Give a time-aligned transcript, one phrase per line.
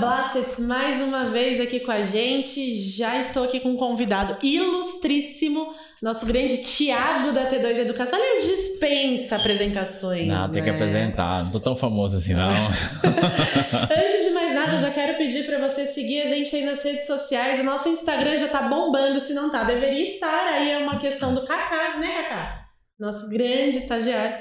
[0.00, 2.80] Blastets mais uma vez aqui com a gente.
[2.80, 8.18] Já estou aqui com um convidado ilustríssimo, nosso grande Tiago da T2 Educação.
[8.18, 10.26] Aliás, dispensa apresentações.
[10.26, 10.54] Não, né?
[10.54, 11.44] tem que apresentar.
[11.44, 12.48] Não tô tão famoso assim, não.
[12.48, 17.06] Antes de mais nada, já quero pedir para você seguir a gente aí nas redes
[17.06, 17.60] sociais.
[17.60, 20.54] O nosso Instagram já tá bombando, se não tá, deveria estar.
[20.54, 22.64] Aí é uma questão do Kaká, né, Kaká?
[22.98, 24.34] Nosso grande estagiário.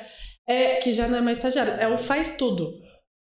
[0.47, 2.88] É, que já não é mais estagiário, é o Faz Tudo.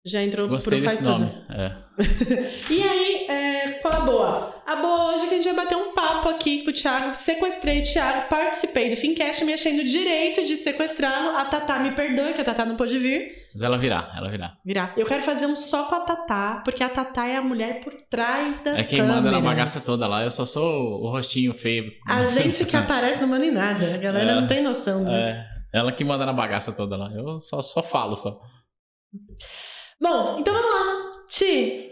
[0.08, 1.10] Já entrou Gostei pro Faz Tudo.
[1.10, 1.32] nome.
[1.50, 1.72] É.
[2.70, 4.56] E aí, é, qual a boa?
[4.66, 7.16] A boa hoje é que a gente vai bater um papo aqui com o Thiago.
[7.16, 11.36] Sequestrei o Thiago, participei do Fincast, me achei no direito de sequestrá-lo.
[11.38, 13.32] A Tatá me perdoe, que a Tatá não pôde vir.
[13.54, 14.58] Mas ela virá, ela virá.
[14.64, 14.94] Virar.
[14.96, 17.94] Eu quero fazer um só com a Tatá, porque a Tatá é a mulher por
[18.10, 19.24] trás das É quem câmeras.
[19.24, 20.24] manda na bagaça toda lá.
[20.24, 21.92] Eu só sou o rostinho feio.
[22.08, 23.96] A gente que aparece não manda em nada.
[23.96, 24.36] A galera É.
[24.36, 25.16] não tem noção disso.
[25.16, 27.10] É, ela que manda na bagaça toda lá.
[27.12, 28.40] Eu só, só falo só.
[30.02, 31.12] Bom, então vamos lá.
[31.28, 31.92] Ti,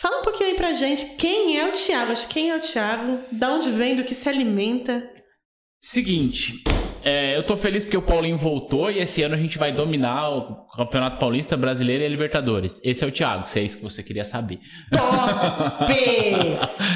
[0.00, 2.12] fala um pouquinho aí pra gente quem é o Thiago.
[2.12, 3.20] Acho que Quem é o Thiago?
[3.32, 5.08] Da onde vem, do que se alimenta?
[5.80, 6.64] Seguinte,
[7.04, 10.28] é, eu tô feliz porque o Paulinho voltou e esse ano a gente vai dominar
[10.28, 12.80] o Campeonato Paulista, Brasileiro e a Libertadores.
[12.84, 14.58] Esse é o Thiago, se é isso que você queria saber.
[14.90, 15.92] Top!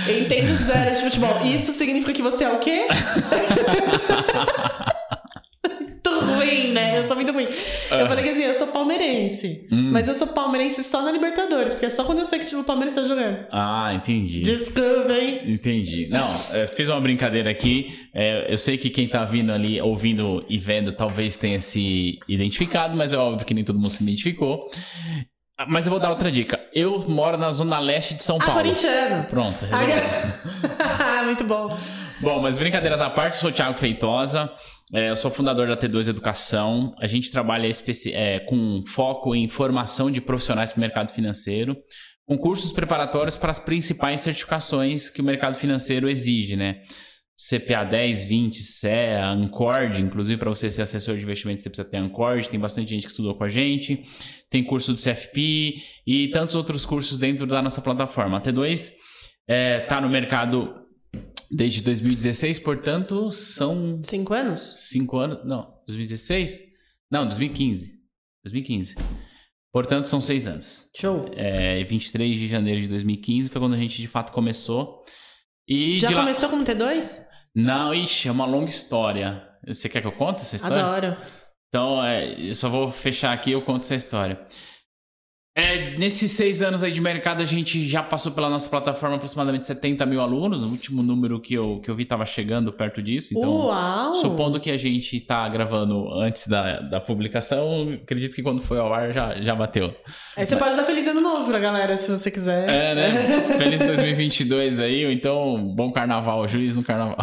[0.09, 1.47] Eu entendo zero de futebol.
[1.47, 2.89] Isso significa que você é o quê?
[6.45, 6.99] ruim, né?
[6.99, 7.47] Eu sou muito ruim.
[7.91, 9.67] Eu falei que assim, eu sou palmeirense.
[9.71, 9.91] Hum.
[9.93, 12.61] Mas eu sou palmeirense só na Libertadores, porque é só quando eu sei que tipo,
[12.61, 13.47] o Palmeiras tá jogando.
[13.51, 14.41] Ah, entendi.
[14.41, 15.41] Desculpa, hein?
[15.47, 16.09] Entendi.
[16.09, 17.99] Não, é, fiz uma brincadeira aqui.
[18.15, 22.97] É, eu sei que quem tá vindo ali, ouvindo e vendo, talvez tenha se identificado,
[22.97, 24.65] mas é óbvio que nem todo mundo se identificou.
[25.59, 26.59] Ah, Mas eu vou dar outra dica.
[26.75, 28.63] Eu moro na zona leste de São Ah, Paulo.
[28.63, 29.25] corintiano.
[29.27, 31.25] Pronto, Ah, resolveu.
[31.27, 31.77] muito bom.
[32.21, 34.51] Bom, mas brincadeiras à parte, eu sou o Thiago Feitosa,
[34.93, 36.95] é, eu sou fundador da T2 Educação.
[36.99, 37.67] A gente trabalha
[38.13, 41.77] é, com foco em formação de profissionais para o mercado financeiro,
[42.27, 46.83] com cursos preparatórios para as principais certificações que o mercado financeiro exige, né?
[47.35, 51.97] CPA 10, 20, CEA, Ancord, inclusive para você ser assessor de investimentos você precisa ter
[51.97, 54.05] Ancord, tem bastante gente que estudou com a gente,
[54.51, 58.37] tem curso do CFP e tantos outros cursos dentro da nossa plataforma.
[58.37, 58.93] A T2
[59.49, 60.82] está no mercado
[61.53, 64.61] desde 2016, portanto, são Cinco anos?
[64.89, 65.45] cinco anos.
[65.45, 66.61] Não, 2016?
[67.11, 67.93] Não, 2015.
[68.45, 68.97] 2015.
[69.73, 70.89] Portanto, são seis anos.
[70.97, 71.31] Show.
[71.35, 75.05] É, 23 de janeiro de 2015 foi quando a gente de fato começou.
[75.67, 76.21] E Já de lá...
[76.21, 77.21] começou como T2?
[77.55, 79.49] Não, ixi, é uma longa história.
[79.67, 80.85] Você quer que eu conte essa história?
[80.85, 81.17] Adoro.
[81.69, 84.41] Então, é, eu só vou fechar aqui e eu conto essa história.
[85.55, 89.67] É, nesses seis anos aí de mercado, a gente já passou pela nossa plataforma aproximadamente
[89.67, 90.63] 70 mil alunos.
[90.63, 93.35] O último número que eu, que eu vi estava chegando perto disso.
[93.37, 94.15] Então, Uau!
[94.15, 98.95] supondo que a gente está gravando antes da, da publicação, acredito que quando foi ao
[98.95, 99.95] ar já, já bateu.
[100.39, 102.71] Aí você pode dar feliz ano novo pra galera, se você quiser.
[102.71, 103.57] É, né?
[103.59, 107.19] Feliz 2022 aí, ou então bom carnaval, juiz no carnaval.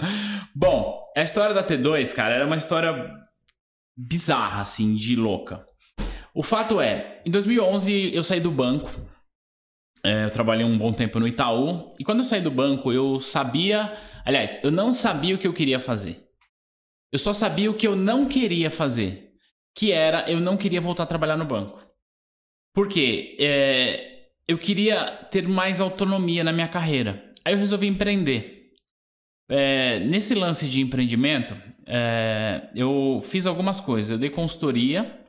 [0.54, 3.10] bom, a história da T2, cara, era uma história
[3.96, 5.69] bizarra, assim, de louca.
[6.34, 8.90] O fato é, em 2011 eu saí do banco,
[10.04, 13.20] é, eu trabalhei um bom tempo no Itaú, e quando eu saí do banco eu
[13.20, 16.24] sabia, aliás, eu não sabia o que eu queria fazer.
[17.12, 19.32] Eu só sabia o que eu não queria fazer,
[19.74, 21.84] que era eu não queria voltar a trabalhar no banco.
[22.72, 23.36] Por quê?
[23.40, 27.32] É, eu queria ter mais autonomia na minha carreira.
[27.44, 28.70] Aí eu resolvi empreender.
[29.48, 34.12] É, nesse lance de empreendimento, é, eu fiz algumas coisas.
[34.12, 35.19] Eu dei consultoria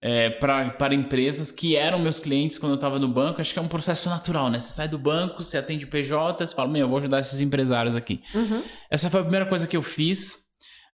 [0.00, 3.40] é, pra, para empresas que eram meus clientes quando eu estava no banco.
[3.40, 4.60] Acho que é um processo natural, né?
[4.60, 7.94] Você sai do banco, você atende PJ, você fala, meu, eu vou ajudar esses empresários
[7.94, 8.20] aqui.
[8.34, 8.62] Uhum.
[8.90, 10.34] Essa foi a primeira coisa que eu fiz.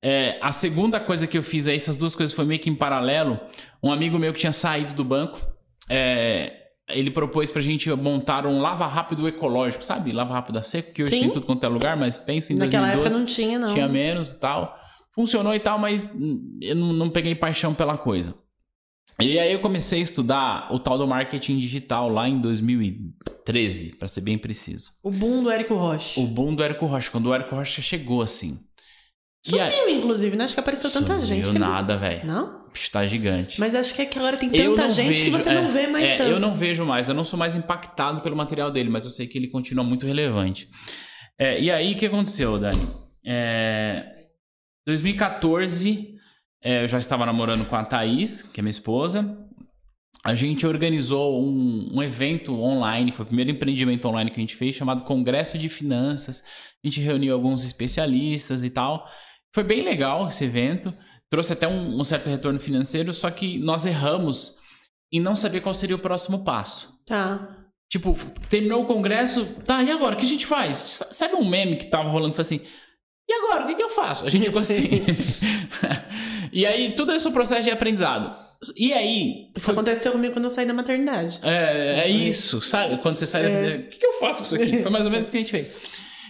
[0.02, 2.74] É, a segunda coisa que eu fiz aí, essas duas coisas foi meio que em
[2.74, 3.38] paralelo.
[3.82, 5.40] Um amigo meu que tinha saído do banco,
[5.88, 10.12] é, ele propôs pra gente montar um lava rápido ecológico, sabe?
[10.12, 11.20] Lava rápido a seco, que hoje Sim.
[11.20, 13.72] tem tudo quanto é lugar, mas pensa em Naquela 2012 época não tinha, não.
[13.72, 14.78] tinha menos e tal.
[15.14, 16.14] Funcionou e tal, mas
[16.62, 18.34] eu não, não peguei paixão pela coisa.
[19.20, 24.08] E aí eu comecei a estudar o tal do marketing digital lá em 2013, pra
[24.08, 24.90] ser bem preciso.
[25.02, 26.18] O boom do Érico Rocha.
[26.20, 28.58] O boom do Érico Rocha, quando o Érico Rocha chegou assim.
[29.52, 30.44] Aí- Sumiu, inclusive, né?
[30.44, 31.44] Acho que apareceu tanta Sumiu gente.
[31.44, 32.26] que ele- nada, velho.
[32.26, 32.60] Não?
[32.92, 33.58] Tá gigante.
[33.58, 35.86] Mas acho que aquela hora tem tanta não gente que vejo- você é, não vê
[35.88, 36.30] mais é, tanto.
[36.30, 39.26] Eu não vejo mais, eu não sou mais impactado pelo material dele, mas eu sei
[39.26, 40.68] que ele continua muito relevante.
[41.38, 42.86] É, e aí, o que aconteceu, Dani?
[43.26, 44.04] É,
[44.86, 46.19] 2014, é,
[46.62, 49.38] eu já estava namorando com a Thaís, que é minha esposa.
[50.22, 54.56] A gente organizou um, um evento online, foi o primeiro empreendimento online que a gente
[54.56, 56.42] fez, chamado Congresso de Finanças.
[56.84, 59.08] A gente reuniu alguns especialistas e tal.
[59.54, 60.92] Foi bem legal esse evento,
[61.30, 64.58] trouxe até um, um certo retorno financeiro, só que nós erramos
[65.10, 67.00] em não saber qual seria o próximo passo.
[67.06, 67.56] Tá.
[67.90, 68.14] Tipo,
[68.50, 70.14] terminou o congresso, tá, e agora?
[70.14, 70.76] O que a gente faz?
[71.10, 72.34] Sabe um meme que tava rolando?
[72.34, 72.60] Foi assim,
[73.28, 73.64] e agora?
[73.64, 74.26] O que, que eu faço?
[74.26, 74.86] A gente ficou assim.
[76.52, 78.34] e aí, tudo esse processo de aprendizado.
[78.76, 79.48] E aí.
[79.56, 79.74] Isso foi...
[79.74, 81.38] aconteceu comigo quando eu saí da maternidade.
[81.42, 82.98] É, é isso, sabe?
[82.98, 83.44] Quando você sai é.
[83.44, 83.84] da maternidade.
[83.84, 84.82] O que, que eu faço com isso aqui?
[84.82, 85.70] Foi mais ou menos o que a gente fez.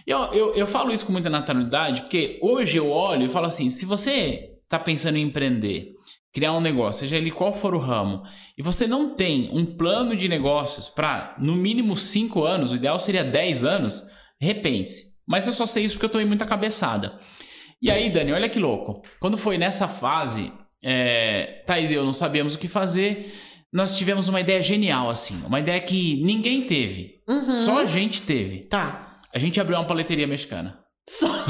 [0.07, 3.69] Eu, eu, eu falo isso com muita naturalidade, porque hoje eu olho e falo assim:
[3.69, 5.93] se você tá pensando em empreender,
[6.33, 8.23] criar um negócio, seja ele qual for o ramo,
[8.57, 12.99] e você não tem um plano de negócios para no mínimo 5 anos, o ideal
[12.99, 14.05] seria 10 anos,
[14.41, 15.11] repense.
[15.27, 17.19] Mas eu só sei isso porque eu em muita cabeçada.
[17.83, 19.03] E aí, Dani, olha que louco.
[19.19, 23.33] Quando foi nessa fase, é, Thais e eu não sabíamos o que fazer,
[23.73, 25.43] nós tivemos uma ideia genial, assim.
[25.47, 27.23] Uma ideia que ninguém teve.
[27.29, 27.51] Uhum.
[27.51, 28.65] Só a gente teve.
[28.69, 29.19] Tá.
[29.35, 30.79] A gente abriu uma paleteria mexicana.
[31.09, 31.29] Só.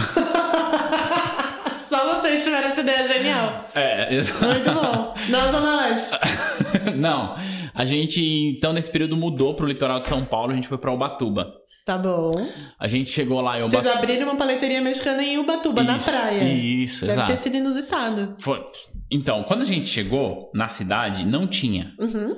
[1.88, 3.64] Só vocês tiveram essa ideia genial.
[3.74, 4.46] É, exato.
[4.46, 5.14] Muito bom.
[5.28, 6.16] Não, Zona Leste.
[6.94, 7.34] não.
[7.74, 8.22] A gente,
[8.56, 11.52] então, nesse período mudou pro litoral de São Paulo, a gente foi pra Ubatuba.
[11.90, 12.31] Tá bom.
[12.78, 13.82] A gente chegou lá em Ubatuba.
[13.82, 16.44] Vocês abriram uma paleteria mexicana em Ubatuba, isso, na praia.
[16.44, 17.26] Isso, Deve exato.
[17.26, 18.37] Deve ter sido inusitado.
[18.38, 18.64] Foi.
[19.10, 21.92] Então, quando a gente chegou na cidade, não tinha.
[21.98, 22.37] Uhum.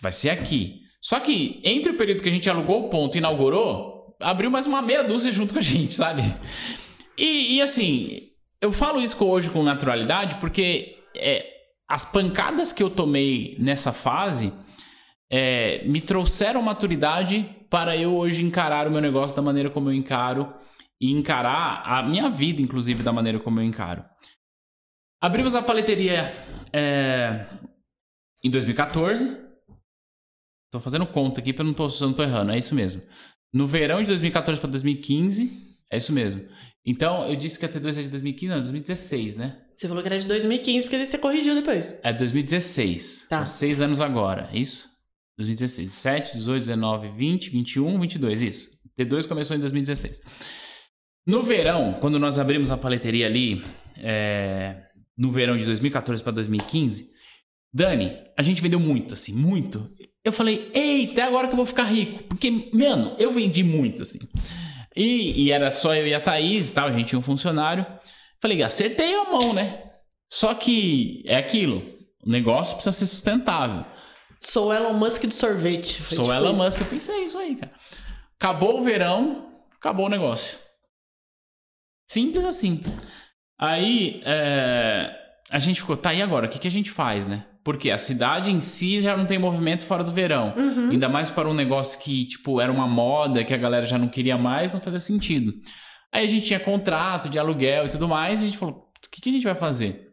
[0.00, 0.76] Vai ser aqui.
[1.02, 4.64] Só que entre o período que a gente alugou o ponto e inaugurou, abriu mais
[4.64, 6.22] uma meia dúzia junto com a gente, sabe?
[7.18, 8.28] E, e assim,
[8.60, 11.44] eu falo isso hoje com naturalidade porque é,
[11.88, 14.52] as pancadas que eu tomei nessa fase
[15.28, 17.44] é, me trouxeram maturidade
[17.74, 20.54] para eu hoje encarar o meu negócio da maneira como eu encaro
[21.00, 24.04] e encarar a minha vida, inclusive, da maneira como eu encaro.
[25.20, 26.32] Abrimos a paleteria
[26.72, 27.44] é,
[28.44, 29.24] em 2014.
[30.66, 33.02] Estou fazendo conta aqui para não tô, não tô errando, é isso mesmo.
[33.52, 36.46] No verão de 2014 para 2015, é isso mesmo.
[36.86, 39.60] Então, eu disse que a T2 é de 2015, não, 2016, né?
[39.74, 41.98] Você falou que era de 2015, porque você corrigiu depois.
[42.04, 43.26] É 2016.
[43.28, 43.40] Tá.
[43.40, 44.93] Há seis anos agora, é isso?
[45.36, 45.90] 2016.
[45.90, 48.68] 7, 18, 19, 20, 21, 22, isso.
[48.98, 50.20] T2 começou em 2016.
[51.26, 53.64] No verão, quando nós abrimos a paleteria ali,
[53.96, 54.82] é,
[55.16, 57.10] no verão de 2014 para 2015,
[57.72, 59.90] Dani, a gente vendeu muito, assim, muito.
[60.24, 62.22] Eu falei, eita, agora que eu vou ficar rico.
[62.24, 64.20] Porque, mano, eu vendi muito, assim.
[64.94, 67.84] E, e era só eu e a Thaís tal, a gente tinha um funcionário.
[68.40, 69.82] Falei, acertei a mão, né?
[70.30, 71.82] Só que é aquilo,
[72.24, 73.84] o negócio precisa ser sustentável.
[74.44, 76.02] Sou Elon Musk do sorvete.
[76.02, 76.62] Sou tipo Elon isso.
[76.62, 77.72] Musk, eu pensei isso aí, cara.
[78.38, 80.58] Acabou o verão, acabou o negócio.
[82.10, 82.82] Simples assim.
[83.58, 85.10] Aí é,
[85.50, 86.46] a gente ficou, tá, e agora?
[86.46, 87.46] O que, que a gente faz, né?
[87.64, 90.52] Porque a cidade em si já não tem movimento fora do verão.
[90.54, 90.90] Uhum.
[90.90, 94.08] Ainda mais para um negócio que, tipo, era uma moda, que a galera já não
[94.08, 95.54] queria mais, não fazia sentido.
[96.12, 99.10] Aí a gente tinha contrato de aluguel e tudo mais, e a gente falou, o
[99.10, 100.03] que, que a gente vai fazer?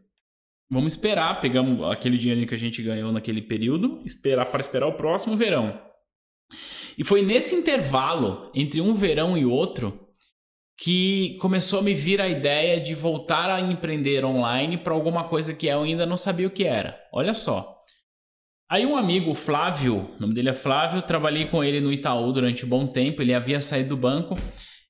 [0.72, 4.94] Vamos esperar, pegamos aquele dinheiro que a gente ganhou naquele período, esperar para esperar o
[4.94, 5.78] próximo verão.
[6.96, 10.08] E foi nesse intervalo entre um verão e outro
[10.78, 15.52] que começou a me vir a ideia de voltar a empreender online para alguma coisa
[15.52, 16.98] que eu ainda não sabia o que era.
[17.12, 17.78] Olha só.
[18.66, 22.64] Aí um amigo, Flávio, o nome dele é Flávio, trabalhei com ele no Itaú durante
[22.64, 24.34] um bom tempo, ele havia saído do banco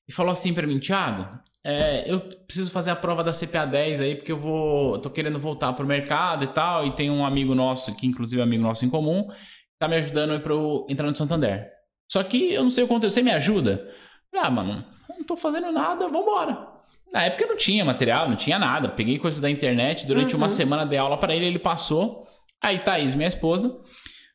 [0.07, 1.27] e falou assim para mim, Thiago,
[1.65, 4.99] é, eu preciso fazer a prova da CPA 10 aí, porque eu vou.
[4.99, 6.85] tô querendo voltar pro mercado e tal.
[6.85, 9.95] E tem um amigo nosso, que inclusive é amigo nosso em comum, que tá me
[9.95, 11.71] ajudando aí pra eu entrar no Santander.
[12.11, 13.13] Só que eu não sei o conteúdo.
[13.13, 13.89] Você me ajuda?
[14.35, 16.73] Ah, mano, não tô fazendo nada, vambora.
[17.13, 18.89] Na época não tinha material, não tinha nada.
[18.89, 20.41] Peguei coisas da internet, durante uhum.
[20.41, 22.27] uma semana de aula para ele, ele passou.
[22.61, 23.79] Aí Thaís, minha esposa,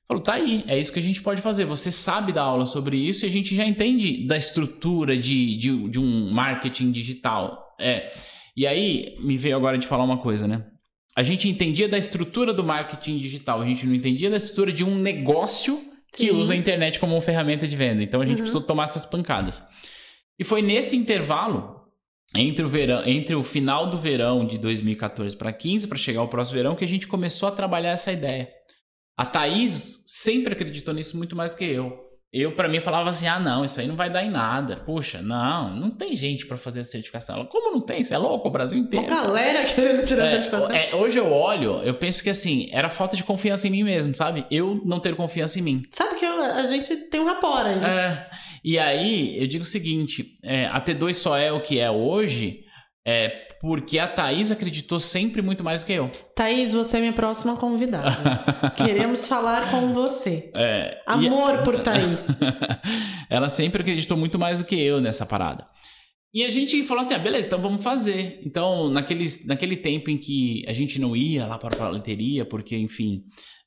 [0.09, 1.67] Falou, tá aí, é isso que a gente pode fazer.
[1.67, 5.89] Você sabe dar aula sobre isso e a gente já entende da estrutura de, de,
[5.91, 7.77] de um marketing digital.
[7.79, 8.11] É.
[8.57, 10.65] E aí, me veio agora de falar uma coisa, né?
[11.15, 14.83] A gente entendia da estrutura do marketing digital, a gente não entendia da estrutura de
[14.83, 15.79] um negócio
[16.17, 16.31] que Sim.
[16.31, 18.03] usa a internet como uma ferramenta de venda.
[18.03, 18.45] Então a gente uhum.
[18.45, 19.63] precisou tomar essas pancadas.
[20.39, 21.83] E foi nesse intervalo,
[22.35, 26.29] entre o, verão, entre o final do verão de 2014 para 15, para chegar ao
[26.29, 28.49] próximo verão, que a gente começou a trabalhar essa ideia.
[29.19, 32.07] A Thaís sempre acreditou nisso muito mais que eu.
[32.33, 34.77] Eu, para mim, falava assim: ah, não, isso aí não vai dar em nada.
[34.77, 37.35] Puxa, não, não tem gente para fazer a certificação.
[37.35, 38.01] Ela, como não tem?
[38.03, 39.07] Você é louco, o Brasil inteiro.
[39.07, 40.73] Uma galera querendo tirar é, a certificação.
[40.73, 44.15] É, hoje eu olho, eu penso que assim, era falta de confiança em mim mesmo,
[44.15, 44.47] sabe?
[44.51, 45.83] Eu não ter confiança em mim.
[45.91, 47.83] Sabe que eu, a gente tem um rapport aí.
[47.83, 48.31] É,
[48.63, 52.61] e aí, eu digo o seguinte: é, a T2 só é o que é hoje.
[53.07, 56.11] É, porque a Thaís acreditou sempre muito mais do que eu.
[56.35, 58.45] Thaís, você é minha próxima convidada.
[58.77, 60.51] Queremos falar com você.
[60.55, 62.29] É, Amor por Thaís.
[63.29, 65.67] Ela sempre acreditou muito mais do que eu nessa parada.
[66.33, 68.41] E a gente falou assim: ah, beleza, então vamos fazer.
[68.45, 72.77] Então, naquele, naquele tempo em que a gente não ia lá para a paleteria, porque,
[72.77, 73.25] enfim,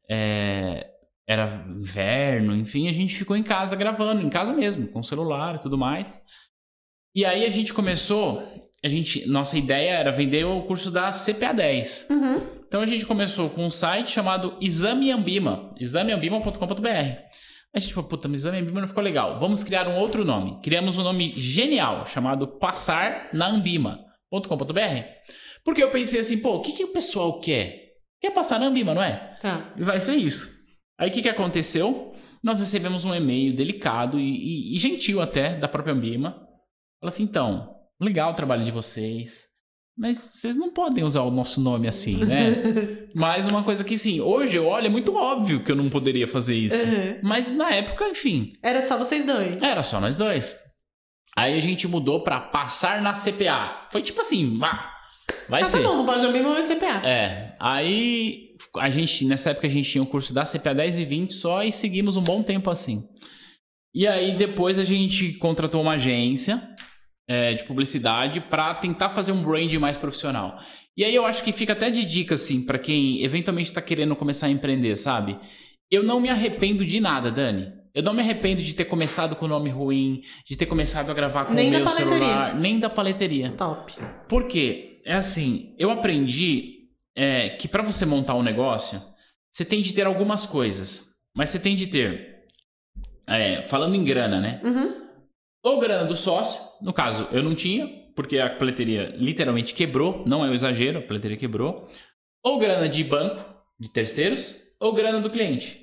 [0.09, 0.87] é,
[1.27, 5.59] era inverno, enfim, a gente ficou em casa gravando, em casa mesmo, com celular e
[5.59, 6.21] tudo mais.
[7.15, 8.41] E aí a gente começou,
[8.83, 12.07] a gente, nossa ideia era vender o curso da CPA 10.
[12.09, 12.41] Uhum.
[12.67, 16.87] Então a gente começou com um site chamado Exame Ambima, exameambima.com.br.
[17.73, 19.39] A gente falou, puta, mas Exame Ambima não ficou legal.
[19.39, 20.59] Vamos criar um outro nome.
[20.61, 25.03] Criamos um nome genial, chamado Passar na Ambima.com.br.
[25.63, 27.91] Porque eu pensei assim, pô, o que, que o pessoal quer?
[28.19, 29.37] Quer passar na Ambima, não é?
[29.41, 29.73] Tá.
[29.77, 30.49] E vai ser isso.
[30.97, 32.13] Aí o que, que aconteceu?
[32.43, 36.31] Nós recebemos um e-mail delicado e, e- e gentil até da própria Ambima.
[36.99, 39.43] Falou assim, então, legal o trabalho de vocês,
[39.97, 42.55] mas vocês não podem usar o nosso nome assim, né?
[43.13, 46.25] Mas uma coisa que sim, hoje eu olho, é muito óbvio que eu não poderia
[46.27, 46.75] fazer isso.
[46.81, 47.19] Uhum.
[47.21, 49.61] Mas na época, enfim, Era só vocês dois.
[49.61, 50.55] era só nós dois.
[51.37, 53.89] Aí a gente mudou pra passar na CPA.
[53.91, 54.89] Foi tipo assim, ah,
[55.49, 55.81] vai Ah, ser.
[55.83, 57.05] tá bom, pode abrir meu CPA.
[57.05, 61.05] É, aí a gente, nessa época a gente tinha o curso da CPA 10 e
[61.05, 63.03] 20 só e seguimos um bom tempo assim.
[63.93, 66.70] E aí depois a gente contratou uma agência
[67.31, 70.59] é, de publicidade para tentar fazer um brand mais profissional.
[70.97, 74.17] E aí eu acho que fica até de dica assim para quem eventualmente está querendo
[74.17, 75.39] começar a empreender, sabe?
[75.89, 77.71] Eu não me arrependo de nada, Dani.
[77.95, 81.13] Eu não me arrependo de ter começado com o nome ruim, de ter começado a
[81.13, 83.51] gravar com Nem o meu celular, nem da paleteria.
[83.51, 83.93] Top.
[84.27, 84.99] Por quê?
[85.05, 89.01] É assim, eu aprendi é, que para você montar um negócio,
[89.49, 91.09] você tem de ter algumas coisas.
[91.33, 92.43] Mas você tem de ter,
[93.25, 94.59] é, falando em grana, né?
[94.65, 95.00] Uhum.
[95.63, 100.43] Ou grana do sócio, no caso, eu não tinha, porque a paleteria literalmente quebrou, não
[100.43, 101.87] é um exagero, a paleteria quebrou.
[102.43, 103.45] Ou grana de banco,
[103.79, 105.81] de terceiros, ou grana do cliente.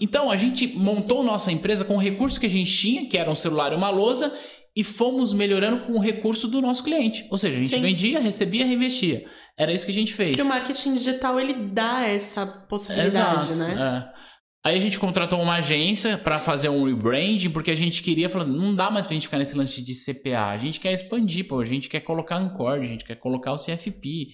[0.00, 3.30] Então a gente montou nossa empresa com o recurso que a gente tinha, que era
[3.30, 4.32] um celular e uma lousa,
[4.76, 7.26] e fomos melhorando com o recurso do nosso cliente.
[7.30, 7.80] Ou seja, a gente Sim.
[7.82, 9.24] vendia, recebia, reinvestia.
[9.56, 10.36] Era isso que a gente fez.
[10.36, 14.12] Que o marketing digital, ele dá essa possibilidade, Exato, né?
[14.14, 14.18] é.
[14.64, 18.56] Aí a gente contratou uma agência para fazer um rebranding, porque a gente queria, falando,
[18.56, 20.46] não dá mais pra gente ficar nesse lance de CPA.
[20.50, 23.56] A gente quer expandir, pô, a gente quer colocar Ancord, a gente quer colocar o
[23.56, 24.28] CFP.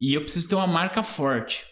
[0.00, 1.64] E eu preciso ter uma marca forte.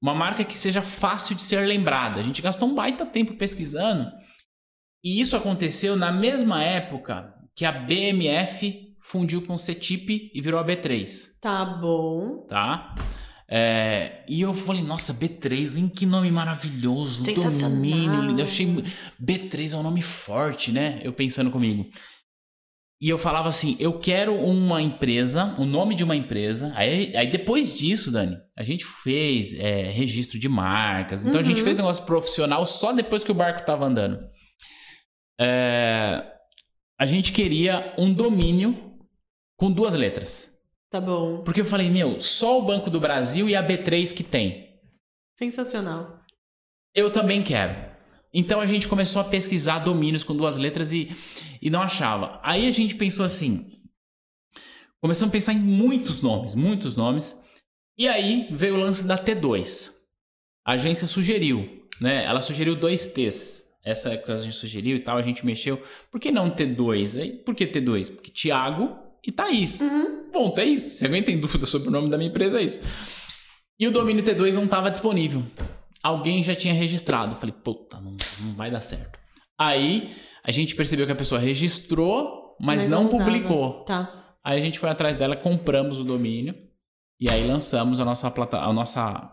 [0.00, 2.20] Uma marca que seja fácil de ser lembrada.
[2.20, 4.08] A gente gastou um baita tempo pesquisando.
[5.02, 10.60] E isso aconteceu na mesma época que a BMF fundiu com o CETIP e virou
[10.60, 12.46] a B3 Tá bom.
[12.48, 12.94] tá?
[13.50, 17.22] É, e eu falei, nossa, B3, nem que nome maravilhoso,
[17.70, 18.40] domínio lindo.
[18.40, 18.66] Eu achei
[19.22, 21.00] B3 é um nome forte, né?
[21.02, 21.86] Eu pensando comigo.
[23.00, 26.72] E eu falava assim, eu quero uma empresa, o nome de uma empresa.
[26.74, 31.24] Aí, aí depois disso, Dani, a gente fez é, registro de marcas.
[31.24, 31.64] Então a gente Uhum.
[31.64, 34.18] fez negócio profissional só depois que o barco tava andando.
[35.40, 36.24] É,
[36.98, 38.76] a gente queria um domínio
[39.56, 40.47] com duas letras.
[40.90, 41.42] Tá bom.
[41.42, 44.80] Porque eu falei, meu, só o Banco do Brasil e a B3 que tem.
[45.38, 46.24] Sensacional.
[46.94, 47.88] Eu também quero.
[48.32, 51.10] Então a gente começou a pesquisar domínios com duas letras e,
[51.60, 52.40] e não achava.
[52.42, 53.80] Aí a gente pensou assim.
[55.00, 57.38] Começamos a pensar em muitos nomes, muitos nomes.
[57.96, 59.92] E aí veio o lance da T2.
[60.66, 62.24] A agência sugeriu, né?
[62.24, 63.64] Ela sugeriu dois T's.
[63.84, 65.82] Essa época a gente sugeriu e tal, a gente mexeu.
[66.10, 67.20] Por que não T2?
[67.20, 68.14] Aí, por que T2?
[68.14, 69.82] Porque Tiago e Thaís.
[69.82, 70.30] Uhum.
[70.32, 70.96] Ponto, é isso.
[70.96, 72.80] Se alguém tem dúvida sobre o nome da minha empresa, é isso.
[73.78, 75.42] E o domínio T2 não estava disponível.
[76.02, 77.32] Alguém já tinha registrado.
[77.32, 79.18] Eu falei, puta, não, não vai dar certo.
[79.60, 83.84] Aí a gente percebeu que a pessoa registrou, mas, Mas não, publicou.
[83.84, 84.36] Tá.
[84.42, 86.54] Aí a gente foi atrás dela, compramos o domínio
[87.20, 89.30] e aí lançamos a nossa, plata a nossa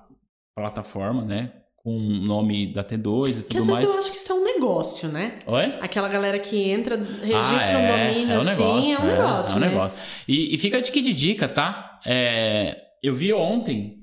[0.54, 1.54] plataforma, né?
[1.78, 3.90] Com o nome da T2 e Que tudo vezes mais.
[3.90, 4.35] eu acho que isso é
[4.70, 5.40] negócio, né?
[5.46, 5.66] Oi?
[5.82, 9.06] Aquela galera que entra, registra Ah, um é, domínio é um assim, negócio, é um
[9.06, 9.54] negócio.
[9.54, 9.68] É um né?
[9.70, 9.98] negócio.
[10.28, 12.00] E, e fica aqui de dica, tá?
[12.06, 13.98] É, eu vi ontem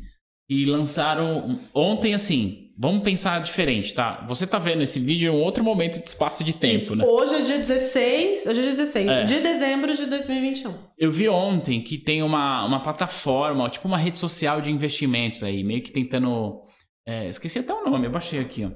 [0.49, 1.61] e lançaram.
[1.75, 4.25] Ontem, assim, vamos pensar diferente, tá?
[4.29, 6.97] Você tá vendo esse vídeo em um outro momento de espaço de tempo, Isso.
[6.97, 7.05] né?
[7.05, 9.25] Hoje é dia 16, hoje é dia 16 É.
[9.25, 10.75] de dezembro de 2021.
[10.99, 15.63] Eu vi ontem que tem uma, uma plataforma, tipo uma rede social de investimentos aí,
[15.65, 16.63] meio que tentando.
[17.07, 18.71] é, esqueci até o nome, eu baixei aqui, ó.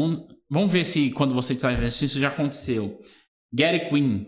[0.00, 3.00] Um- vamos ver se quando você está investindo isso já aconteceu.
[3.52, 4.26] Gary Queen.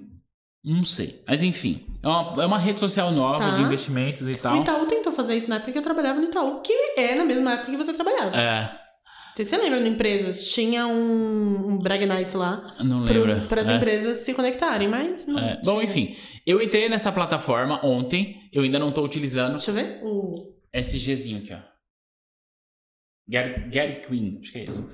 [0.65, 1.23] Não sei.
[1.29, 1.87] Mas enfim.
[2.03, 3.57] É uma, é uma rede social nova Tá.
[3.57, 4.57] de investimentos e O tal.
[4.61, 7.53] Itaú tentou fazer isso na época que eu trabalhava no Itaú, que é na mesma
[7.53, 8.37] época que você trabalhava.
[8.37, 13.01] É, Não sei se você lembra de empresas, tinha um, um Brag Nights lá não
[13.05, 13.47] lembro.
[13.49, 13.77] para as É.
[13.77, 15.39] empresas se conectarem, mas não.
[15.39, 16.17] É, Bom, enfim.
[16.47, 18.49] Eu entrei nessa plataforma ontem.
[18.53, 20.01] Eu ainda não estou utilizando Deixa eu ver.
[20.03, 20.53] O...
[20.73, 21.59] esse Gzinho aqui, ó.
[23.29, 24.91] Gary, Gary Queen, acho que é isso.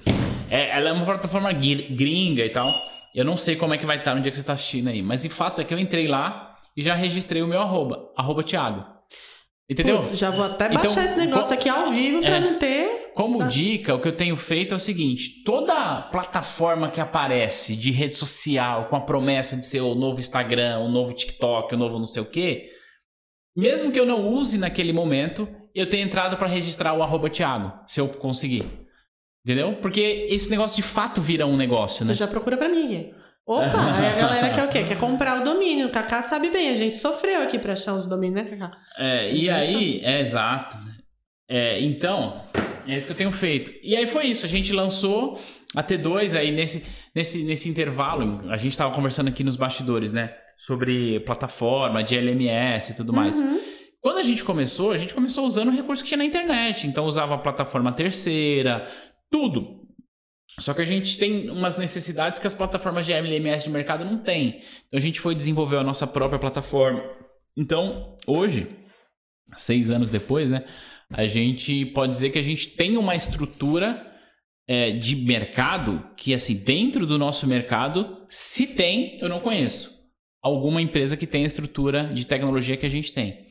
[0.50, 2.70] É, ela é uma plataforma gri- gringa e tal.
[3.14, 5.02] Eu não sei como é que vai estar no dia que você está assistindo aí.
[5.02, 8.10] Mas o fato é que eu entrei lá e já registrei o meu arroba.
[8.16, 8.84] Arroba Thiago.
[9.70, 9.98] Entendeu?
[10.02, 12.40] Putz, já vou até Então, baixar esse negócio co- aqui ao vivo pra É.
[12.40, 13.12] não ter.
[13.14, 13.46] Como Tá.
[13.46, 18.14] dica, o que eu tenho feito é o seguinte: toda plataforma que aparece de rede
[18.14, 22.06] social com a promessa de ser o novo Instagram, o novo TikTok, o novo não
[22.06, 22.66] sei o quê,
[23.56, 27.72] mesmo que eu não use naquele momento, eu tenho entrado para registrar o arroba Thiago,
[27.86, 28.64] se eu conseguir.
[29.44, 29.74] Entendeu?
[29.76, 32.14] Porque esse negócio de fato vira um negócio, né?
[32.14, 33.12] Você já procura pra mim.
[33.44, 34.84] Opa, aí a galera quer o quê?
[34.84, 35.88] Quer comprar o domínio.
[35.88, 38.76] O Kaká sabe bem, a gente sofreu aqui pra achar os domínios, né, Kaká?
[38.96, 40.76] É, e aí, é exato.
[41.48, 42.40] É, então,
[42.86, 43.72] é isso que eu tenho feito.
[43.82, 45.40] E aí foi isso, a gente lançou
[45.74, 50.32] a T2 aí nesse, nesse, nesse intervalo, a gente tava conversando aqui nos bastidores, né?
[50.56, 53.40] Sobre plataforma, de LMS e tudo mais.
[53.40, 53.58] Uhum.
[54.00, 56.86] Quando a gente começou, a gente começou usando o recurso que tinha na internet.
[56.88, 58.88] Então usava a plataforma terceira,
[59.32, 59.82] tudo.
[60.60, 64.18] Só que a gente tem umas necessidades que as plataformas de LMS de mercado não
[64.18, 64.60] têm.
[64.86, 67.02] Então a gente foi desenvolver a nossa própria plataforma.
[67.56, 68.68] Então, hoje,
[69.56, 70.64] seis anos depois, né?
[71.10, 74.06] A gente pode dizer que a gente tem uma estrutura
[74.68, 79.90] é, de mercado que, assim, dentro do nosso mercado, se tem, eu não conheço
[80.42, 83.46] alguma empresa que tenha a estrutura de tecnologia que a gente tem.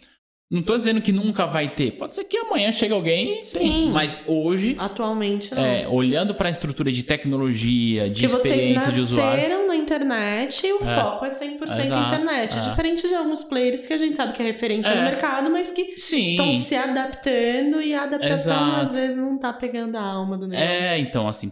[0.51, 1.91] Não tô dizendo que nunca vai ter.
[1.91, 3.58] Pode ser que amanhã chegue alguém e Sim.
[3.60, 3.89] tem.
[3.89, 5.63] Mas hoje, Atualmente não.
[5.63, 9.41] é, olhando para a estrutura de tecnologia, de vocês experiência de usuário.
[9.41, 10.96] nasceram na internet e o É.
[11.01, 12.08] foco é 100% Exato.
[12.15, 12.58] internet.
[12.58, 12.62] É.
[12.70, 14.96] Diferente de alguns players que a gente sabe que é referência É.
[14.96, 16.31] no mercado, mas que Sim.
[16.31, 18.81] estão se adaptando e a adaptação Exato.
[18.81, 20.70] às vezes não tá pegando a alma do negócio.
[20.70, 21.50] É, então, assim,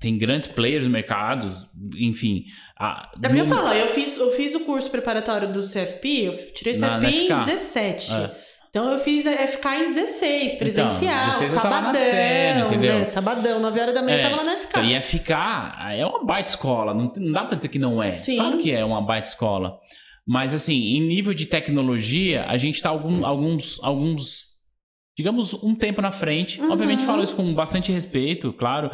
[0.00, 1.46] tem grandes players no mercado,
[1.96, 2.46] enfim.
[2.78, 6.52] A, É porque eu falo, eu fiz, eu fiz o curso preparatório do CFP, eu
[6.52, 7.50] tirei o Na- CFP na em FK.
[7.50, 8.12] 17.
[8.14, 8.30] É.
[8.68, 12.98] Então eu fiz a FK em 16, presencial, 16 eu tava sabadão, nascendo, entendeu?
[12.98, 13.04] né?
[13.06, 14.68] Sabadão, 9 horas da manhã É, eu tava lá na FK.
[14.68, 15.94] Então, ia ficar.
[15.96, 16.92] É uma baita escola.
[16.92, 18.12] Não, não dá pra dizer que não é.
[18.12, 18.36] Sim.
[18.36, 19.78] Claro que é uma baita escola.
[20.26, 24.44] Mas, assim, em nível de tecnologia, a gente tá algum- alguns, alguns.
[25.16, 26.60] Digamos, um tempo na frente.
[26.60, 26.70] Uhum.
[26.72, 28.90] Obviamente, falo isso com bastante respeito, claro.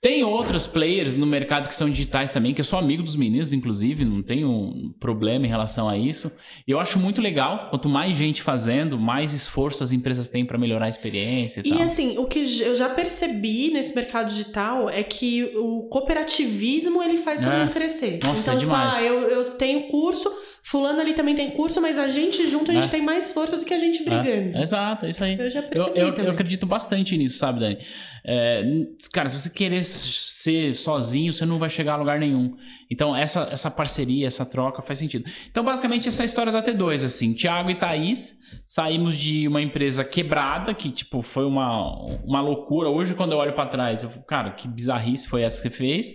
[0.00, 3.52] Tem outros players no mercado que são digitais também, que eu sou amigo dos meninos,
[3.52, 6.30] inclusive, não tenho problema em relação a isso.
[6.68, 10.58] E eu acho muito legal, quanto mais gente fazendo, mais esforço as empresas têm para
[10.58, 11.82] melhorar a experiência e, E tal.
[11.82, 17.40] assim, o que eu já percebi nesse mercado digital é que o cooperativismo ele faz
[17.40, 17.60] todo É.
[17.60, 18.20] mundo crescer.
[18.22, 18.94] Nossa, então, é tipo, demais.
[18.96, 20.30] ah, eu, eu tenho curso,
[20.68, 22.90] fulano ali também tem curso, mas a gente junto a gente É.
[22.90, 24.56] tem mais força do que a gente brigando.
[24.56, 25.38] É, exato, é isso aí.
[25.38, 26.24] Eu já Eu, percebi eu, também.
[26.26, 27.78] eu acredito bastante nisso, sabe, Dani?
[28.24, 28.64] É,
[29.12, 32.56] cara, se você querer ser sozinho, você não vai chegar a lugar nenhum.
[32.90, 35.30] Então, essa, essa parceria, essa troca faz sentido.
[35.48, 37.32] Então, basicamente, essa é a história da T2, assim.
[37.32, 38.34] Tiago e Thaís
[38.66, 42.88] saímos de uma empresa quebrada, que, tipo, foi uma, uma loucura.
[42.88, 45.76] Hoje, quando eu olho pra trás, eu fico, cara, que bizarrice foi essa que você
[45.76, 46.08] fez.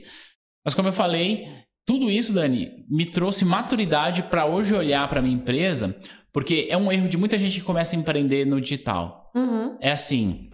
[0.66, 1.48] Mas, como eu falei,
[1.86, 5.96] tudo isso, Dani, me trouxe maturidade pra hoje olhar pra minha empresa,
[6.34, 9.78] porque é um erro de muita gente que começa a empreender no digital Uhum.
[9.82, 10.50] é assim.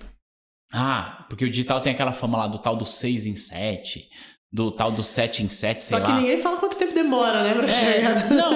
[0.73, 4.07] Ah, porque o digital tem aquela fama lá do tal do 6 em 7,
[4.51, 6.19] do tal do 7 em 7, sei Só que lá.
[6.19, 8.29] ninguém fala quanto tempo demora, né, pra É, chegar.
[8.29, 8.53] não,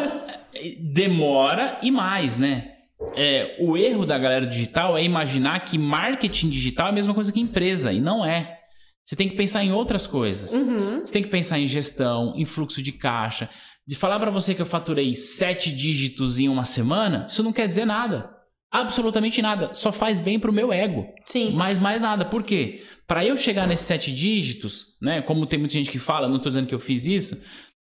[0.54, 2.70] é, demora e mais, né?
[3.16, 7.32] É, o erro da galera digital é imaginar que marketing digital é a mesma coisa
[7.32, 8.60] que empresa, e não é.
[9.06, 10.54] Você tem que pensar em outras coisas.
[10.54, 11.00] Uhum.
[11.00, 13.50] Você tem que pensar em gestão, em fluxo de caixa.
[13.86, 17.68] De falar pra você que eu faturei sete dígitos em uma semana, isso não quer
[17.68, 18.30] dizer nada.
[18.72, 19.74] Absolutamente nada.
[19.74, 21.06] Só faz bem pro meu ego.
[21.26, 21.52] Sim.
[21.54, 22.24] Mas mais nada.
[22.24, 22.84] Por quê?
[23.06, 25.22] Para eu chegar nesses sete dígitos, né?
[25.22, 27.42] Como tem muita gente que fala, não tô dizendo que eu fiz isso,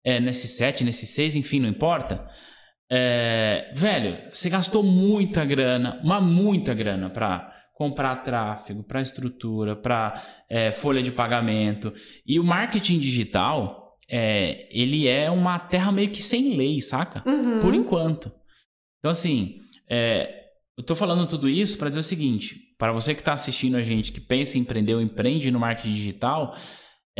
[0.02, 2.26] é, nesses sete, nesses seis, enfim, não importa.
[2.90, 10.22] É, velho, você gastou muita grana, uma muita grana para comprar tráfego, para estrutura, para
[10.80, 11.94] folha de pagamento.
[12.26, 17.22] E o marketing digital, é, ele é uma terra meio que sem lei, saca?
[17.26, 17.58] Uhum.
[17.58, 18.30] por enquanto.
[18.98, 20.42] Então, assim, é,
[20.76, 23.82] eu tô falando tudo isso para dizer o seguinte: para você que está assistindo a
[23.82, 26.54] gente, que pensa em empreender ou empreende no marketing digital,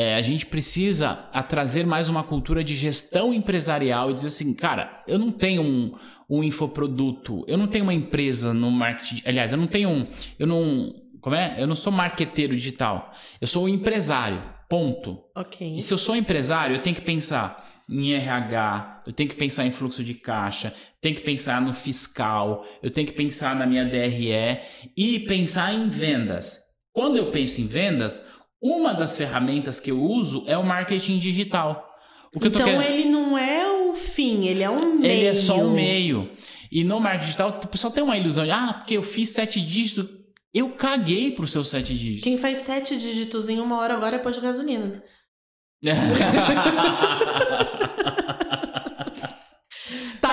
[0.00, 4.54] é, a gente precisa a trazer mais uma cultura de gestão empresarial e dizer assim,
[4.54, 5.92] cara, eu não tenho um,
[6.28, 9.22] um infoproduto, eu não tenho uma empresa no marketing.
[9.26, 10.06] Aliás, eu não tenho um.
[10.38, 10.94] Eu não.
[11.20, 11.56] Como é?
[11.58, 13.12] Eu não sou marqueteiro digital.
[13.38, 14.42] Eu sou um empresário.
[14.70, 15.18] Ponto.
[15.36, 15.74] Ok.
[15.74, 19.66] E se eu sou empresário, eu tenho que pensar em RH, eu tenho que pensar
[19.66, 23.84] em fluxo de caixa, tenho que pensar no fiscal, eu tenho que pensar na minha
[23.84, 24.60] DRE
[24.96, 26.70] e pensar em vendas.
[26.92, 28.26] Quando eu penso em vendas,
[28.61, 31.87] uma das ferramentas que eu uso é o marketing digital.
[32.35, 32.83] Então querendo...
[32.83, 35.12] ele não é o fim, ele é um meio.
[35.12, 36.31] Ele é só um meio.
[36.70, 39.61] E no marketing digital, o pessoal tem uma ilusão de, ah, porque eu fiz sete
[39.61, 40.09] dígitos.
[40.53, 42.25] Eu caguei pro seu sete dígitos.
[42.25, 45.03] Quem faz sete dígitos em uma hora agora é pôr de gasolina.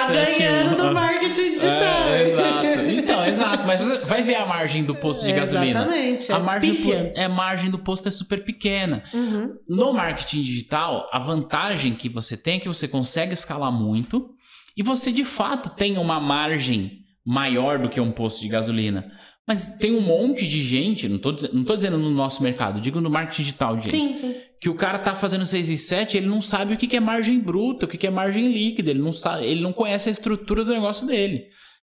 [0.08, 2.10] Tá ganhando no marketing digital.
[2.10, 2.68] É, exato.
[3.08, 3.68] Então, exato.
[3.68, 5.82] Mas vai ver a margem do posto de gasolina.
[5.82, 6.32] Exatamente.
[6.32, 9.04] A é margem, do, é, margem do posto é super pequena.
[9.14, 9.56] Uhum.
[9.68, 14.32] No marketing digital, a vantagem que você tem é que você consegue escalar muito
[14.76, 19.12] e você de fato tem uma margem maior do que um posto de gasolina.
[19.48, 23.44] Mas tem um monte de gente, não tô dizendo no nosso mercado, digo no marketing
[23.44, 24.36] digital, gente, Sim, sim.
[24.60, 27.00] Que o cara tá fazendo 6 e 7, ele não sabe o que que é
[27.00, 30.12] margem bruta, o que que é margem líquida, ele não sabe, ele não conhece a
[30.12, 31.46] estrutura do negócio dele.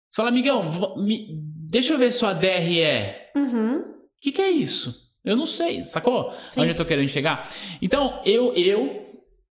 [0.10, 1.28] Você fala, amigão, me-
[1.70, 2.84] deixa eu ver sua DRE.
[3.36, 3.78] Uhum.
[3.80, 3.86] O
[4.22, 5.08] que, que é isso?
[5.24, 6.34] Eu não sei, sacou?
[6.50, 6.62] Sim.
[6.62, 7.48] Onde eu tô querendo chegar?
[7.82, 9.06] Então, eu, eu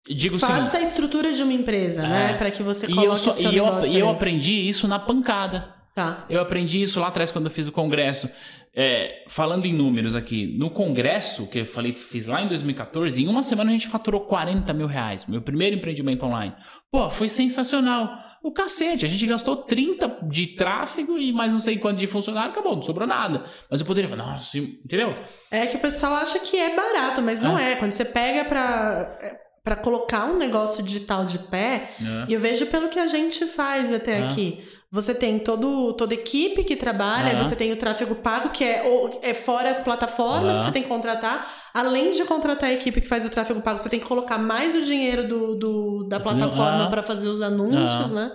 [0.08, 0.56] digo seguinte.
[0.60, 2.34] Faça a estrutura de uma empresa, né?
[2.38, 4.16] Para que você E coloque eu, só- e eu, negócio e eu ali.
[4.16, 5.75] aprendi isso na pancada.
[5.96, 6.26] Tá.
[6.28, 8.30] Eu aprendi isso lá atrás quando eu fiz o congresso.
[8.78, 13.26] É, falando em números aqui, no congresso que eu falei, fiz lá em 2014, em
[13.26, 15.24] uma semana a gente faturou 40 mil reais.
[15.24, 16.54] Meu primeiro empreendimento online.
[16.92, 18.10] Pô, foi sensacional.
[18.44, 22.52] O cacete, a gente gastou 30 de tráfego e mais não sei quanto de funcionário,
[22.52, 23.46] acabou, não sobrou nada.
[23.70, 25.16] Mas eu poderia falar, nossa, entendeu?
[25.50, 27.76] É que o pessoal acha que é barato, mas não é.
[27.76, 29.18] Quando você pega pra,
[29.64, 31.92] pra colocar um negócio digital de pé,
[32.28, 34.28] e eu vejo pelo que a gente faz até Ah.
[34.28, 34.62] aqui.
[34.90, 37.42] Você tem todo, toda equipe que trabalha, Ah.
[37.42, 38.84] você tem o tráfego pago, que é,
[39.20, 40.60] é fora as plataformas Ah.
[40.60, 41.50] que você tem que contratar.
[41.74, 44.74] Além de contratar a equipe que faz o tráfego pago, você tem que colocar mais
[44.76, 46.90] o dinheiro do, do- da plataforma Ah.
[46.90, 48.30] para fazer os anúncios, né?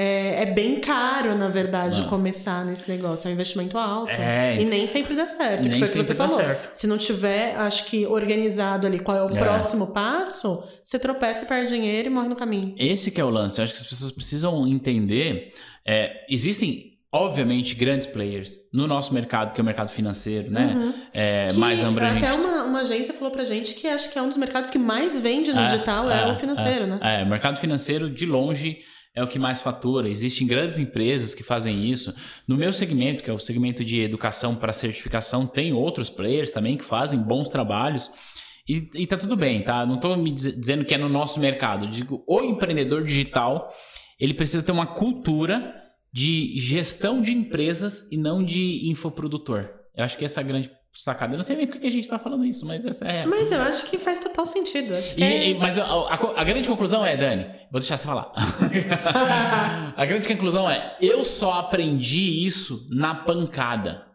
[0.00, 3.26] É, é bem caro, na verdade, começar nesse negócio.
[3.26, 4.12] É um investimento alto.
[4.12, 5.62] É, E nem sempre dá certo.
[5.64, 6.36] que nem foi o que você falou.
[6.36, 6.70] certo.
[6.72, 9.40] Se não tiver, acho que organizado ali qual é o É.
[9.40, 12.74] próximo passo, você tropeça, perde dinheiro e morre no caminho.
[12.78, 13.58] Esse que é o lance.
[13.58, 15.52] Eu acho que as pessoas precisam entender.
[15.84, 20.74] é, existem, obviamente, grandes players no nosso mercado, que é o mercado financeiro, né?
[20.76, 20.94] Uhum.
[21.14, 22.24] É, Que mais abrangente.
[22.26, 24.78] Até uma, uma agência falou pra gente que acho que é um dos mercados que
[24.78, 26.98] mais vende no É, digital, é, o financeiro, né?
[27.02, 28.78] É, mercado financeiro, de longe,
[29.14, 30.08] é o que mais fatura.
[30.08, 32.14] Existem grandes empresas que fazem isso.
[32.46, 36.76] No meu segmento, que é o segmento de educação para certificação, tem outros players também
[36.76, 38.10] que fazem bons trabalhos.
[38.68, 39.86] E, e tá tudo bem, tá?
[39.86, 41.86] Não tô me diz- dizendo que é no nosso mercado.
[41.86, 43.68] Eu Digo, o empreendedor digital,
[44.20, 45.74] ele precisa ter uma cultura
[46.12, 49.70] de gestão de empresas e não de infoprodutor.
[49.96, 50.70] Eu acho que essa é a grande
[51.02, 51.32] sacada.
[51.34, 53.52] Eu não sei nem por que a gente tá falando isso, mas essa é Mas
[53.52, 54.94] eu acho que faz total sentido.
[54.96, 55.48] Acho que e- é...
[55.50, 58.32] e- mas a, a- a grande conclusão é, Dani, vou deixar você falar.
[59.96, 64.06] a grande conclusão é, eu só aprendi isso na pancada.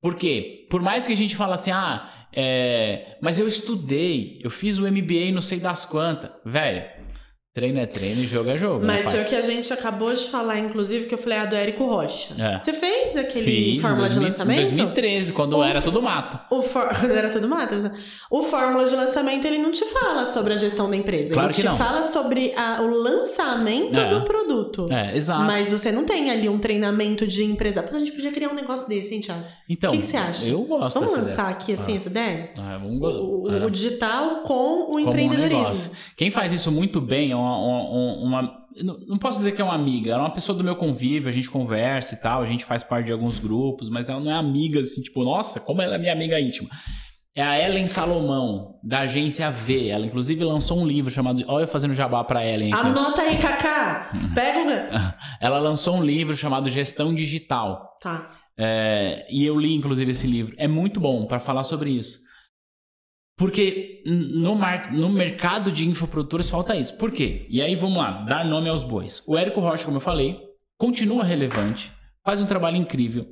[0.00, 0.66] Por quê?
[0.68, 4.82] Por mais que a gente fale assim, ah, é, mas eu estudei, eu fiz o
[4.90, 6.30] MBA não sei das quantas.
[6.44, 6.84] Velho,
[7.54, 8.84] treino é treino e jogo é jogo.
[8.84, 11.44] né, Mas foi o que a gente acabou de falar, inclusive, que eu falei ah,
[11.44, 12.34] do Érico Rocha.
[12.42, 12.56] É.
[12.58, 14.58] Você fez aquele Fiz Fórmula 2000 de lançamento?
[14.58, 16.38] Em 2013, quando O- era tudo mato.
[16.50, 16.88] O for...
[17.12, 17.74] Era tudo mato.
[18.30, 21.34] O Fórmula de lançamento, ele não te fala sobre a gestão da empresa.
[21.34, 21.76] Claro ele te não.
[21.76, 24.10] fala sobre a- o lançamento É.
[24.14, 24.86] do produto.
[24.90, 25.42] É, exato.
[25.42, 27.82] Mas você não tem ali um treinamento de empresa.
[27.82, 29.44] Pô, a gente podia criar um negócio desse, hein, Thiago?
[29.68, 30.46] Então, o que que você acha?
[30.48, 31.48] Eu gosto Vamos lançar ideia.
[31.48, 32.50] aqui assim essa ideia?
[32.58, 33.64] Ah, vamos O, o- é.
[33.66, 35.58] o digital com o como um empreendedorismo.
[35.64, 35.90] negócio.
[36.16, 37.58] Quem faz isso muito bem é uma.
[37.58, 38.62] uma- uma-
[39.06, 41.32] não posso dizer que é uma amiga, ela é uma pessoa do meu convívio, a
[41.32, 44.34] gente conversa e tal, a gente faz parte de alguns grupos, mas ela não é
[44.34, 46.70] amiga assim, tipo, nossa, como ela é minha amiga íntima.
[47.34, 49.88] É a Ellen Salomão, da agência V.
[49.88, 51.42] Ela, inclusive, lançou um livro chamado.
[51.48, 52.86] Olha, eu fazendo jabá pra Ellen aqui.
[52.86, 54.10] Anota aí, Kaká!
[54.34, 54.66] Pega o.
[55.40, 57.88] Ela lançou um livro chamado Gestão Digital.
[58.02, 58.26] Tá.
[58.58, 60.54] É, e eu li, inclusive, esse livro.
[60.58, 62.18] É muito bom para falar sobre isso.
[63.36, 66.96] Porque no, mar, no mercado de infoprodutores falta isso.
[66.96, 67.46] Por quê?
[67.48, 69.22] E aí vamos lá, dar nome aos bois.
[69.26, 70.38] O Érico Rocha, como eu falei,
[70.76, 71.90] continua relevante,
[72.24, 73.26] faz um trabalho incrível.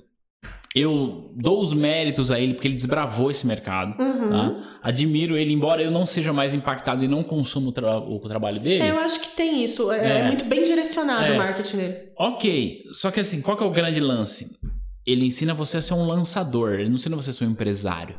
[0.75, 4.01] Eu dou os méritos a ele porque ele desbravou esse mercado.
[4.01, 4.31] Uhum.
[4.31, 4.79] tá?
[4.83, 8.61] Admiro ele, embora eu não seja mais impactado e não consumo o, tra- o trabalho
[8.61, 8.85] dele.
[8.85, 9.91] É, eu acho que tem isso.
[9.93, 10.27] É, É.
[10.29, 11.33] muito bem direcionado É.
[11.33, 11.97] o marketing dele.
[12.17, 14.57] Ok, só que assim, qual que é o grande lance?
[15.05, 18.17] Ele ensina você a ser um lançador, ele não ensina você a ser um empresário.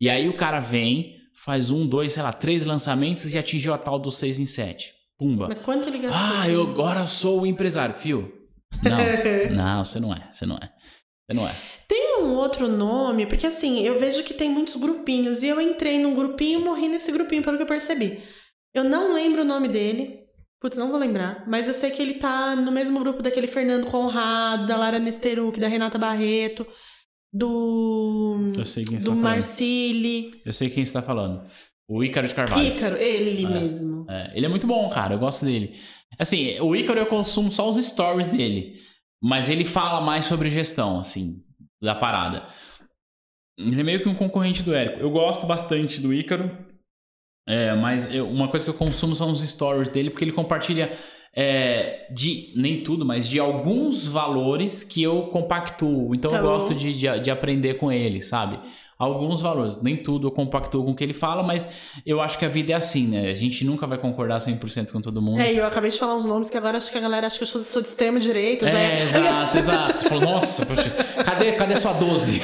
[0.00, 3.78] E aí o cara vem, faz um, dois, sei lá, três lançamentos e atingiu a
[3.78, 4.92] tal dos seis em sete.
[5.18, 5.48] Pumba.
[5.48, 6.40] Mas quanto ele gastou?
[6.40, 8.32] Ah, eu agora sou o empresário, fio.
[8.82, 8.98] Não,
[9.56, 10.70] não, você não é, você não é.
[11.26, 11.54] Você não é.
[11.88, 15.98] Tem um outro nome, porque assim, eu vejo que tem muitos grupinhos e eu entrei
[15.98, 18.22] num grupinho e morri nesse grupinho, pelo que eu percebi.
[18.74, 20.20] Eu não lembro o nome dele.
[20.60, 21.44] Putz, não vou lembrar.
[21.46, 25.58] Mas eu sei que ele tá no mesmo grupo daquele Fernando Conrado, da Lara Nesteruk,
[25.58, 26.66] da Renata Barreto,
[27.32, 28.52] do.
[28.56, 29.22] Eu sei quem você do tá falando.
[29.22, 30.40] Marcili.
[30.44, 31.46] Eu sei quem você tá falando.
[31.88, 32.66] O Ícaro de Carvalho.
[32.66, 33.48] Ícaro, ele É.
[33.48, 34.06] mesmo.
[34.10, 35.14] É, ele é muito bom, cara.
[35.14, 35.74] Eu gosto dele.
[36.18, 38.80] Assim, o Ícaro eu consumo só os stories dele.
[39.22, 41.42] Mas ele fala mais sobre gestão, assim,
[41.82, 42.46] da parada.
[43.58, 45.00] Ele é meio que um concorrente do Érico.
[45.00, 46.50] Eu gosto bastante do Ícaro.
[47.48, 50.96] É, mas eu- uma coisa que eu consumo são os stories dele, porque ele compartilha
[51.38, 56.14] é, de nem tudo, mas de alguns valores que eu compactuo.
[56.14, 58.58] Então Tá eu gosto de, de, de aprender com ele, sabe?
[58.98, 59.82] Alguns valores.
[59.82, 61.68] Nem tudo eu compactuo com o que ele fala, mas
[62.06, 63.28] eu acho que a vida é assim, né?
[63.28, 65.38] A gente nunca vai concordar 100% com todo mundo.
[65.38, 67.36] É, e eu acabei de falar uns nomes que agora acho que a galera acha
[67.36, 68.66] que eu sou, sou de extrema direita.
[68.66, 69.98] já É, exato, exato.
[69.98, 70.88] Você falou, nossa, poxa,
[71.22, 72.40] cadê, cadê sua 12?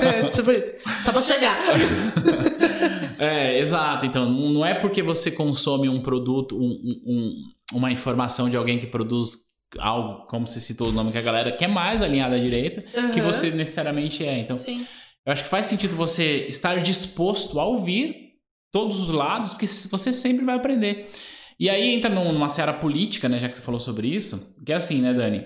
[0.00, 0.72] É, tipo isso.
[1.04, 1.58] Tá pra chegar.
[3.18, 4.04] É, exato.
[4.06, 8.78] Então, não não é porque você consome um produto, um- um- uma informação de alguém
[8.78, 12.36] que produz algo, como você citou o nome que a galera que é mais alinhada
[12.36, 13.22] à direita, que Aham.
[13.32, 14.38] você necessariamente é.
[14.38, 14.86] Então, Sim.
[15.26, 18.34] eu acho que faz sentido você estar disposto a ouvir
[18.72, 21.10] todos os lados, porque você sempre vai aprender.
[21.58, 24.72] E aí entra num- numa seara política, né, já que você falou sobre isso, que
[24.72, 25.38] é assim, né, Dani?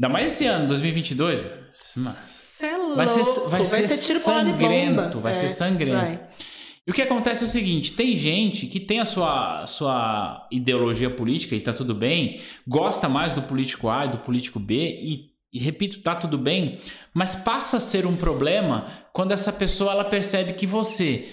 [0.00, 1.42] Ainda mais esse ano, 2022,
[1.96, 5.96] mas é vai ser, vai ser, tiro porra de sangrento, vai É, ser sangrento.
[5.96, 6.28] vai.
[6.90, 11.08] E o que acontece é o seguinte: tem gente que tem a sua, sua ideologia
[11.08, 15.30] política e tá tudo bem, gosta mais do político A e do político B, e,
[15.52, 16.80] e repito, tá tudo bem,
[17.14, 21.28] mas passa a ser um problema quando essa pessoa ela percebe que você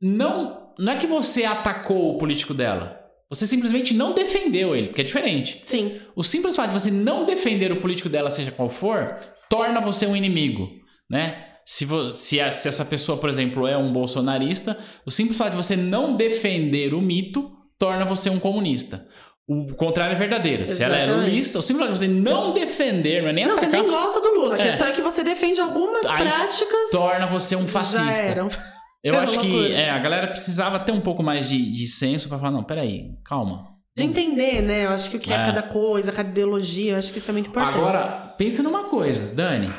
[0.00, 0.70] não.
[0.78, 3.00] Não é que você atacou o político dela.
[3.28, 5.60] Você simplesmente não defendeu ele, porque é diferente.
[5.64, 6.00] Sim.
[6.14, 9.18] O simples fato de você não defender o político dela, seja qual for,
[9.48, 10.70] torna você um inimigo,
[11.10, 11.49] né?
[11.72, 15.56] Se, se, a- se essa pessoa, por exemplo, é um bolsonarista, o simples fato de
[15.56, 19.06] você não defender o mito torna você um comunista.
[19.46, 20.66] O contrário é verdadeiro.
[20.66, 21.30] Se ela é Exatamente.
[21.30, 23.90] lulista, o simples fato de você não defender, não é nem Não, você atacar, nem
[23.92, 24.56] gosta do Lula.
[24.56, 24.62] A É.
[24.64, 26.90] questão é que você defende algumas Aí práticas.
[26.90, 28.48] torna você um fascista.
[29.04, 32.28] Eu É acho que é, a galera precisava ter um pouco mais de, de senso
[32.28, 33.68] pra falar, não, peraí, calma.
[33.96, 34.86] De entender, né?
[34.86, 35.46] Eu acho que o que é, É.
[35.46, 37.78] cada coisa, cada ideologia, eu acho que isso é muito importante.
[37.78, 39.70] Agora, pense numa coisa, Dani.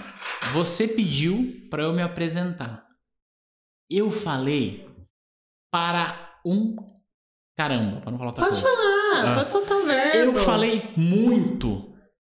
[0.53, 2.81] Você pediu para eu me apresentar.
[3.89, 4.87] Eu falei
[5.71, 6.75] para um
[7.57, 8.75] caramba, para não falar outra Pode coisa.
[8.77, 9.35] falar, Ah.
[9.35, 10.37] pode soltar um verbo.
[10.37, 11.93] Eu falei muito.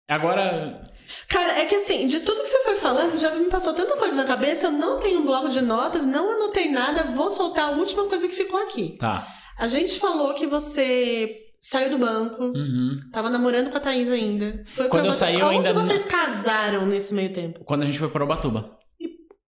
[0.10, 0.84] Agora,
[1.28, 4.16] Cara, é que assim, de tudo que você foi falando, já me passou tanta coisa
[4.16, 7.72] na cabeça, eu não tenho um bloco de notas, não anotei nada, vou soltar a
[7.78, 8.98] última coisa que ficou aqui.
[8.98, 9.28] tá.
[9.58, 13.00] A gente falou que você saiu do banco, Uhum.
[13.14, 14.64] tava namorando com a Thaís ainda.
[14.66, 17.64] Foi Quando eu saí, eu Onde ainda não- vocês casaram nesse meio tempo?
[17.64, 18.78] Quando a gente foi para Ubatuba.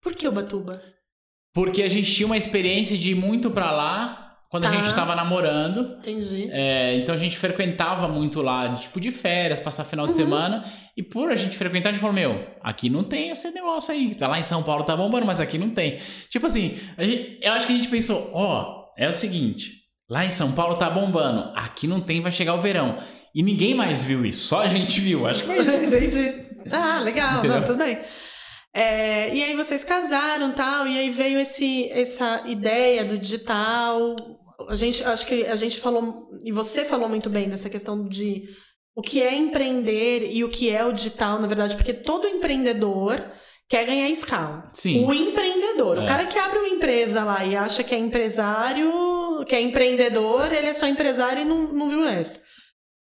[0.03, 0.81] Por que Ubatuba?
[1.53, 4.81] Porque a gente tinha uma experiência de ir muito para lá quando a Tá.
[4.81, 5.97] gente tava namorando.
[5.99, 6.49] Entendi.
[6.51, 10.17] É, então a gente frequentava muito lá, tipo de férias, passar final de Uhum.
[10.17, 10.65] semana.
[10.97, 14.13] E por a gente frequentar, a gente falou: Meu, aqui não tem esse negócio aí.
[14.15, 15.97] Tá lá em São Paulo tá bombando, mas aqui não tem.
[16.29, 19.80] Tipo assim, a gente- eu acho que a gente pensou: Ó, é o seguinte,
[20.11, 22.97] lá em São Paulo tá bombando, aqui não tem, vai chegar o verão.
[23.33, 25.25] E ninguém mais viu isso, só a gente viu.
[25.25, 25.77] Acho que foi isso.
[25.87, 26.45] Entendi.
[26.69, 27.97] Ah, legal, não, tudo bem.
[28.73, 34.15] É, e aí vocês casaram tal, e aí veio esse, essa ideia do digital.
[34.69, 38.43] A gente, acho que a gente falou, e você falou muito bem dessa questão de
[38.95, 43.21] o que é empreender e o que é o digital, na verdade, porque todo empreendedor
[43.67, 44.69] quer ganhar escala.
[44.73, 45.05] Sim.
[45.05, 46.05] O empreendedor, o É.
[46.05, 48.91] cara que abre uma empresa lá e acha que é empresário,
[49.45, 52.39] que é empreendedor, ele é só empresário e não, não viu o resto.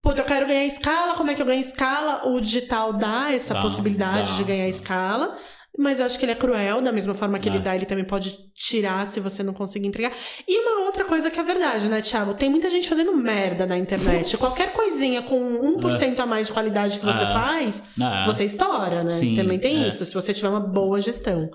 [0.01, 2.27] Puta, eu quero ganhar escala, como é que eu ganho escala?
[2.27, 4.69] O digital dá essa Dá, possibilidade dá, de ganhar dá.
[4.69, 5.37] escala,
[5.77, 7.65] mas eu acho que ele é cruel, da mesma forma que ele Dá.
[7.65, 10.11] dá, ele também pode tirar se você não conseguir entregar.
[10.47, 12.33] E uma outra coisa que é verdade, né, Thiago?
[12.35, 14.31] Tem muita gente fazendo merda na internet.
[14.31, 14.35] Putz.
[14.37, 15.37] Qualquer coisinha com
[15.77, 17.27] 1% a mais de qualidade que você É.
[17.33, 19.11] faz, Ah, você estoura, né?
[19.11, 19.87] Sim, Também tem é.
[19.89, 21.49] isso, se você tiver uma boa gestão.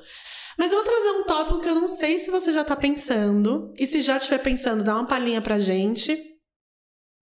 [0.59, 3.73] Mas eu vou trazer um tópico que eu não sei se você já tá pensando.
[3.79, 6.19] E se já estiver pensando, dá uma palhinha pra gente.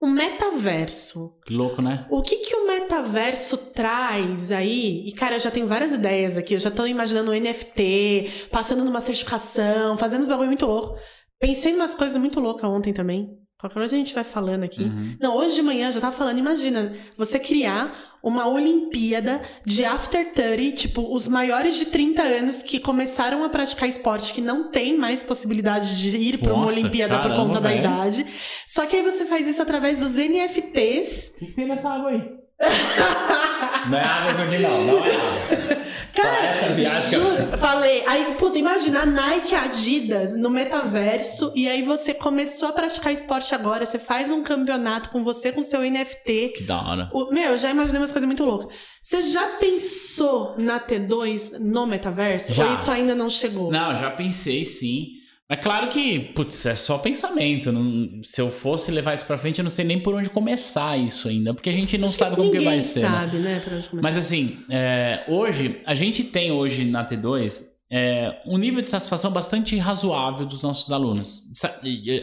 [0.02, 1.38] O metaverso.
[1.46, 2.06] Que louco, né?
[2.10, 5.06] O que que o metaverso traz aí?
[5.06, 6.54] E cara, eu já tenho várias ideias aqui.
[6.54, 10.98] Eu já tô imaginando o NFT, passando numa certificação, fazendo uns bagulho muito louco.
[11.38, 13.39] Pensei em umas coisas muito loucas ontem também.
[13.60, 14.84] Qualquer coisa a gente vai falando aqui.
[14.84, 15.16] Uhum.
[15.20, 20.32] Não, hoje de manhã eu já tava falando, imagina, você criar uma Olimpíada de after
[20.32, 24.96] 30, tipo, os maiores de 30 anos que começaram a praticar esporte, que não tem
[24.96, 27.80] mais possibilidade de ir pra uma Olimpíada por caramba, conta da velho.
[27.80, 28.26] idade.
[28.66, 31.34] Só que aí você faz isso através dos NFTs.
[31.36, 32.40] O que tem nessa água aí?
[33.88, 34.84] Não é isso aqui, não.
[34.84, 35.80] Não é.
[36.12, 38.02] Cara, essa viagem que eu- juro, falei.
[38.06, 43.54] Aí, puta, imagina a Nike Adidas no metaverso e aí você começou a praticar esporte
[43.54, 46.52] agora, você faz um campeonato com você com seu NFT.
[46.56, 47.10] Que da hora.
[47.12, 48.68] O- meu, eu já imaginei umas coisas muito loucas.
[49.00, 52.52] Você já pensou na T2 no metaverso?
[52.52, 52.66] Já.
[52.66, 53.70] Ou isso ainda não chegou?
[53.70, 55.12] Não, já pensei sim.
[55.50, 57.72] Mas claro que, putz, é só pensamento.
[57.72, 60.96] não- se eu fosse levar isso pra frente, eu não sei nem por onde começar
[60.96, 61.52] isso ainda.
[61.52, 63.00] Porque a gente não Acho sabe como que vai ser.
[63.02, 63.08] né?
[63.10, 63.60] sabe, né?
[63.64, 64.08] Pra onde começar.
[64.08, 69.32] Mas assim, é, hoje, a gente tem hoje na T2 é, um nível de satisfação
[69.32, 71.42] bastante razoável dos nossos alunos.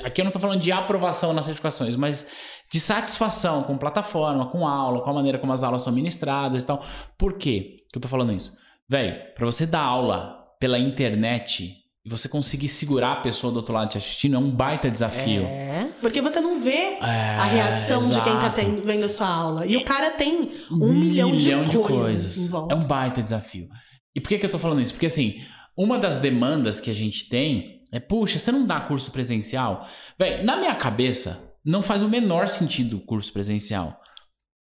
[0.06, 2.30] Aqui eu não estou falando de aprovação nas certificações, mas
[2.72, 6.66] de satisfação com plataforma, com aula, com a maneira como as aulas são ministradas e
[6.66, 6.82] tal.
[7.18, 8.54] Por quê que eu tô falando isso?
[8.90, 11.76] Velho, para você dar aula pela internet
[12.08, 15.44] e você conseguir segurar a pessoa do outro lado te assistindo é um baita desafio.
[15.44, 18.56] É, porque você não vê É, a reação de quem tá exato.
[18.56, 19.66] ten- vendo a sua aula.
[19.66, 22.74] E o cara tem um, milhão, de, coisas, em volta.
[22.74, 23.68] É um baita desafio.
[24.16, 24.94] E por que, que eu tô falando isso?
[24.94, 25.42] Porque assim,
[25.76, 29.86] uma das demandas que a gente tem é, puxa, você não dá curso presencial?
[30.18, 34.00] Véi, na minha cabeça, não faz o menor sentido o curso presencial.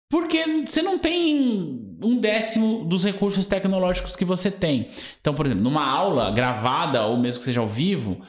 [0.08, 4.90] Porque você não tem um décimo dos recursos tecnológicos que você tem.
[5.20, 8.22] Então, por exemplo, numa aula gravada, ou mesmo que seja ao vivo,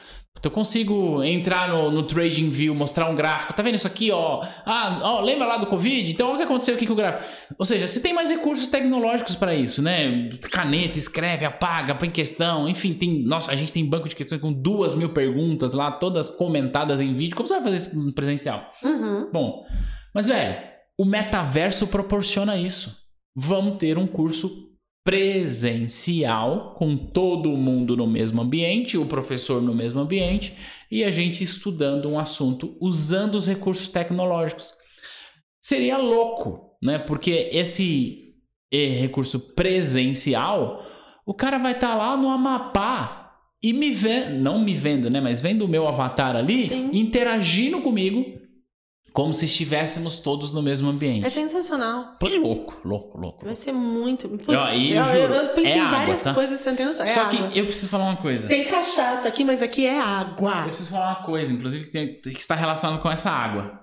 [0.47, 3.53] eu consigo entrar no, no TradingView, mostrar um gráfico.
[3.53, 4.43] Tá vendo isso aqui, ó?
[4.65, 6.09] Ah, ó, lembra lá do Covid?
[6.09, 7.53] Então, olha o que aconteceu aqui com o gráfico.
[7.57, 10.29] Ou seja, você tem mais recursos tecnológicos para isso, né?
[10.51, 12.67] Caneta, escreve, apaga, põe questão.
[12.69, 13.23] Enfim, tem.
[13.23, 17.13] Nossa, a gente tem banco de questões com duas mil perguntas lá, todas comentadas em
[17.13, 17.35] vídeo.
[17.35, 18.71] Como você vai fazer isso presencial?
[18.83, 19.29] Uhum.
[19.31, 19.65] Bom,
[20.13, 20.57] mas velho,
[20.97, 22.97] o metaverso proporciona isso.
[23.35, 24.67] Vamos ter um curso
[25.07, 30.53] presencial com todo mundo no mesmo ambiente, o professor no mesmo ambiente
[30.91, 34.73] e a gente estudando um assunto usando os recursos tecnológicos.
[35.61, 36.99] Seria louco, né?
[36.99, 38.35] Porque esse
[38.69, 40.85] eh, recurso presencial,
[41.25, 43.33] o cara vai estar lá no Amapá
[43.63, 45.21] e me vendo, não me vendo, né?
[45.21, 46.89] Mas vendo o meu avatar ali, Sim.
[46.91, 48.25] interagindo comigo,
[49.17, 51.25] como se estivéssemos todos no mesmo ambiente.
[51.25, 52.15] É sensacional.
[52.21, 53.43] Louco, louco, louco.
[53.43, 54.29] Vai ser muito.
[54.29, 56.35] Putz, eu eu, juro, eu penso é em água, várias tá?
[56.35, 57.03] coisas sem ter noção.
[57.03, 57.47] É Só água.
[57.49, 58.47] que eu preciso falar uma coisa.
[58.47, 60.57] Tem cachaça aqui, mas aqui é água.
[60.59, 63.79] Eu preciso falar uma coisa, inclusive, que, tem- que está relacionado com essa água.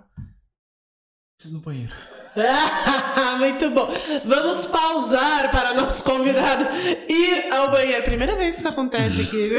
[1.36, 1.92] Preciso no banheiro.
[3.40, 3.88] Muito bom.
[4.24, 6.64] Vamos pausar para nosso convidado
[7.08, 8.04] ir ao banheiro.
[8.04, 9.50] Primeira vez que isso acontece aqui.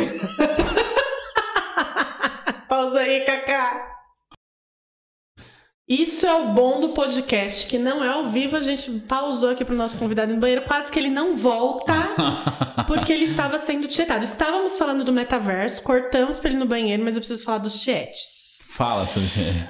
[2.70, 3.92] Pausa aí, Cacá.
[5.88, 8.56] Isso é o bom do podcast, que não é ao vivo.
[8.58, 10.64] A gente pausou aqui pro nosso convidado no banheiro.
[10.64, 11.94] Quase que ele não volta,
[12.88, 14.24] porque ele estava sendo tietado.
[14.24, 18.34] Estávamos falando do metaverso, cortamos pra ele no banheiro, mas eu preciso falar dos tietes.
[18.72, 19.20] Fala isso.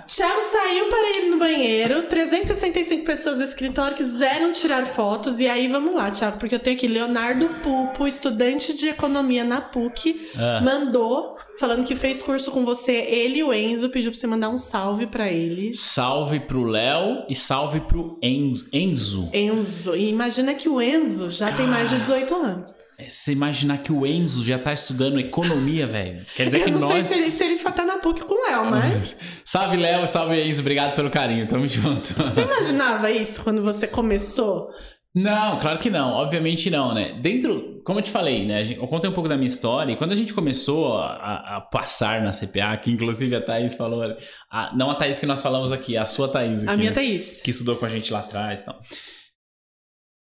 [0.08, 5.67] Thiago saiu para ir no banheiro, 365 pessoas do escritório quiseram tirar fotos, e aí
[5.67, 10.60] vamos lá, Thiago, porque eu tenho aqui Leonardo Pupo, estudante de economia na PUC, Ah.
[10.63, 14.50] mandou, falando que fez curso com você, ele e o Enzo, pediu pra você mandar
[14.50, 15.80] um salve pra eles.
[15.80, 18.68] Salve pro Léo e salve pro Enzo.
[18.72, 19.30] Enzo.
[19.34, 22.76] Enzo, e imagina que o Enzo já tem mais de 18 anos.
[22.98, 26.26] É, Você imaginar que o Enzo já tá estudando economia, velho.
[26.34, 27.08] Quer dizer eu que não sei nós.
[27.08, 29.18] se ele, se ele tá na PUC com o Léo, mas.
[29.44, 30.62] Salve, Léo, salve, Enzo.
[30.62, 31.46] Obrigado pelo carinho.
[31.46, 32.13] Tamo junto.
[32.13, 34.70] Você imaginava isso quando você começou?
[35.15, 36.12] Não, claro que não.
[36.12, 37.13] Obviamente não, né?
[37.13, 38.63] Dentro, como eu te falei, né?
[38.75, 39.93] Eu contei um pouco da minha história.
[39.93, 44.04] E quando a gente começou a, a passar na CPA, que inclusive a Thaís falou.
[44.51, 46.69] a- não a Thaís que nós falamos aqui, a sua Thaís aqui.
[46.73, 46.95] A minha né?
[46.95, 47.41] Thaís.
[47.41, 48.80] que estudou com a gente lá atrás e tal.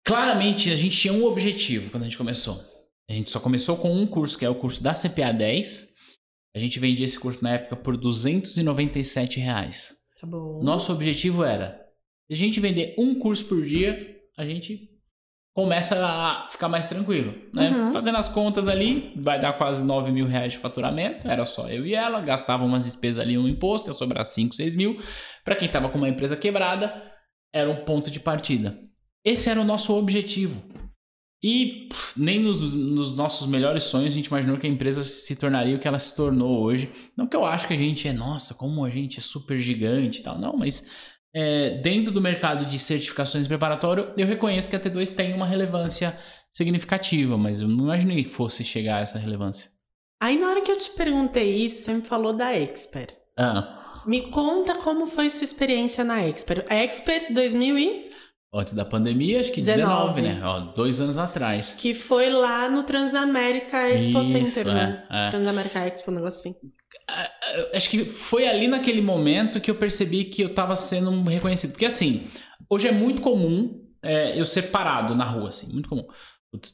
[0.06, 2.60] Claramente, a gente tinha um objetivo quando a gente começou.
[3.10, 5.90] A gente só começou com um curso, que é o curso da CPA 10.
[6.56, 9.94] A gente vendia esse curso na época por 297 reais.
[10.20, 10.62] Tá bom.
[10.64, 11.80] Nosso objetivo era,
[12.28, 14.90] se a gente vender um curso por dia, a gente
[15.54, 17.70] começa a ficar mais tranquilo, né?
[17.70, 17.92] Uhum.
[17.92, 21.86] Fazendo as contas ali, vai dar quase 9 mil reais de faturamento, era só eu
[21.86, 24.98] e ela, gastava umas despesas ali, um imposto, ia sobrar 5, 6 mil.
[25.44, 27.04] Para quem tava com uma empresa quebrada,
[27.54, 28.80] era um ponto de partida.
[29.26, 30.64] Esse era o nosso objetivo.
[31.44, 35.36] E pff, nem nos, nos nossos melhores sonhos a gente imaginou que a empresa se
[35.36, 36.90] tornaria o que ela se tornou hoje.
[37.18, 40.20] Não que eu acho que a gente é, nossa, como a gente é super gigante
[40.20, 40.84] e tal, não, mas
[41.34, 46.18] é, dentro do mercado de certificações preparatório, eu reconheço que a T2 tem uma relevância
[46.52, 49.70] significativa, mas eu não imaginei que fosse chegar a essa relevância.
[50.22, 53.14] Aí na hora que eu te perguntei isso, você me falou da Expert.
[53.38, 56.66] Ah, Me conta como foi sua experiência na Expert.
[56.70, 58.10] A Expert 2000 e...
[58.54, 60.22] antes da pandemia, acho que 19, 19.
[60.22, 60.46] né?
[60.46, 61.74] Ó, dois anos atrás.
[61.76, 65.08] Que foi lá no Transamérica Expo Isso, Center, é, né?
[65.10, 65.30] é.
[65.30, 66.56] Transamérica Expo, um negócio assim.
[67.56, 71.72] Eu Acho que foi ali naquele momento que eu percebi que eu tava sendo reconhecido.
[71.72, 72.28] Porque assim,
[72.70, 76.06] hoje é muito comum é, eu ser parado na rua, assim, muito comum.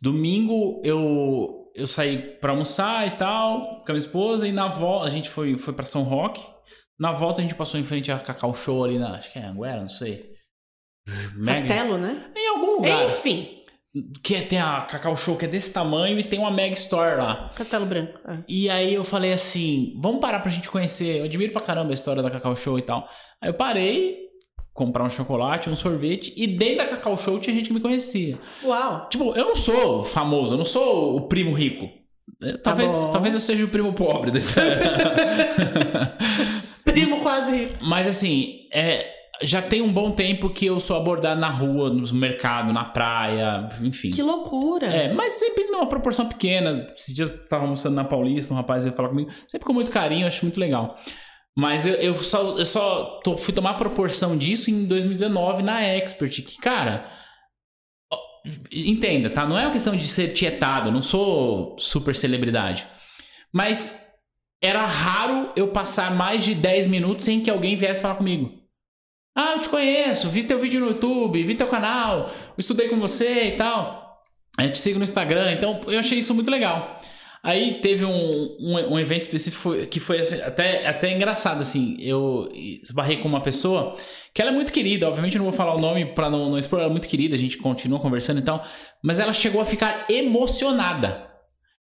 [0.02, 5.08] Domingo eu, eu saí pra almoçar e tal, com a minha esposa, e na volta
[5.08, 6.42] a gente foi, foi pra São Roque.
[6.98, 9.16] Na volta a gente passou em frente a Cacau Show ali na.
[9.18, 10.34] Acho que é Anguera, não sei.
[11.36, 12.32] Mega- Castelo, né?
[12.36, 13.06] Em algum lugar.
[13.08, 13.62] Enfim,
[14.22, 17.18] Que é- tem a Cacau Show que é desse tamanho e tem uma Mega Store
[17.18, 17.50] lá.
[17.56, 18.20] Castelo Branco.
[18.28, 18.38] é.
[18.48, 21.20] E aí eu falei assim, vamos parar pra gente conhecer.
[21.20, 23.08] Eu admiro pra caramba a história da Cacau Show e tal.
[23.42, 24.18] Aí eu parei,
[24.74, 28.38] comprar um chocolate, um sorvete, e dentro da Cacau Show tinha gente que me conhecia.
[28.64, 29.08] Uau.
[29.10, 31.88] Tipo, eu não sou famoso, eu não sou o primo rico.
[32.42, 33.12] Eu- Talvez, bom.
[33.12, 34.82] talvez eu seja o primo pobre história.
[36.84, 37.74] Primo quase rico.
[37.82, 39.06] Mas assim, é,
[39.42, 43.70] já tem um bom tempo que eu sou abordado na rua, no mercado, na praia,
[43.84, 44.12] enfim.
[44.12, 44.88] Que loucura!
[44.88, 46.72] É, mas sempre numa proporção pequena.
[46.72, 49.92] Esses dias eu tava almoçando na Paulista, um rapaz ia falar comigo, sempre com muito
[49.92, 50.98] carinho, acho muito legal.
[51.58, 56.42] Mas eu, eu só, eu só tô, fui tomar proporção disso em 2019 na Expert,
[56.44, 57.10] que, cara.
[58.72, 59.46] Entenda, tá?
[59.46, 62.86] Não é uma questão de ser tietado, eu não sou super celebridade.
[63.52, 64.06] Mas
[64.62, 68.65] era raro eu passar mais de 10 minutos sem que alguém viesse falar comigo.
[69.36, 73.48] Ah, eu te conheço, vi teu vídeo no YouTube, vi teu canal, estudei com você
[73.48, 74.24] e tal.
[74.58, 77.02] Eu te sigo no Instagram, então eu achei isso muito legal.
[77.44, 81.98] Aí teve um, um, um evento específico que foi assim, até, até engraçado, assim.
[82.00, 83.96] Eu esbarrei com uma pessoa
[84.34, 86.58] que ela é muito querida, obviamente eu não vou falar o nome para não, não
[86.58, 88.66] expor, ela é muito querida, a gente continua conversando e tal,
[89.04, 91.30] mas ela chegou a ficar emocionada.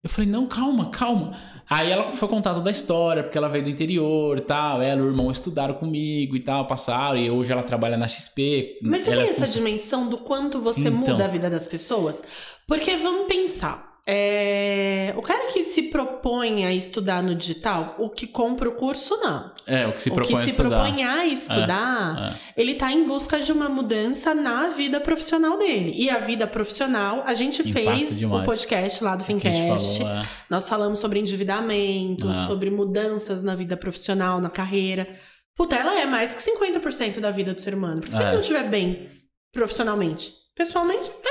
[0.04, 1.38] Eu falei, não, calma, calma.
[1.72, 4.82] Aí ela foi contar toda a história, porque ela veio do interior e tal.
[4.82, 7.18] Ela e o irmão estudaram comigo e tal, passaram.
[7.18, 8.80] E hoje ela trabalha na XP.
[8.84, 10.92] Mas você ela tem é essa dimensão do quanto você Então.
[10.92, 12.26] muda a vida das pessoas?
[12.68, 13.91] Porque vamos pensar.
[14.08, 19.16] É, O cara que se propõe a estudar no digital, o que compra o curso,
[19.18, 19.52] não.
[19.68, 20.70] É, o que se o propõe que a se estudar.
[20.70, 22.62] propõe a estudar, É.
[22.62, 25.94] ele tá em busca de uma mudança na vida profissional dele.
[25.96, 28.42] E a vida profissional, a gente Impacta fez demais.
[28.42, 29.98] o podcast lá do Que gente Fincast.
[30.00, 30.26] falou, é.
[30.50, 32.48] Nós falamos sobre endividamento, Ah.
[32.48, 35.08] sobre mudanças na vida profissional, na carreira.
[35.56, 38.02] Puta, ela é mais que 50% da vida do ser humano.
[38.02, 38.24] Porque se É.
[38.26, 39.10] ele não estiver bem
[39.54, 41.30] profissionalmente, pessoalmente, tá,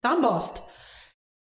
[0.00, 0.62] tá uma bosta.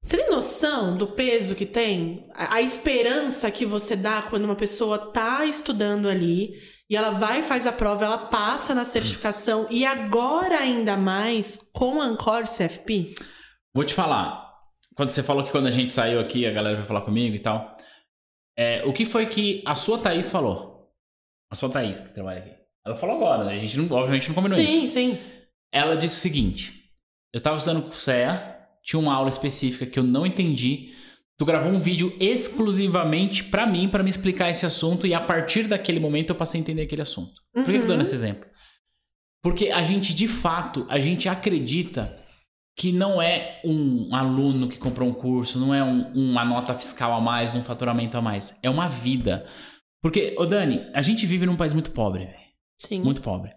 [0.06, 2.28] Você tem noção do peso que tem?
[2.32, 6.54] A, a esperança que você dá quando uma pessoa tá estudando ali
[6.88, 12.00] e ela vai faz a prova, ela passa na certificação e agora ainda mais com
[12.00, 13.16] a Ancor CFP?
[13.74, 14.46] Vou te falar.
[14.94, 17.40] Quando você falou que quando a gente saiu aqui, a galera vai falar comigo e
[17.40, 17.76] tal.
[18.56, 20.88] É, o que foi que a sua Thaís falou?
[21.50, 22.54] A sua Thaís, que trabalha aqui.
[22.86, 23.54] Ela falou agora, né?
[23.54, 24.94] A gente não, obviamente não combinou sim, isso.
[24.94, 25.18] sim.
[25.72, 26.92] Ela disse o seguinte:
[27.34, 28.55] eu tava estudando com o CEA,
[28.86, 30.92] tinha uma aula específica que eu não entendi.
[31.36, 35.64] Tu gravou um vídeo exclusivamente pra mim, pra me explicar esse assunto, e a partir
[35.64, 37.32] daquele momento eu passei a entender aquele assunto.
[37.52, 37.86] Por que eu tô Uhum.
[37.88, 38.48] dando esse exemplo?
[39.42, 42.16] Porque a gente, de fato, a gente acredita
[42.78, 47.12] que não é um aluno que comprou um curso, não é um- uma nota fiscal
[47.14, 48.58] a mais, um faturamento a mais.
[48.62, 49.46] É uma vida.
[50.02, 52.28] Porque, ô Dani, a gente vive num país muito pobre.
[52.78, 53.00] Sim.
[53.00, 53.50] Muito pobre.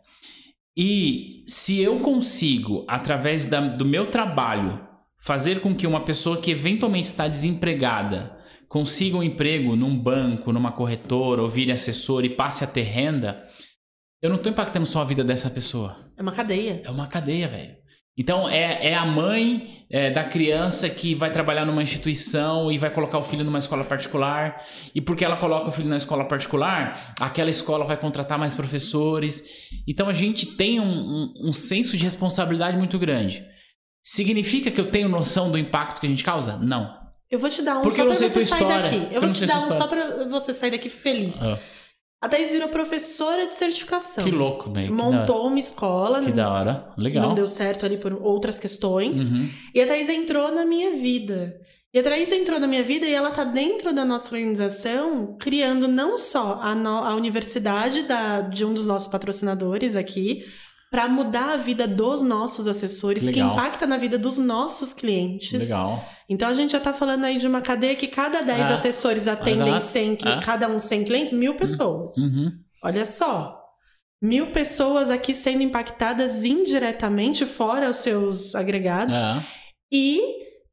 [0.77, 4.87] E se eu consigo, através da- do meu trabalho,
[5.19, 10.71] fazer com que uma pessoa que eventualmente está desempregada consiga um emprego num banco, numa
[10.71, 13.43] corretora, ou vire assessor e passe a ter renda,
[14.21, 15.95] eu não estou impactando só a vida dessa pessoa.
[16.17, 16.81] É uma cadeia.
[16.83, 17.79] É uma cadeia, velho.
[18.17, 22.89] Então é, é a mãe é, da criança que vai trabalhar numa instituição e vai
[22.89, 24.61] colocar o filho numa escola particular.
[24.93, 29.41] E porque ela coloca o filho na escola particular, aquela escola vai contratar mais professores.
[29.87, 33.45] Então a gente tem um, um- um senso de responsabilidade muito grande.
[34.03, 36.57] Significa que eu tenho noção do impacto que a gente causa?
[36.57, 36.97] Não.
[37.29, 38.81] Eu vou te dar um Porque só pra você sair história.
[38.81, 38.95] daqui.
[38.95, 41.41] Eu Eu vou te dar um só pra você sair daqui feliz.
[41.43, 41.57] Ah,
[42.21, 44.23] A Thaís virou professora de certificação.
[44.23, 46.21] que louco, da- Montou uma escola.
[46.23, 46.91] Que da hora.
[46.97, 47.27] Legal.
[47.27, 49.29] não deu certo ali por outras questões.
[49.29, 49.47] Uhum.
[49.75, 51.55] E a Thaís entrou na minha vida.
[51.93, 55.87] E a Thaís entrou na minha vida e ela tá dentro da nossa organização, criando
[55.87, 60.45] não só a, no- a universidade da- de um dos nossos patrocinadores aqui,
[60.91, 63.53] para mudar a vida dos nossos assessores, que Legal.
[63.53, 65.51] impacta na vida dos nossos clientes.
[65.61, 66.03] Legal.
[66.27, 68.73] Então a gente já tá falando aí de uma cadeia que cada 10 É.
[68.73, 69.83] assessores atendem Exato.
[69.85, 70.39] 100, cli- É.
[70.41, 72.17] cada um 100 clientes, mil pessoas.
[72.17, 72.51] Uhum.
[72.83, 73.55] Olha só.
[74.21, 79.41] Mil pessoas aqui sendo impactadas indiretamente, fora os seus agregados, É.
[79.93, 80.19] e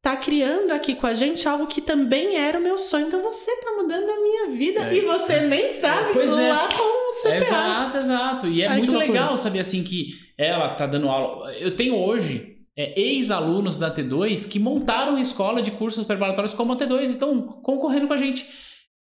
[0.07, 3.09] tá criando aqui com a gente algo que também era o meu sonho.
[3.09, 4.94] Então você tá mudando a minha vida É.
[4.94, 6.48] e você nem sabe Pois é.
[6.52, 7.34] lá com o CPA.
[7.34, 8.46] Exato, exato.
[8.46, 11.52] E é Ai, muito legal saber assim que ela tá dando aula.
[11.54, 16.76] Eu tenho hoje é, ex-alunos da T2 que montaram escola de cursos preparatórios como a
[16.76, 18.46] T2 e estão concorrendo com a gente.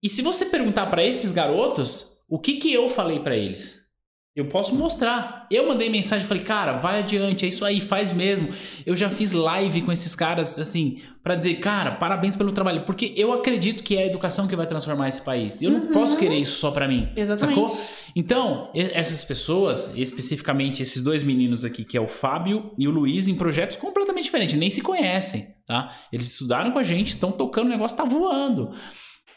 [0.04, 3.83] E se você perguntar para esses garotos, o que que eu falei para eles?
[4.36, 5.46] Eu posso mostrar.
[5.52, 8.50] Eu mandei mensagem, falei, cara, vai adiante, é isso aí, faz mesmo.
[8.84, 13.14] Eu já fiz live com esses caras, assim, para dizer, cara, parabéns pelo trabalho, porque
[13.16, 15.62] eu acredito que é a educação que vai transformar esse país.
[15.62, 15.92] Eu não Uhum.
[15.94, 17.08] posso querer isso só para mim.
[17.16, 17.56] Exatamente.
[17.60, 17.80] Sacou?
[18.16, 23.28] Então, essas pessoas, especificamente esses dois meninos aqui, que é o Fábio e o Luiz,
[23.28, 25.92] em projetos completamente diferentes, nem se conhecem, tá?
[26.12, 28.72] Eles estudaram com a gente, estão tocando, o negócio tá voando.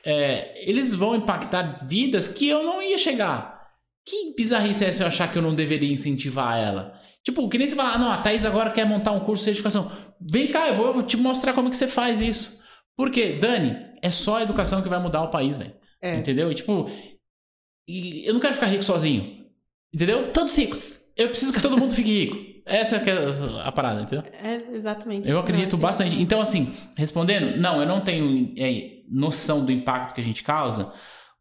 [0.05, 3.56] É, eles vão impactar vidas que eu não ia chegar.
[4.07, 6.97] Que bizarrice é essa eu achar que eu não deveria incentivar ela?
[7.25, 9.47] Tipo, que nem você falar, ah, não, a Thaís agora quer montar um curso de
[9.47, 9.91] certificação.
[10.21, 12.63] Vem cá, eu vou, eu vou te mostrar como que você faz isso.
[12.97, 13.37] Por quê?
[13.41, 15.75] Dani, é só a educação que vai mudar o país, velho.
[16.01, 16.15] É.
[16.15, 16.53] Entendeu?
[16.53, 16.89] E tipo,
[17.89, 19.45] e eu não quero ficar rico sozinho.
[19.93, 20.33] Entendeu?
[20.33, 21.13] Todos ricos.
[21.17, 22.57] Eu preciso que todo mundo fique rico.
[22.65, 24.25] Essa é a parada, entendeu?
[24.33, 25.29] É, exatamente.
[25.29, 26.21] Eu acredito Não, é bastante.
[26.21, 30.93] Então, assim, respondendo, não, eu não tenho é, noção do impacto que a gente causa,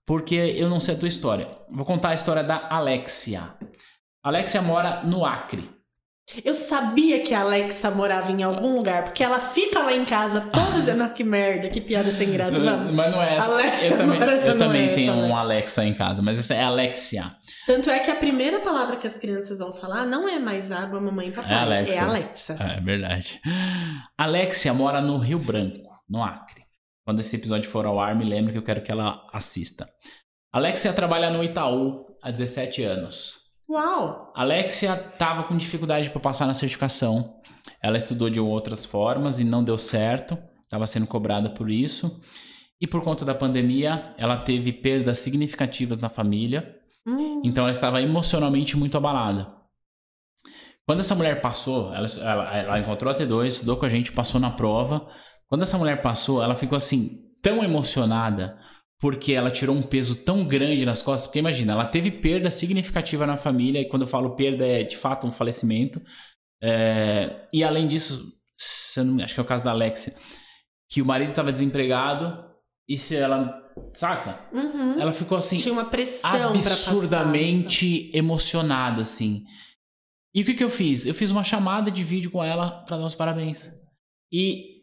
[0.06, 1.49] porque eu não sei a tua história.
[1.70, 3.53] Vou contar a história da Alexia.
[4.24, 5.70] Alexia mora no Acre.
[6.43, 10.41] Eu sabia que a Alexa morava em algum lugar, porque ela fica lá em casa
[10.41, 10.95] todo dia.
[10.97, 12.60] Não, que merda, que piada sem graça.
[12.60, 12.91] Vamos.
[12.93, 13.47] Mas não é essa.
[13.47, 15.43] Alexa eu também, eu não também é tenho essa, um Alexa.
[15.43, 17.36] Alexa em casa, mas essa é Alexia.
[17.68, 20.99] Tanto é que a primeira palavra que as crianças vão falar não é mais água,
[20.99, 21.53] mamãe e papai.
[21.53, 21.93] É Alexa.
[21.93, 22.58] É Alexa.
[22.60, 23.41] É verdade.
[24.18, 26.64] Alexia mora no Rio Branco, no Acre.
[27.06, 29.88] Quando esse episódio for ao ar, me lembre que eu quero que ela assista.
[30.51, 33.41] Alexia trabalha no Itaú há 17 anos.
[33.70, 34.32] Uau!
[34.36, 37.39] Alexia estava com dificuldade para passar na certificação.
[37.82, 40.38] Ela estudou de outras formas e não deu certo.
[40.64, 42.20] Estava sendo cobrada por isso.
[42.82, 46.76] E por conta da pandemia, ela teve perdas significativas na família.
[47.08, 49.53] Hum, Então ela estava emocionalmente muito abalada.
[50.88, 54.39] Quando essa mulher passou, ela, ela, ela encontrou a T2, estudou com a gente, passou
[54.39, 55.08] na prova.
[55.48, 58.60] Quando essa mulher passou, ela ficou assim, tão emocionada,
[59.00, 61.28] porque ela tirou um peso tão grande nas costas.
[61.28, 64.98] Porque imagina, ela teve perda significativa na família, e quando eu falo perda, é de
[64.98, 66.02] fato um falecimento.
[66.64, 68.34] É, e além disso,
[68.98, 70.14] não- acho que é o caso da Alexia,
[70.89, 72.43] que o marido estava desempregado,
[72.88, 73.62] e se ela.
[73.93, 74.39] Saca?
[74.54, 74.98] uhum.
[75.00, 79.43] Ela ficou assim Tinha uma pressão pra passar, absurdamente emocionada, assim.
[80.34, 81.06] E o que, que eu fiz?
[81.06, 83.70] Eu fiz uma chamada de vídeo com ela pra dar os parabéns.
[84.32, 84.75] E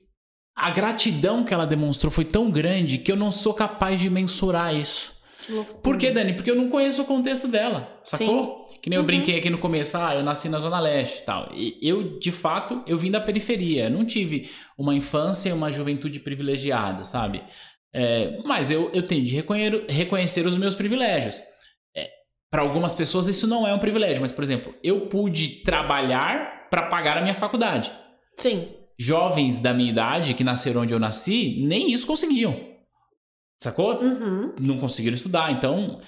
[0.56, 4.74] a gratidão que ela demonstrou foi tão grande que eu não sou capaz de mensurar
[4.74, 5.12] isso.
[5.46, 5.52] Que.
[5.82, 6.34] Por quê, Dani?
[6.34, 8.68] Porque eu não conheço o contexto dela, sacou?
[8.80, 9.06] Que nem eu Uhum.
[9.06, 11.48] brinquei aqui no começo, ah, eu nasci na Zona Leste e tal.
[11.54, 13.88] E eu, de fato, eu vim da periferia.
[13.90, 17.42] Não tive uma infância e uma juventude privilegiada, sabe?
[17.94, 21.42] É, mas eu, eu tenho de reconhecer, reconhecer os meus privilégios.
[22.50, 26.82] Para algumas pessoas isso não é um privilégio, mas, por exemplo, eu pude trabalhar para
[26.86, 27.90] pagar a minha faculdade.
[28.36, 28.68] Sim.
[29.02, 32.72] Jovens da minha idade, que nasceram onde eu nasci, nem isso conseguiam.
[33.60, 34.00] Sacou?
[34.00, 34.54] Uhum.
[34.60, 35.52] não conseguiram estudar.
[35.52, 36.00] Então,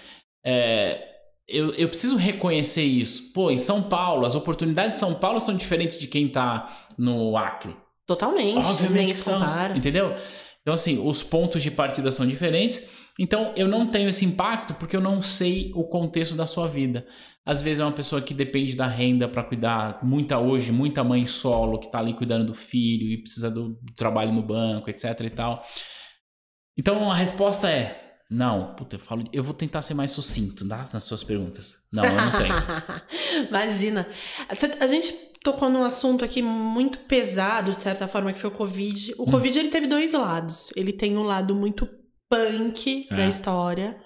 [0.44, 1.14] é,
[1.46, 3.32] eu, eu preciso reconhecer isso.
[3.32, 7.36] Pô, em São Paulo, as oportunidades de São Paulo são diferentes de quem tá no
[7.36, 7.76] Acre.
[8.06, 8.66] Totalmente.
[8.66, 9.38] Obviamente são.
[9.38, 9.76] compara.
[9.76, 10.16] Entendeu?
[10.62, 12.88] Então, assim, os pontos de partida são diferentes.
[13.18, 17.06] Então, eu não tenho esse impacto porque eu não sei o contexto da sua vida.
[17.46, 21.26] Às vezes é uma pessoa que depende da renda para cuidar, muita hoje, muita mãe
[21.26, 25.30] solo que tá ali cuidando do filho e precisa do, trabalho no banco, etc e
[25.30, 25.64] tal.
[26.76, 28.74] Então, a resposta é não.
[28.74, 30.86] Puta, eu falo, eu vou tentar ser mais sucinto tá?
[30.92, 31.76] nas suas perguntas.
[31.92, 32.54] Não, eu não tenho.
[33.48, 34.08] Imagina.
[34.80, 35.12] A gente
[35.44, 39.14] tocou num assunto aqui muito pesado, de certa forma, que foi o Covid.
[39.18, 39.30] O Hum.
[39.30, 40.70] Covid ele teve dois lados.
[40.74, 41.86] Ele tem um lado muito
[42.28, 43.16] punk É.
[43.16, 43.96] da história,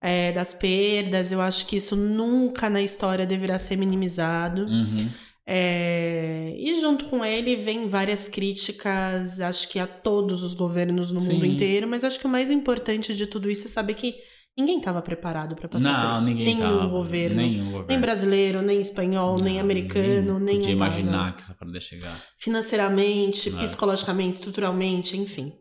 [0.00, 1.32] é, das perdas.
[1.32, 4.62] Eu acho que isso nunca na história deverá ser minimizado.
[4.66, 5.08] Uhum.
[5.46, 11.20] É, E junto com ele vem várias críticas, acho que a todos os governos no
[11.20, 11.52] mundo Sim.
[11.52, 14.14] inteiro, mas acho que o mais importante de tudo isso é saber que
[14.56, 16.24] ninguém estava preparado para passar por Não, isso.
[16.24, 16.86] ninguém Nenhum tava.
[16.86, 17.36] governo.
[17.36, 17.86] Nenhum governo.
[17.88, 22.20] Nem brasileiro, nem espanhol, nem Não, americano, nem Podia imaginar que essa parada ia chegar.
[22.38, 23.62] Financeiramente, É.
[23.64, 25.52] psicologicamente, estruturalmente, enfim.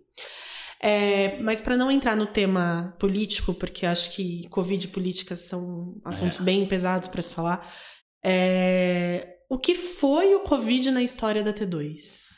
[0.86, 5.96] É, mas para não entrar no tema político, porque acho que Covid e política são
[6.04, 6.44] assuntos É.
[6.44, 7.74] bem pesados para se falar,
[8.22, 12.33] é, o que foi o Covid na história da T2?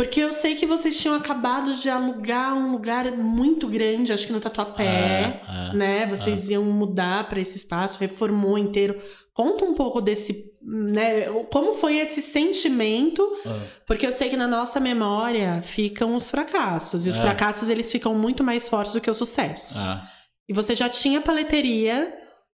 [0.00, 4.32] Porque eu sei que vocês tinham acabado de alugar um lugar muito grande, acho que
[4.32, 5.76] no Tatuapé É, é.
[5.76, 6.06] né?
[6.06, 8.98] Vocês iam mudar para esse espaço, reformou inteiro.
[9.34, 11.24] Conta um pouco desse, né?
[11.52, 13.22] Como foi esse sentimento?
[13.44, 13.50] É.
[13.86, 17.20] Porque eu sei que na nossa memória ficam os fracassos e os É.
[17.20, 19.76] fracassos eles ficam muito mais fortes do que os sucessos.
[19.86, 20.00] É.
[20.48, 22.10] E você já tinha paleteria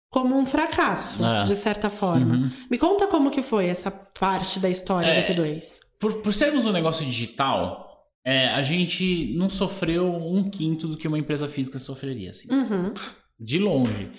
[0.09, 1.43] como um fracasso, É.
[1.43, 2.37] de certa forma.
[2.37, 2.51] Uhum.
[2.71, 5.23] Me conta como que foi essa parte da história É.
[5.23, 5.81] da T2.
[6.03, 7.89] Por, por sermos um negócio digital,
[8.27, 12.53] é, a gente não sofreu um quinto do que uma empresa física sofreria, assim.
[12.53, 12.93] Uhum.
[13.39, 14.11] De longe.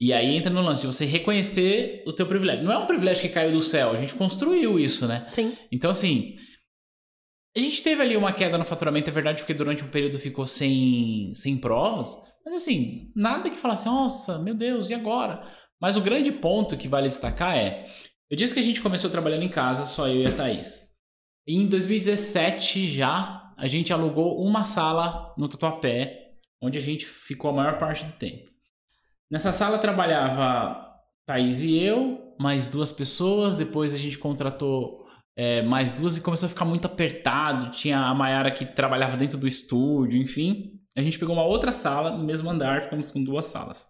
[0.00, 2.64] E aí entra no lance de você reconhecer o teu privilégio.
[2.64, 5.28] Não é um privilégio que caiu do céu, a gente construiu isso, né?
[5.30, 5.56] Sim.
[5.70, 6.34] Então, assim,
[7.56, 10.44] a gente teve ali uma queda no faturamento, é verdade, porque durante um período ficou
[10.44, 12.16] sem, sem provas.
[12.44, 15.40] Mas, assim, nada que falasse, nossa, meu Deus, e agora?
[15.80, 17.86] Mas o grande ponto que vale destacar é:
[18.28, 20.87] eu disse que a gente começou trabalhando em casa, só eu e a Thaís.
[21.50, 27.54] Em 2017 já, a gente alugou uma sala no Tatuapé, onde a gente ficou a
[27.54, 28.50] maior parte do tempo.
[29.30, 30.86] Nessa sala trabalhava
[31.24, 33.56] Thaís e eu, mais duas pessoas.
[33.56, 37.70] Depois a gente contratou é, mais duas e começou a ficar muito apertado.
[37.70, 40.78] Tinha a Mayara que trabalhava dentro do estúdio, enfim.
[40.94, 43.86] A gente pegou uma outra sala no mesmo andar, ficamos com duas salas.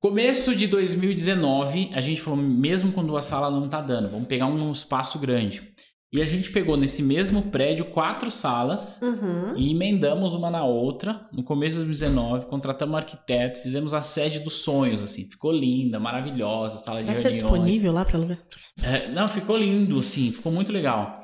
[0.00, 4.46] Começo de 2019, a gente falou, mesmo com duas salas não tá dando, vamos pegar
[4.46, 5.74] um espaço grande.
[6.12, 9.56] E a gente pegou nesse mesmo prédio quatro salas Uhum.
[9.56, 11.28] e emendamos uma na outra.
[11.32, 15.24] No começo de 2019, contratamos um arquiteto, fizemos a sede dos sonhos, assim.
[15.30, 17.42] Ficou linda, maravilhosa, sala Será de que tá reuniões.
[17.42, 18.38] disponível lá pra alugar?
[18.82, 21.22] É, não, ficou lindo, sim, ficou muito legal.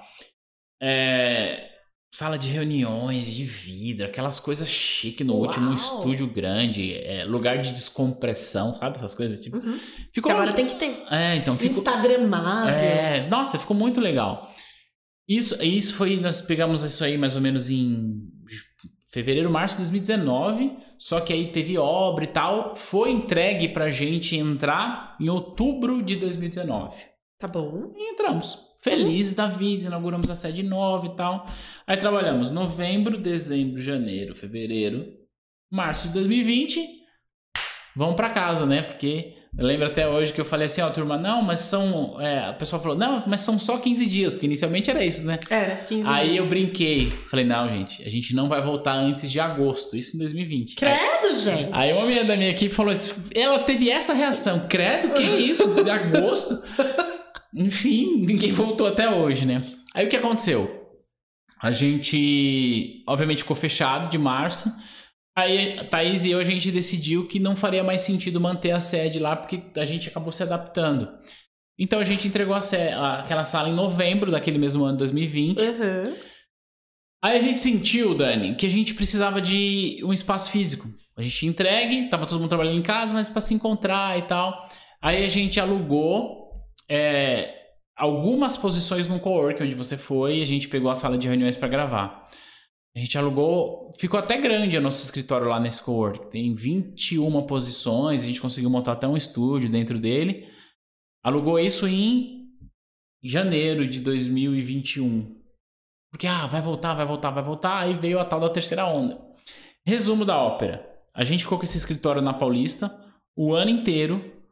[0.81, 1.65] É,
[2.13, 5.43] sala de reuniões, de vidro, aquelas coisas chique no Uau!
[5.47, 9.41] último estúdio grande, é, lugar de descompressão, sabe essas coisas?
[9.41, 9.79] Tipo, Uhum.
[10.13, 11.03] ficou Que agora tem que ter.
[11.11, 11.79] É, então ficou.
[11.79, 12.73] Instagramável.
[12.75, 14.49] É, nossa, ficou muito legal.
[15.29, 18.23] Isso, isso foi, nós pegamos isso aí mais ou menos em
[19.11, 24.37] fevereiro, março de 2019, só que aí teve obra e tal, foi entregue pra gente
[24.37, 26.95] entrar em outubro de 2019.
[27.39, 27.93] Tá bom.
[27.97, 28.59] E entramos.
[28.81, 31.47] Felizes da vida, inauguramos a sede nova e tal.
[31.87, 35.07] Aí trabalhamos novembro, dezembro, janeiro, fevereiro,
[35.71, 36.87] março de 2020.
[37.97, 38.83] Vamos pra casa, né?
[38.83, 42.21] Porque eu lembro até hoje que eu falei assim, ó, turma, não, mas são.
[42.21, 45.39] é, a pessoa falou, não, mas são só 15 dias, porque inicialmente era isso, né?
[45.49, 46.37] Era, 15 Aí dias.
[46.39, 47.13] eu brinquei.
[47.31, 50.85] Falei, não, gente, a gente não vai voltar antes de agosto, isso em 2020.
[50.85, 51.71] Aí, Credo, gente.
[51.73, 55.83] aí uma menina da minha equipe falou assim, ela teve essa reação, credo, que isso,
[55.83, 56.63] de agosto?
[57.55, 59.63] Enfim, ninguém voltou até hoje, né?
[59.95, 60.83] Aí o que aconteceu?
[61.63, 64.71] A gente, obviamente, ficou fechado de março.
[65.37, 69.19] Aí Thaís e eu, a gente decidiu que não faria mais sentido manter a sede
[69.19, 71.09] lá, porque a gente acabou se adaptando.
[71.79, 75.61] Então a gente entregou a a- aquela sala em novembro daquele mesmo ano, 2020.
[75.61, 76.17] Uhum.
[77.23, 80.87] Aí a gente sentiu, Dani, que a gente precisava de um espaço físico.
[81.17, 84.23] A gente tinha entregue, tava todo mundo trabalhando em casa, mas para se encontrar e
[84.23, 84.69] tal.
[85.03, 86.51] Aí a gente alugou
[86.89, 87.53] é,
[87.97, 91.57] algumas posições no cowork onde você foi e a gente pegou a sala de reuniões
[91.57, 92.27] para gravar.
[92.97, 96.31] A gente alugou, ficou até grande o nosso escritório lá nesse cowork.
[96.31, 100.49] Tem 21 posições, a gente conseguiu montar até um estúdio dentro dele.
[101.23, 102.49] Alugou isso em
[103.23, 105.37] janeiro de 2021.
[106.11, 107.81] Porque, ah, vai voltar, vai voltar, vai voltar.
[107.81, 109.21] Aí veio a tal da terceira onda.
[109.87, 110.89] Resumo da ópera.
[111.13, 112.99] A gente ficou com esse escritório na Paulista
[113.37, 114.43] o ano inteiro.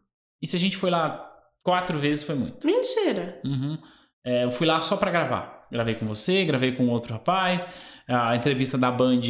[0.42, 1.32] E se a gente foi lá
[1.62, 2.66] quatro vezes, foi muito.
[2.66, 3.40] Mentira.
[3.42, 3.78] Uhum.
[4.22, 5.63] É, eu fui lá só pra gravar.
[5.74, 7.68] Gravei com você, gravei com outro rapaz.
[8.08, 9.20] A entrevista da Band,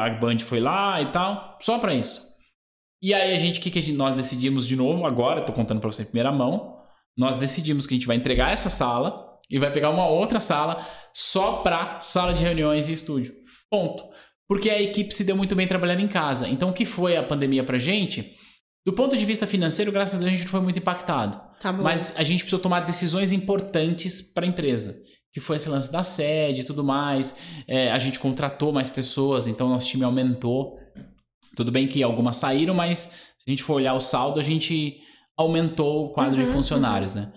[0.00, 1.58] a Band foi lá e tal.
[1.60, 2.22] Só pra isso.
[3.02, 5.42] E aí a gente, o que, que a gente- nós decidimos de novo agora?
[5.42, 6.76] Tô contando pra você em primeira mão.
[7.14, 10.82] Nós decidimos que a gente vai entregar essa sala e vai pegar uma outra sala
[11.12, 13.34] só pra sala de reuniões e estúdio.
[13.70, 14.02] Ponto.
[14.48, 16.48] Porque a equipe se deu muito bem trabalhando em casa.
[16.48, 18.34] Então, o que foi a pandemia pra gente?
[18.86, 21.38] Do ponto de vista financeiro, graças a Deus, a gente não foi muito impactado.
[21.60, 21.72] Tá.
[21.72, 24.96] Mas a gente precisou tomar decisões importantes para a empresa.
[25.32, 27.36] Que foi esse lance da sede e tudo mais.
[27.68, 30.78] É, a gente contratou mais pessoas, então nosso time aumentou.
[31.54, 32.98] Tudo bem que algumas saíram, mas
[33.36, 35.00] se a gente for olhar o saldo, a gente
[35.36, 37.32] aumentou o quadro de Uhum, funcionários, né?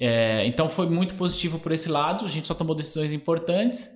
[0.00, 2.24] É, então foi muito positivo por esse lado.
[2.24, 3.88] A gente só tomou decisões importantes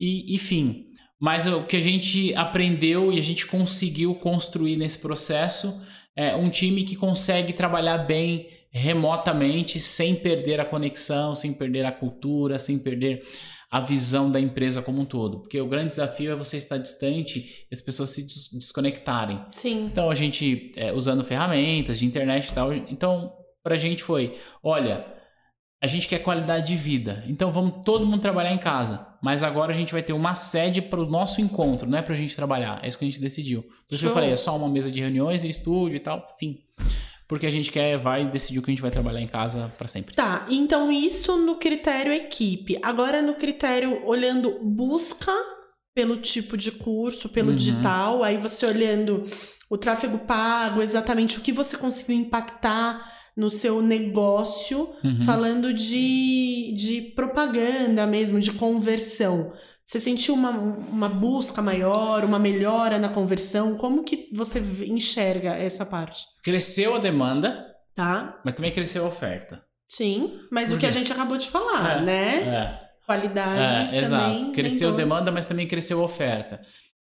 [0.00, 0.84] e, enfim.
[1.20, 5.82] Mas o que a gente aprendeu e a gente conseguiu construir nesse processo
[6.14, 11.92] é um time que consegue trabalhar bem remotamente, sem perder a conexão, sem perder a
[11.92, 13.22] cultura, sem perder
[13.70, 15.40] a visão da empresa como um todo.
[15.40, 19.40] Porque o grande desafio é você estar distante e as pessoas se des- desconectarem.
[19.56, 19.86] Sim.
[19.86, 25.04] Então a gente, é, usando ferramentas de internet e tal, então pra gente foi, olha,
[25.82, 29.72] a gente quer qualidade de vida, então vamos todo mundo trabalhar em casa, mas agora
[29.72, 32.80] a gente vai ter uma sede para o nosso encontro, não é pra gente trabalhar,
[32.84, 33.62] é isso que a gente decidiu.
[33.62, 36.26] Por isso que eu falei, é só uma mesa de reuniões e estúdio e tal,
[36.38, 36.58] fim.
[37.28, 40.14] Porque a gente quer, vai decidir que a gente vai trabalhar em casa pra sempre.
[40.14, 42.78] Tá, então isso no critério equipe.
[42.82, 45.32] Agora no critério olhando busca
[45.94, 47.56] pelo tipo de curso, pelo Uhum.
[47.56, 49.24] digital, aí você olhando
[49.68, 55.22] o tráfego pago, exatamente o que você conseguiu impactar no seu negócio, Uhum.
[55.24, 59.52] falando de, de propaganda mesmo, de conversão.
[59.86, 63.76] Você sentiu uma, uma busca maior, uma melhora na conversão?
[63.76, 66.24] Como que você enxerga essa parte?
[66.42, 67.64] Cresceu a demanda,
[67.94, 68.40] Tá?
[68.44, 69.64] mas também cresceu a oferta.
[69.88, 72.34] Sim, mas o que a gente acabou de falar, É, né?
[72.40, 72.86] É.
[73.06, 74.00] Qualidade É, também.
[74.00, 74.52] exato.
[74.52, 76.60] Cresceu a demanda, mas também cresceu a oferta.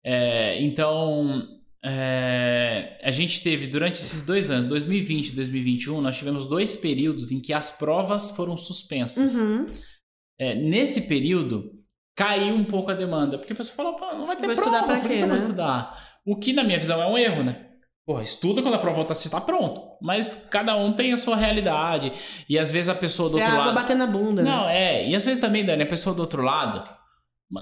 [0.05, 1.47] É, então,
[1.85, 7.31] é, a gente teve durante esses dois anos, 2020 e 2021, nós tivemos dois períodos
[7.31, 9.37] em que as provas foram suspensas.
[9.37, 9.67] Uhum.
[10.39, 11.71] É, nesse período,
[12.17, 14.71] caiu um pouco a demanda, porque a pessoa falou, Pô, não vai ter Vou prova,
[14.71, 15.37] estudar pra quê, que eu vou né?
[15.37, 16.03] estudar?
[16.27, 17.63] O que, na minha visão, é um erro, né?
[18.05, 19.83] Porra, estuda quando a prova voltar, você está pronto.
[20.01, 22.13] Mas cada um tem a sua realidade.
[22.49, 23.75] E às vezes a pessoa do É outro água lado...
[23.75, 24.43] bater na bunda.
[24.43, 24.51] né?
[24.51, 25.07] Não, é.
[25.09, 26.89] E às vezes também, Dani, a pessoa do outro lado,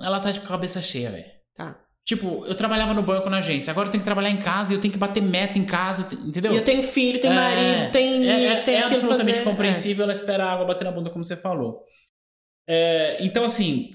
[0.03, 1.25] ela tá de cabeça cheia, velho.
[1.57, 1.79] Tá.
[2.07, 4.77] Tipo, eu trabalhava no banco na agência, agora eu tenho que trabalhar em casa e
[4.77, 6.53] eu tenho que bater meta em casa, entendeu?
[6.53, 9.39] E eu tenho filho, tenho É, marido, tem é, isso, é, tem é aquilo absolutamente
[9.39, 9.51] fazer.
[9.51, 11.81] compreensível ela esperar a água bater na bunda, como você falou.
[12.69, 13.91] É, então, assim,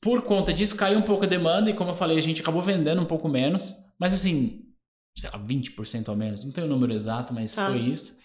[0.00, 2.62] por conta disso, caiu um pouco a demanda e, como eu falei, a gente acabou
[2.62, 3.72] vendendo um pouco menos.
[3.98, 4.62] Mas, assim,
[5.16, 6.44] sei lá, 20% ao menos.
[6.44, 7.68] Não tenho o número exato, mas Tá.
[7.68, 8.18] foi isso.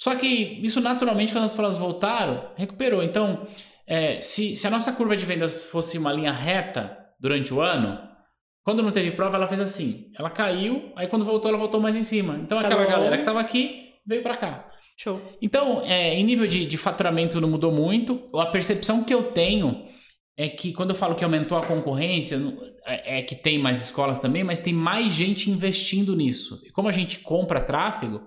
[0.00, 3.02] Só que isso, naturalmente, quando as pessoas voltaram, recuperou.
[3.02, 3.46] Então,
[3.86, 7.98] é, se, se a nossa curva de vendas fosse uma linha reta durante o ano,
[8.64, 10.10] quando não teve prova, ela fez assim.
[10.18, 12.34] Ela caiu, aí quando voltou, ela voltou mais em cima.
[12.36, 12.90] Então, Tá aquela bom.
[12.90, 14.68] galera que estava aqui veio para cá.
[14.96, 15.20] Show.
[15.40, 18.28] Então, é, em nível de, de faturamento não mudou muito.
[18.36, 19.86] A percepção que eu tenho
[20.36, 22.38] é que quando eu falo que aumentou a concorrência,
[22.86, 26.60] é, é que tem mais escolas também, mas tem mais gente investindo nisso.
[26.64, 28.22] E como a gente compra tráfego,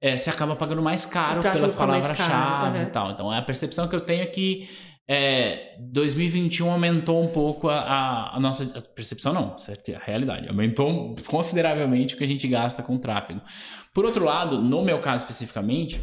[0.00, 2.84] é, você acaba pagando mais caro pelas palavras-chave uhum.
[2.84, 3.10] e tal.
[3.10, 4.68] Então, a percepção que eu tenho é que
[5.08, 8.64] é, 2021 aumentou um pouco a, a- a nossa.
[8.76, 9.94] A percepção não, certo?
[9.94, 10.48] a realidade.
[10.48, 13.40] Aumentou consideravelmente o que a gente gasta com tráfego.
[13.94, 16.00] Por outro lado, no meu caso especificamente,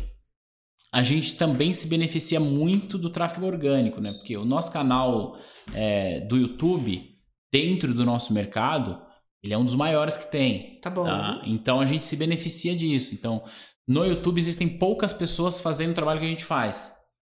[0.93, 4.13] a gente também se beneficia muito do tráfego orgânico, né?
[4.13, 5.35] Porque o nosso canal
[5.73, 7.03] é, do YouTube,
[7.51, 9.01] dentro do nosso mercado,
[9.41, 10.79] ele é um dos maiores que tem.
[10.81, 11.03] Tá bom.
[11.03, 11.41] tá?
[11.47, 13.15] Então a gente se beneficia disso.
[13.15, 13.43] Então,
[13.87, 16.93] no YouTube existem poucas pessoas fazendo o trabalho que a gente faz.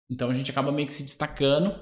[0.10, 1.76] Então a gente acaba meio que se destacando.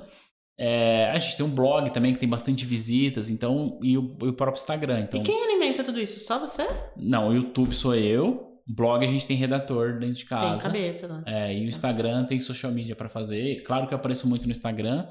[0.59, 4.29] É, a gente tem um blog também que tem bastante visitas, então, e o, e
[4.29, 5.01] o próprio Instagram.
[5.01, 6.19] Então, E quem alimenta tudo isso?
[6.21, 6.67] Só você?
[6.97, 10.63] não, o YouTube sou eu, blog a gente tem redator dentro de Tem casa.
[10.63, 11.23] cabeça, né?
[11.25, 13.61] É, e o Instagram tem social media pra fazer.
[13.63, 15.07] Claro que eu apareço muito no Instagram,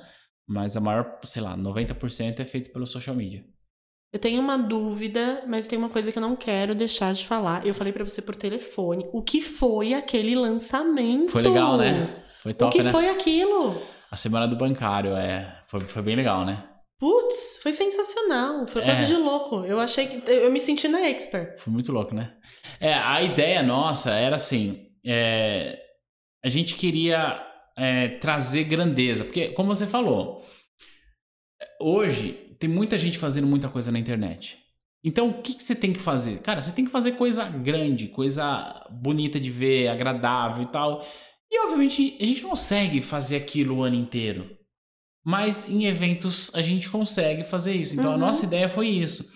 [0.47, 3.45] mas a maior, sei lá, 90% é feito pelo social media.
[4.13, 7.67] Eu tenho uma dúvida, mas tem uma coisa que eu não quero deixar de falar.
[7.67, 9.07] Eu falei pra você por telefone.
[9.13, 11.31] O que foi aquele lançamento?
[11.33, 12.25] Foi legal, né?
[12.43, 12.91] Foi O top, que né?
[12.93, 13.81] foi aquilo?
[14.11, 15.61] A semana do bancário, é.
[15.67, 16.65] Foi, foi bem legal, né?
[16.99, 18.67] Putz, foi sensacional.
[18.67, 19.05] Foi coisa É.
[19.05, 19.65] de louco.
[19.65, 20.31] Eu achei que.
[20.31, 21.59] Eu me senti na expert.
[21.59, 22.35] Foi muito louco, né?
[22.81, 25.79] É, a ideia nossa era assim: é,
[26.45, 27.39] a gente queria
[27.77, 30.43] é, trazer grandeza, porque, como você falou,
[31.81, 34.59] hoje tem muita gente fazendo muita coisa na internet.
[35.05, 36.41] Então, o que, que você tem que fazer?
[36.41, 41.07] Cara, você tem que fazer coisa grande, coisa bonita de ver, agradável e tal.
[41.51, 44.51] E, obviamente, a gente não consegue fazer aquilo o ano inteiro.
[45.29, 47.95] Mas em eventos a gente consegue fazer isso.
[47.99, 48.21] Então, a Uhum.
[48.21, 49.29] nossa ideia foi isso.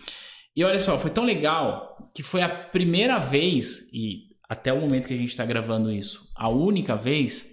[0.54, 5.08] E olha só, foi tão legal que foi a primeira vez, e até o momento
[5.08, 7.44] que a gente está gravando isso, a única vez,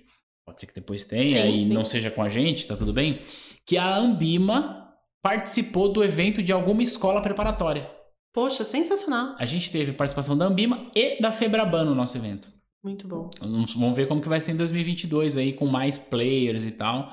[0.45, 1.73] pode ser que depois tenha Sim, e sim.
[1.73, 3.21] não seja com a gente, tá tudo bem?
[3.65, 4.88] Que a Ambima
[5.21, 7.89] participou do evento de alguma escola preparatória.
[8.33, 9.35] Poxa, sensacional.
[9.39, 12.47] A gente teve participação da Ambima e da Febraban no nosso evento.
[12.83, 13.31] Muito bom.
[13.39, 17.11] Vamos vamos ver como que vai ser em 2022 aí, com mais players e tal.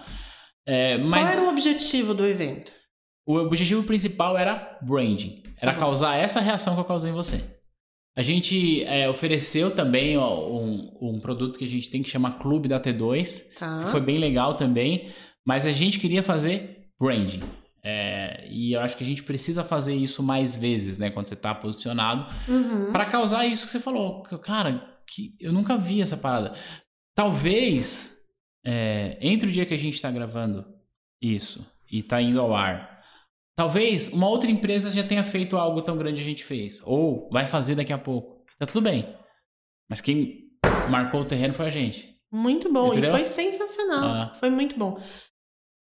[0.67, 2.73] É, mas Qual era o objetivo do evento?
[3.27, 5.43] o objetivo principal era branding.
[5.61, 5.79] Era Uhum.
[5.79, 7.43] causar essa reação que eu causei em você.
[8.17, 12.33] A gente é, ofereceu também ó, um, um produto que a gente tem que chama
[12.39, 13.83] Clube da T2, Tá.
[13.85, 15.13] que foi bem legal também,
[15.45, 17.41] mas a gente queria fazer branding.
[17.83, 21.11] É, e eu acho que a gente precisa fazer isso mais vezes, né?
[21.11, 22.91] Quando você está posicionado, Uhum.
[22.93, 24.23] Pra causar isso que você falou.
[24.43, 26.55] Cara, que eu nunca vi essa parada.
[27.15, 28.13] Talvez,
[28.65, 30.65] é, entre o dia que a gente tá gravando
[31.21, 33.03] isso e tá indo ao ar,
[33.57, 36.81] talvez uma outra empresa já tenha feito algo tão grande a gente fez.
[36.85, 38.45] Ou vai fazer daqui a pouco.
[38.59, 39.15] Tá tudo bem.
[39.89, 40.51] Mas quem
[40.91, 42.15] marcou o terreno foi a gente.
[42.33, 42.89] Muito bom.
[42.89, 43.11] Entendeu?
[43.11, 44.05] E foi sensacional.
[44.05, 44.33] Ah.
[44.41, 45.01] Foi muito bom.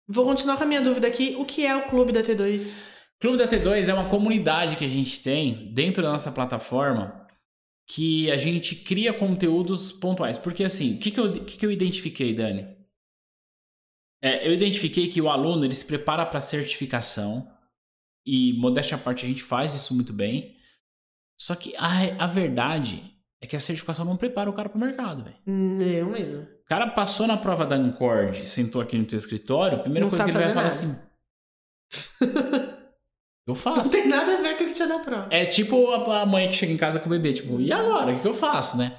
[0.07, 1.35] Vou continuar com a minha dúvida aqui.
[1.37, 2.81] O que é o Clube da T2?
[3.19, 7.27] Clube da T2 é uma comunidade que a gente tem dentro da nossa plataforma
[7.89, 10.37] que a gente cria conteúdos pontuais.
[10.37, 12.77] Porque assim, o que, que, eu, que, que eu identifiquei, Dani?
[14.21, 17.51] É, eu identifiquei que o aluno ele se prepara para certificação
[18.23, 20.55] e, modéstia à parte, a gente faz isso muito bem.
[21.35, 24.81] Só que a, a verdade é que a certificação não prepara o cara para o
[24.81, 25.37] mercado, velho.
[25.81, 26.41] Eu mesmo.
[26.43, 30.09] O cara passou na prova da Ancord, sentou aqui no teu escritório, a primeira Não
[30.09, 32.68] coisa que ele vai falar fazer assim...
[33.51, 33.81] eu faço.
[33.83, 35.27] Não tem nada a ver com o que tinha na prova.
[35.31, 38.11] É tipo a mãe que chega em casa com o bebê, tipo, e agora?
[38.11, 38.93] O que, que eu faço, né?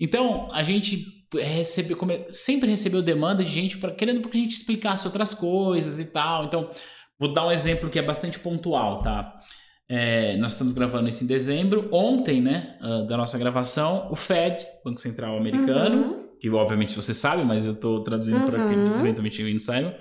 [0.00, 1.96] Então, a gente recebe,
[2.32, 6.44] sempre recebeu demanda de gente pra, querendo que a gente explicasse outras coisas e tal.
[6.44, 6.70] Então,
[7.18, 9.38] vou dar um exemplo que é bastante pontual, tá?
[9.88, 11.88] É, nós estamos gravando isso em dezembro.
[11.92, 16.24] Ontem, né, ah, da nossa gravação, o Fed, Banco Central Americano, Uhum.
[16.40, 18.66] que obviamente você sabe, mas eu tô traduzindo para Uhum.
[18.66, 19.94] aqueles que eventualmente não saibam.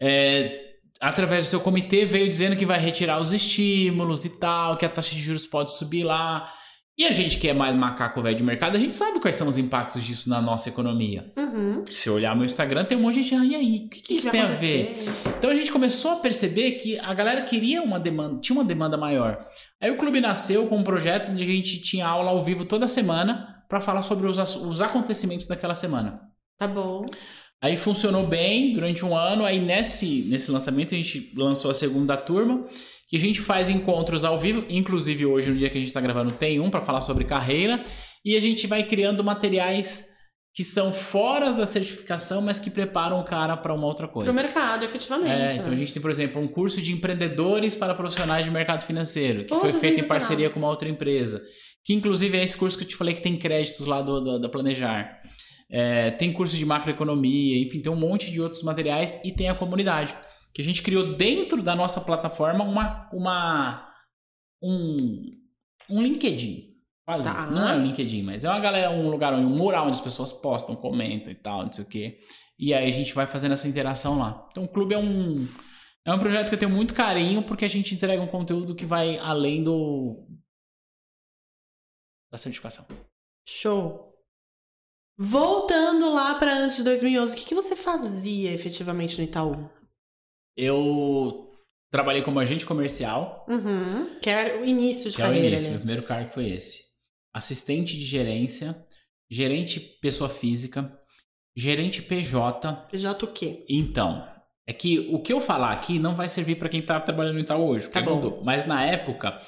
[0.00, 0.71] É,
[1.02, 4.88] através do seu comitê veio dizendo que vai retirar os estímulos e tal, que a
[4.88, 6.48] taxa de juros pode subir lá.
[6.96, 9.48] E a gente que é mais macaco velho de mercado, a gente sabe quais são
[9.48, 11.32] os impactos disso na nossa economia.
[11.36, 11.84] Uhum.
[11.90, 14.00] Se eu olhar meu Instagram, tem um monte de gente, ah, e aí, o que,
[14.00, 14.94] que isso tem a acontecer?
[14.94, 15.34] ver?
[15.38, 18.96] Então a gente começou a perceber que a galera queria uma demanda, tinha uma demanda
[18.96, 19.44] maior.
[19.80, 22.86] Aí o clube nasceu com um projeto onde a gente tinha aula ao vivo toda
[22.86, 26.20] semana para falar sobre os, os acontecimentos daquela semana.
[26.58, 27.04] Tá bom.
[27.62, 29.44] Aí funcionou bem durante um ano.
[29.44, 32.64] Aí nesse, nesse lançamento a gente lançou a segunda turma,
[33.08, 34.64] que a gente faz encontros ao vivo.
[34.68, 37.84] Inclusive hoje, no dia que a gente está gravando, tem um para falar sobre carreira.
[38.24, 40.10] E a gente vai criando materiais
[40.54, 44.30] que são fora da certificação, mas que preparam o cara para uma outra coisa.
[44.32, 45.30] Pro mercado, efetivamente.
[45.30, 45.72] É, então né?
[45.72, 49.48] a gente tem, por exemplo, um curso de empreendedores para profissionais de mercado financeiro, que
[49.54, 51.42] Poxa, foi feito em parceria com uma outra empresa.
[51.84, 54.38] Que inclusive é esse curso que eu te falei que tem créditos lá do, do-
[54.40, 55.20] da Planejar.
[55.74, 59.54] É, tem curso de macroeconomia, enfim, tem um monte de outros materiais e tem a
[59.54, 60.14] comunidade.
[60.52, 63.90] Que a gente criou dentro da nossa plataforma uma, uma
[64.62, 65.34] um,
[65.88, 66.72] um LinkedIn.
[67.06, 67.32] Quase Tá.
[67.32, 67.50] isso.
[67.50, 70.00] Não é um LinkedIn, mas é uma galera, um lugar onde um mural onde as
[70.00, 72.20] pessoas postam, comentam e tal, não sei o quê.
[72.58, 74.46] E aí a gente vai fazendo essa interação lá.
[74.50, 75.48] Então o clube é um
[76.04, 78.84] é um projeto que eu tenho muito carinho porque a gente entrega um conteúdo que
[78.84, 80.28] vai além do
[82.30, 82.86] da certificação.
[83.48, 84.11] Show.
[85.18, 89.68] Voltando lá pra antes de 2011, o que, que você fazia efetivamente no Itaú?
[90.56, 91.50] Eu
[91.90, 94.18] trabalhei como agente comercial, Uhum.
[94.20, 95.78] Que era o início de que é o carreira, início, meu né?
[95.80, 96.84] primeiro cargo foi esse.
[97.34, 98.84] Assistente de gerência,
[99.30, 100.98] gerente pessoa física,
[101.56, 102.72] gerente PJ.
[102.90, 103.64] PJ o quê?
[103.68, 104.26] Então,
[104.66, 107.40] é que o que eu falar aqui não vai servir para quem tá trabalhando no
[107.40, 108.14] Itaú hoje, Tá bom.
[108.16, 108.42] mudou.
[108.44, 109.40] Mas na época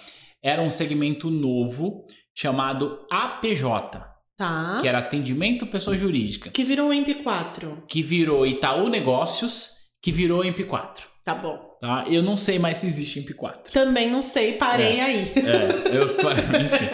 [0.43, 4.03] era um segmento novo chamado APJ,
[4.37, 4.79] Tá.
[4.81, 7.85] que era atendimento pessoa jurídica, Que virou o MP4.
[7.87, 9.71] que virou Itaú Negócios,
[10.03, 11.03] que virou MP4.
[11.25, 11.59] Tá bom.
[11.81, 12.05] Tá?
[12.09, 13.71] Eu não sei mais se existe MP4.
[13.73, 15.33] Também não sei, parei aí.
[15.37, 16.07] É, eu,
[16.67, 16.89] enfim.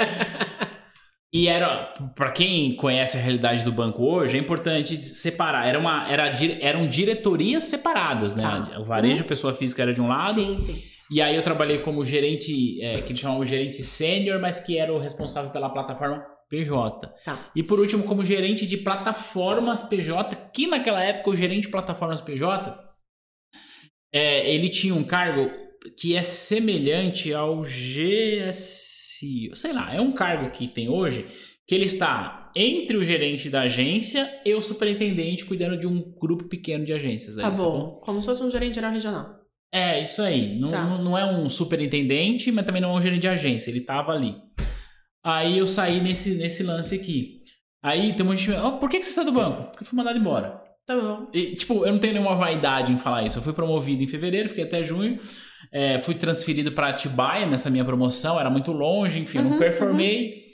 [1.32, 5.66] E era, para quem conhece a realidade do banco hoje, é importante separar.
[5.66, 8.42] Era uma, era, eram diretorias separadas, né?
[8.42, 8.80] Tá.
[8.80, 10.34] O varejo, pessoa física era de um lado.
[10.34, 10.82] Sim, sim.
[11.10, 14.92] E aí eu trabalhei como gerente, é, que eles chamavam gerente sênior, mas que era
[14.92, 17.06] o responsável pela plataforma PJ.
[17.24, 17.50] Tá.
[17.54, 22.20] E por último, como gerente de plataformas PJ, que naquela época o gerente de plataformas
[22.20, 22.76] PJ,
[24.12, 25.50] é, ele tinha um cargo
[25.98, 31.26] que é semelhante ao GSI, sei lá, é um cargo que tem hoje,
[31.66, 36.44] que ele está entre o gerente da agência e o superintendente cuidando de um grupo
[36.48, 37.38] pequeno de agências.
[37.38, 37.72] aí, Tá sacou?
[37.72, 38.00] bom.
[38.00, 39.38] Como se fosse um gerente geral regional.
[39.72, 40.58] É, isso aí.
[40.58, 40.82] Não, Tá.
[40.82, 43.70] não, não é um superintendente, mas também não é um gerente de agência.
[43.70, 44.34] Ele tava ali.
[45.24, 47.40] Aí eu saí nesse, nesse lance aqui.
[47.82, 48.58] Aí tem um monte de gente.
[48.58, 49.70] "Ó, por que, que você saiu do banco?
[49.70, 50.60] Porque eu fui mandado embora.
[50.86, 51.28] Tá bom.
[51.32, 53.38] E, tipo, eu não tenho nenhuma vaidade em falar isso.
[53.38, 55.20] Eu fui promovido em fevereiro, fiquei até junho.
[55.70, 58.40] É, fui transferido para Atibaia nessa minha promoção.
[58.40, 60.46] Era muito longe, enfim, Uhum, não performei.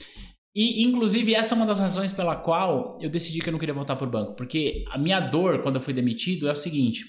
[0.55, 3.75] E, inclusive, essa é uma das razões pela qual eu decidi que eu não queria
[3.75, 4.35] voltar pro banco.
[4.35, 7.05] Porque a minha dor, quando eu fui demitido, é o seguinte: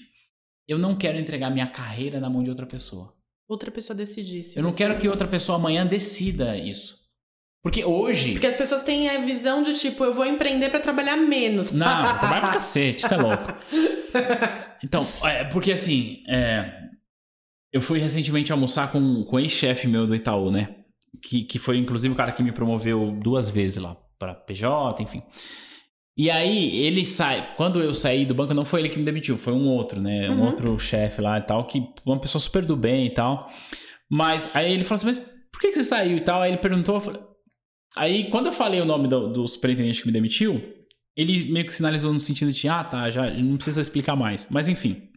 [0.66, 3.14] eu não quero entregar minha carreira na mão de outra pessoa.
[3.48, 4.56] Outra pessoa decidisse.
[4.56, 6.97] Eu não quero que outra pessoa amanhã decida isso.
[7.62, 8.32] Porque hoje.
[8.32, 11.72] Porque as pessoas têm a visão de tipo, eu vou empreender pra trabalhar menos.
[11.72, 11.86] Não,
[12.18, 13.54] trabalha pra cacete, isso é louco.
[14.84, 16.72] Então, é, porque assim, é,
[17.72, 20.76] eu fui recentemente almoçar com, com o ex-chefe meu do Itaú, né?
[21.22, 25.22] Que, que foi inclusive o cara que me promoveu duas vezes lá pra PJ, enfim.
[26.16, 27.54] E aí ele sai.
[27.56, 30.28] Quando eu saí do banco, não foi ele que me demitiu, foi um outro, né?
[30.30, 30.46] Um Uhum.
[30.46, 33.48] outro chefe lá e tal, que uma pessoa super do bem e tal.
[34.10, 35.16] Mas aí ele falou assim: Mas
[35.52, 36.42] por que, que você saiu e tal?
[36.42, 37.20] Aí ele perguntou, eu falei.
[37.98, 40.62] Aí quando eu falei o nome do, do superintendente que me demitiu,
[41.16, 44.48] ele meio que sinalizou no sentido de, ah, tá, já não precisa explicar mais.
[44.48, 45.10] Mas enfim.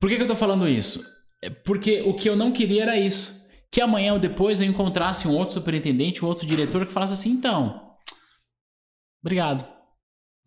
[0.00, 1.04] Por que, que eu tô falando isso?
[1.40, 3.48] É Porque o que eu não queria era isso.
[3.70, 7.30] Que amanhã ou depois eu encontrasse um outro superintendente, um outro diretor que falasse assim,
[7.30, 7.96] então.
[9.22, 9.64] Obrigado.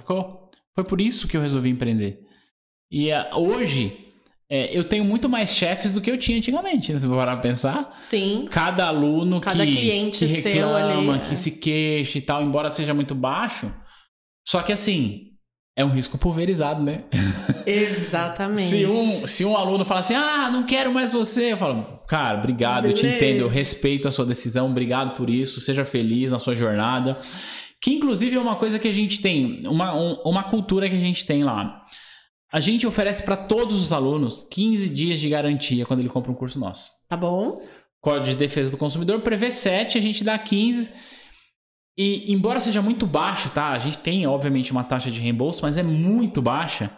[0.02, 0.52] Ficou?
[0.76, 2.28] Foi por isso que eu resolvi empreender.
[2.92, 4.03] E ah, hoje
[4.56, 7.00] é, eu tenho muito mais chefes do que eu tinha antigamente, né?
[7.00, 8.48] Se parar pra pensar Sim.
[8.52, 11.30] cada aluno Cada que, cliente que reclama, ali, é.
[11.30, 13.74] que se queixa e tal, embora seja muito baixo.
[14.48, 15.32] Só que assim,
[15.76, 17.06] é um risco pulverizado, né?
[17.66, 18.62] Exatamente.
[18.70, 22.38] Se um, se um aluno fala assim, ah, não quero mais você, eu falo, cara,
[22.38, 23.18] obrigado, eu te Beleza.
[23.26, 27.18] entendo, eu respeito a sua decisão, obrigado por isso, seja feliz na sua jornada.
[27.82, 31.00] Que inclusive é uma coisa que a gente tem, uma, um- uma cultura que a
[31.00, 31.82] gente tem lá.
[32.54, 36.36] A gente oferece para todos os alunos 15 dias de garantia quando ele compra um
[36.36, 36.92] curso nosso.
[37.10, 37.60] Tá bom?
[38.00, 40.88] Código de Defesa do Consumidor prevê 7, a gente dá 15.
[41.98, 43.70] E embora seja muito baixo, tá?
[43.70, 46.96] A gente tem, obviamente, uma taxa de reembolso, mas é muito baixa.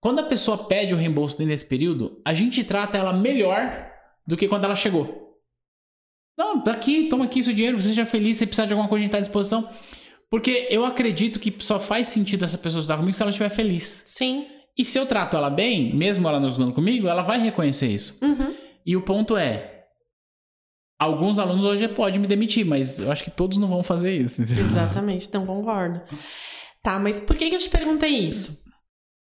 [0.00, 3.90] Quando a pessoa pede o reembolso dentro desse período, a gente trata ela melhor
[4.26, 5.36] do que quando ela chegou.
[6.36, 9.02] Não, tá aqui, toma aqui seu dinheiro, você seja feliz, se precisar de alguma coisa,
[9.02, 9.68] a gente tá à disposição.
[10.30, 14.02] Porque eu acredito que só faz sentido essa pessoa estar comigo se ela estiver feliz.
[14.06, 14.46] Sim.
[14.76, 18.18] E se eu trato ela bem, mesmo ela não estudando comigo, ela vai reconhecer isso.
[18.22, 18.54] Uhum.
[18.86, 19.84] E o ponto é,
[20.98, 24.42] alguns alunos hoje podem me demitir, mas eu acho que todos não vão fazer isso.
[24.52, 26.00] Exatamente, não concordo.
[26.82, 28.62] Tá, mas por que, que eu te perguntei isso?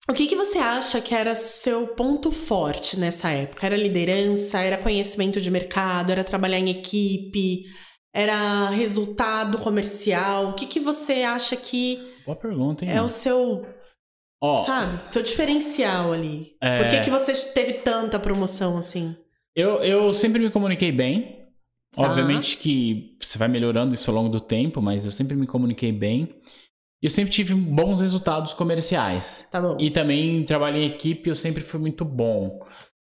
[0.08, 3.66] O que, que você acha que era seu ponto forte nessa época?
[3.66, 4.60] Era liderança?
[4.60, 6.12] Era conhecimento de mercado?
[6.12, 7.64] Era trabalhar em equipe?
[8.14, 10.50] Era resultado comercial?
[10.50, 12.92] O que, que você acha que Boa pergunta, hein?
[12.92, 13.66] é o seu,
[14.40, 16.56] Ó, sabe, seu diferencial ali?
[16.60, 16.76] É.
[16.76, 19.16] Por que, que você teve tanta promoção assim?
[19.56, 21.46] eu, eu sempre me comuniquei bem.
[21.94, 22.02] Tá.
[22.02, 25.90] Obviamente que você vai melhorando isso ao longo do tempo, mas eu sempre me comuniquei
[25.90, 26.34] bem.
[27.02, 29.48] E eu sempre tive bons resultados comerciais.
[29.50, 29.78] Tá bom.
[29.80, 32.60] E também trabalhei em equipe, eu sempre fui muito bom.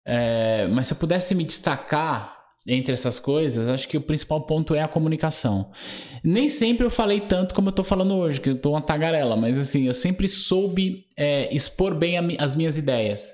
[0.06, 2.37] É, mas se eu pudesse me destacar
[2.68, 5.72] entre essas coisas, acho que o principal ponto é a comunicação.
[6.24, 9.38] Nem sempre eu falei tanto como eu tô falando hoje, que eu tô uma tagarela,
[9.38, 13.32] mas assim, eu sempre soube é, expor bem mi- as minhas ideias.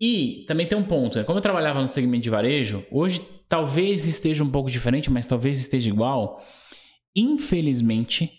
[0.00, 1.24] E também tem um ponto, né?
[1.24, 5.58] Como eu trabalhava no segmento de varejo, hoje talvez esteja um pouco diferente, mas talvez
[5.60, 6.40] esteja igual.
[7.22, 8.30] Infelizmente,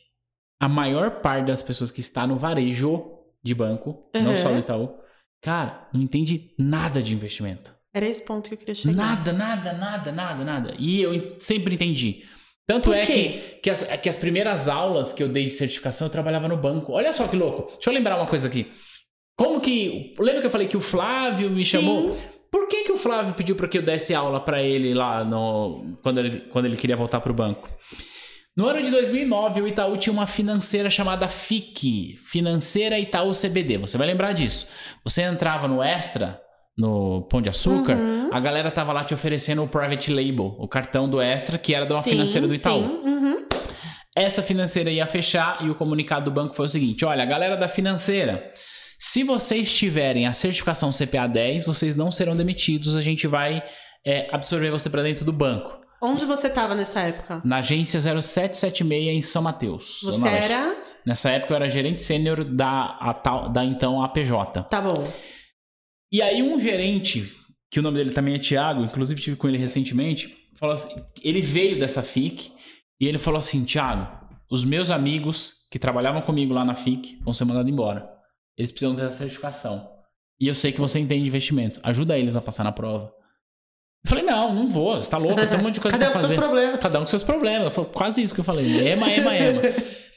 [0.59, 3.11] a maior parte das pessoas que está no varejo
[3.43, 4.37] de banco, não Uhum.
[4.37, 4.89] só do Itaú,
[5.41, 7.73] cara, não entende nada de investimento.
[7.99, 8.95] Era esse ponto que eu queria chegar.
[8.95, 10.73] Nada, nada, nada, nada, nada.
[10.79, 12.23] E eu sempre entendi.
[12.65, 16.11] Tanto é que, que, as, que as primeiras aulas que eu dei de certificação eu
[16.11, 16.93] trabalhava no banco.
[16.93, 17.73] Olha só que louco.
[17.73, 18.71] Deixa eu lembrar uma coisa aqui.
[19.35, 20.15] Como que.
[20.17, 21.65] Lembra que eu falei que o Flávio me Sim.
[21.65, 22.15] chamou?
[22.49, 25.97] Por que, que o Flávio pediu para que eu desse aula para ele lá no,
[26.01, 27.69] quando, ele, quando ele queria voltar pro banco?
[28.55, 33.77] No ano de 2009, o Itaú tinha uma financeira chamada FIC, Financeira Itaú CBD.
[33.77, 34.67] Você vai lembrar disso.
[35.03, 36.41] Você entrava no Extra,
[36.77, 38.29] no Pão de Açúcar, Uhum.
[38.33, 41.85] a galera tava lá te oferecendo o Private Label, o cartão do Extra, que era
[41.85, 42.81] de uma Sim, financeira do Itaú.
[43.03, 43.09] Sim.
[43.09, 43.45] Uhum.
[44.15, 47.67] Essa financeira ia fechar e o comunicado do banco foi o seguinte: olha, galera da
[47.67, 48.47] financeira,
[48.97, 53.63] se vocês tiverem a certificação CPA 10, vocês não serão demitidos, a gente vai
[54.05, 55.77] é, absorver você para dentro do banco.
[56.01, 57.41] Onde você estava nessa época?
[57.43, 59.99] Na agência 0776 em São Mateus.
[60.01, 60.43] Você Leste.
[60.45, 60.75] era.
[61.05, 64.63] Nessa época eu era gerente sênior da, a tal- da então APJ.
[64.69, 65.07] Tá bom.
[66.11, 67.31] E aí um gerente,
[67.69, 71.41] que o nome dele também é Thiago, inclusive tive com ele recentemente, falou assim, ele
[71.41, 72.51] veio dessa FIC
[72.99, 74.07] e ele falou assim, Thiago,
[74.49, 78.09] os meus amigos que trabalhavam comigo lá na FIC vão ser mandados embora.
[78.57, 79.87] Eles precisam ter essa certificação.
[80.39, 81.79] E eu sei que você entende de investimento.
[81.83, 83.13] Ajuda eles a passar na prova.
[84.03, 86.15] Eu falei, não, não vou, você tá louco, tem um monte de coisa Cadê pra
[86.15, 86.35] os fazer.
[86.35, 86.79] seus problemas?
[86.79, 87.75] Cada um com seus problemas.
[87.75, 88.87] Foi quase isso que eu falei.
[88.87, 89.61] Ema, ema, ema.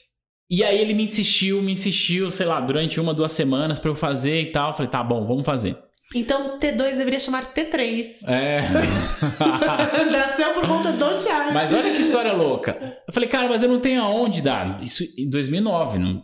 [0.53, 3.95] E aí ele me insistiu, me insistiu, sei lá, durante uma, duas semanas pra eu
[3.95, 4.69] fazer e tal.
[4.69, 5.79] Eu falei, tá bom, vamos fazer.
[6.15, 8.29] Então T2 deveria chamar T3.
[8.29, 8.61] É.
[10.13, 11.55] Nasceu por conta do Thiago.
[11.55, 12.99] mas olha que história louca.
[13.09, 14.79] Eu falei, cara, mas eu não tenho aonde dar.
[14.83, 15.99] Isso em 2009.
[15.99, 16.11] Não...
[16.11, 16.23] Uhum.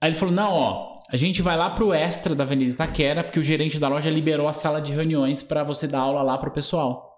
[0.00, 3.38] Aí ele falou, não, ó, a gente vai lá pro Extra da Avenida Itaquera, porque
[3.38, 6.50] o gerente da loja liberou a sala de reuniões pra você dar aula lá pro
[6.50, 7.13] pessoal.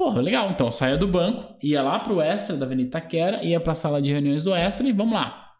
[0.00, 0.48] Porra, legal.
[0.50, 4.10] Então saía do banco, ia lá pro Extra da Avenida Itaquera, ia pra sala de
[4.10, 5.52] reuniões do Extra e vamos lá.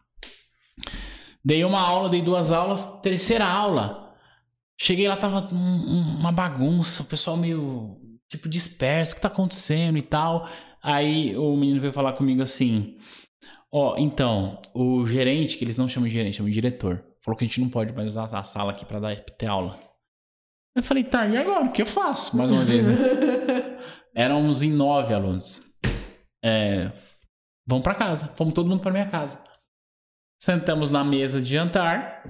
[1.45, 4.15] Dei uma aula, dei duas aulas, terceira aula.
[4.79, 9.27] Cheguei lá, tava um- um- uma bagunça, o pessoal meio, tipo, disperso, o que tá
[9.27, 10.49] acontecendo e tal.
[10.81, 12.97] Aí o menino veio falar comigo assim,
[13.71, 17.43] ó, então, o gerente, que eles não chamam de gerente, chamam de diretor, falou que
[17.43, 19.77] a gente não pode mais usar a sala aqui pra dar, ter aula.
[20.75, 21.65] Eu falei, tá, e agora?
[21.65, 22.35] O que eu faço?
[22.35, 22.95] Mais uma vez, né?
[24.15, 25.61] Éramos em nove alunos.
[26.43, 26.91] É,
[27.67, 28.27] vamos pra casa.
[28.35, 29.39] Fomos todo mundo pra minha casa.
[30.41, 32.23] Sentamos na mesa de jantar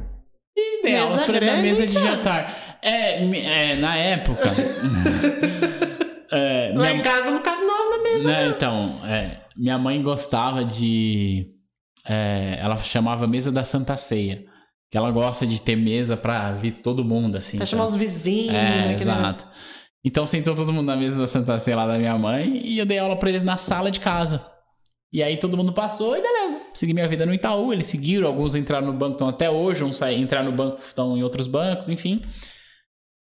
[0.55, 2.07] e dei Mesa aulas pra minha grande, mesa de Thiago.
[2.07, 2.77] jantar.
[2.81, 3.23] É,
[3.71, 4.51] é, na época.
[6.31, 8.31] é, Lá minha- em casa não cabe nome na mesa.
[8.31, 11.47] né, então, é, minha mãe gostava de.
[12.07, 14.45] é, ela chamava mesa da Santa Ceia.
[14.91, 17.55] Que ela gosta de ter mesa pra vir todo mundo, assim.
[17.55, 17.77] Pra então.
[17.79, 18.93] chamar os vizinhos, É, né?
[18.95, 19.47] aquele negócio.
[20.03, 22.85] Então sentou todo mundo na mesa da Santa Ceia lá da minha mãe e eu
[22.85, 24.45] dei aula pra eles na sala de casa.
[25.13, 26.59] E aí todo mundo passou e beleza.
[26.73, 30.01] Segui minha vida no Itaú, eles seguiram, alguns entraram no banco, estão até hoje, uns
[30.01, 32.21] entraram no banco, estão em outros bancos, enfim.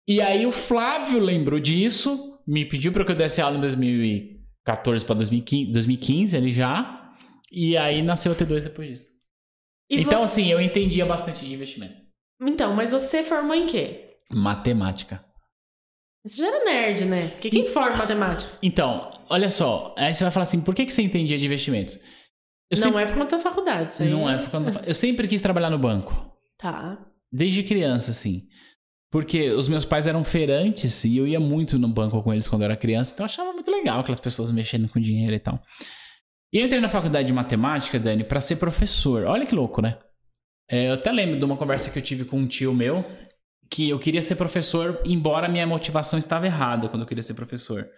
[0.09, 5.05] E aí o Flávio lembrou disso, me pediu para que eu desse aula em 2014
[5.05, 7.13] para 2015, 2015 ali já.
[7.53, 9.11] E aí nasceu o T2 depois disso.
[9.91, 11.95] E então você- assim, eu entendia bastante de investimento.
[12.41, 14.15] Então, mas você formou em quê?
[14.33, 15.25] Matemática.
[16.25, 17.29] Você já era nerd, né?
[17.29, 18.53] Porque quem forma matemática?
[18.63, 21.97] Então, olha só, aí você vai falar assim, por que, que você entendia de investimentos?
[22.71, 24.09] Eu não sempre- é por conta da faculdade, isso aí.
[24.11, 26.31] Não é por conta da Eu sempre quis trabalhar no banco.
[26.59, 27.05] Tá.
[27.33, 28.47] Desde criança, assim.
[29.11, 32.63] Porque os meus pais eram feirantes e eu ia muito no banco com eles quando
[32.63, 35.61] eu era criança, então eu achava muito legal aquelas pessoas mexendo com dinheiro e tal.
[36.53, 39.25] E eu entrei na faculdade de matemática, Dani, para ser professor.
[39.25, 39.99] Olha que louco, né?
[40.71, 43.05] É, eu até lembro de uma conversa que eu tive com um tio meu,
[43.71, 47.89] que eu queria ser professor, embora minha motivação estava errada quando eu queria ser professor.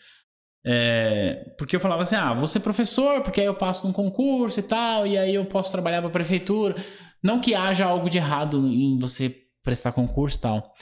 [0.64, 4.60] É, porque eu falava assim, ah, vou ser professor, porque aí eu passo num concurso
[4.60, 6.76] e tal, e aí eu posso trabalhar para a prefeitura.
[7.22, 10.72] Não que haja algo de errado em você prestar concurso e tal,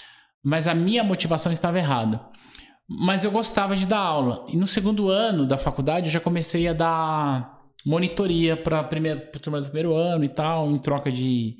[0.42, 2.20] mas a minha motivação estava errada.
[2.88, 4.44] Mas eu gostava de dar aula.
[4.48, 9.60] E no segundo ano da faculdade eu já comecei a dar monitoria para a turma
[9.60, 11.56] do primeiro ano e tal, em troca de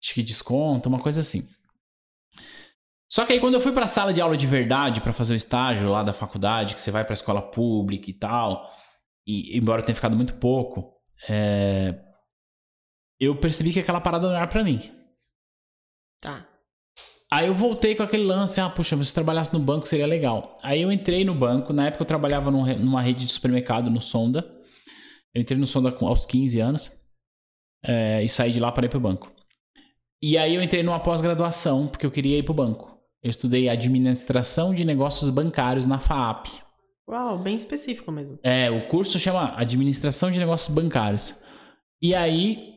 [0.00, 1.48] que desconto, uma coisa assim.
[3.14, 5.34] Só que aí quando eu fui para a sala de aula de verdade para fazer
[5.34, 8.68] o estágio lá da faculdade, que você vai para a escola pública e tal,
[9.24, 11.94] e embora eu tenha ficado muito pouco, é...
[13.20, 14.80] eu percebi que aquela parada não era para mim.
[16.20, 16.44] Tá.
[17.32, 20.58] Aí eu voltei com aquele lance, ah, puxa, mas se trabalhasse no banco seria legal.
[20.60, 24.44] Aí eu entrei no banco, na época eu trabalhava numa rede de supermercado no Sonda.
[25.32, 26.92] Eu entrei no Sonda aos 15 anos
[27.84, 29.32] é, e saí de lá para ir pro banco.
[30.20, 32.93] E aí eu entrei numa pós-graduação, porque eu queria ir pro banco.
[33.24, 36.48] Eu estudei administração de negócios bancários na FAAP.
[37.08, 38.38] Uau, bem específico mesmo.
[38.42, 41.34] É, o curso chama Administração de Negócios Bancários.
[42.02, 42.74] E aí,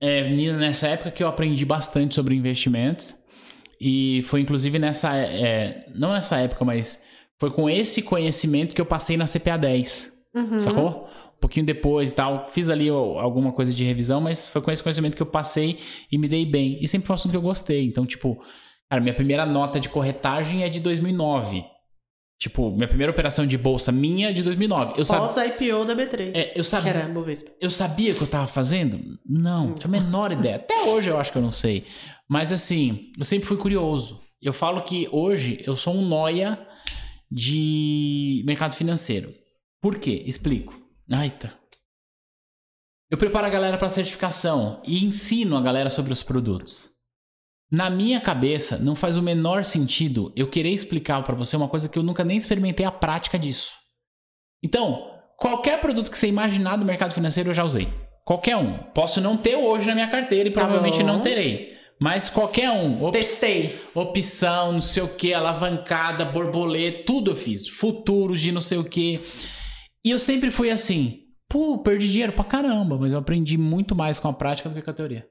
[0.00, 3.14] é, nessa época que eu aprendi bastante sobre investimentos.
[3.78, 5.14] E foi inclusive nessa.
[5.14, 7.02] É, não nessa época, mas
[7.38, 10.10] foi com esse conhecimento que eu passei na CPA 10.
[10.34, 10.58] Uhum.
[10.58, 11.10] Sacou?
[11.42, 12.46] pouquinho depois e tal.
[12.46, 15.78] Fiz ali alguma coisa de revisão, mas foi com esse conhecimento que eu passei
[16.10, 16.78] e me dei bem.
[16.80, 17.84] E sempre foi um assunto que eu gostei.
[17.84, 18.40] Então, tipo,
[18.92, 21.64] cara, minha primeira nota de corretagem é de 2009.
[22.38, 25.00] Tipo, minha primeira operação de bolsa minha é de 2009.
[25.00, 25.46] Eu Pós sab...
[25.46, 26.32] IPO da B3.
[26.34, 26.92] É, eu sabia.
[26.92, 27.50] Que era Bovespa.
[27.58, 29.00] Eu sabia que eu tava fazendo?
[29.24, 30.56] Não, não tinha a menor ideia.
[30.56, 31.86] Até hoje eu acho que eu não sei.
[32.28, 34.20] Mas assim, eu sempre fui curioso.
[34.42, 36.58] Eu falo que hoje eu sou um noia
[37.30, 39.32] de mercado financeiro.
[39.80, 40.22] Por quê?
[40.26, 40.78] Explico.
[41.10, 41.56] Aita.
[43.10, 46.91] Eu preparo a galera para certificação e ensino a galera sobre os produtos.
[47.72, 51.88] Na minha cabeça, não faz o menor sentido eu querer explicar para você uma coisa
[51.88, 53.70] que eu nunca nem experimentei a prática disso.
[54.62, 57.88] Então, qualquer produto que você imaginar do mercado financeiro eu já usei.
[58.26, 58.74] Qualquer um.
[58.94, 61.06] Posso não ter hoje na minha carteira e tá provavelmente bom.
[61.06, 61.72] não terei.
[61.98, 63.02] Mas qualquer um.
[63.02, 63.80] Op Testei.
[63.94, 67.66] Opção, não sei o que, alavancada, borboleta, tudo eu fiz.
[67.68, 69.22] Futuros de não sei o que.
[70.04, 74.18] E eu sempre fui assim, pô, perdi dinheiro pra caramba, mas eu aprendi muito mais
[74.18, 75.26] com a prática do que com a teoria.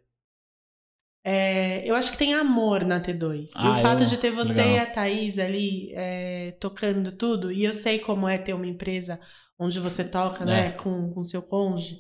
[1.24, 3.52] É, eu acho que tem amor na T2.
[3.56, 4.08] Ah, e o fato eu...
[4.08, 4.70] de ter você Legal.
[4.70, 9.20] e a Thaís ali é, tocando tudo, e eu sei como é ter uma empresa
[9.60, 10.64] onde você toca, né, é.
[10.64, 12.00] né, com o seu cônjuge,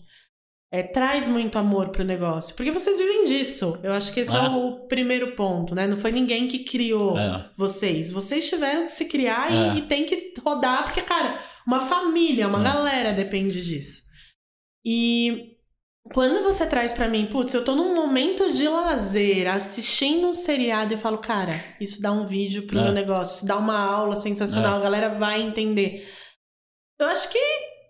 [0.71, 2.55] é, traz muito amor pro negócio.
[2.55, 3.79] Porque vocês vivem disso.
[3.83, 5.85] Eu acho que esse é, é o primeiro ponto, né?
[5.85, 7.49] Não foi ninguém que criou é.
[7.55, 8.11] vocês.
[8.11, 9.75] Vocês tiveram que se criar e, é.
[9.75, 12.63] e tem que rodar, porque, cara uma família, uma é.
[12.63, 14.03] galera depende disso.
[14.83, 15.57] E
[16.13, 20.93] quando você traz para mim, putz, eu tô num momento de lazer, assistindo um seriado
[20.93, 22.83] e falo, cara, isso dá um vídeo pro é.
[22.83, 24.77] meu negócio, isso dá uma aula sensacional, é.
[24.77, 26.07] a galera vai entender.
[26.99, 27.39] Eu acho que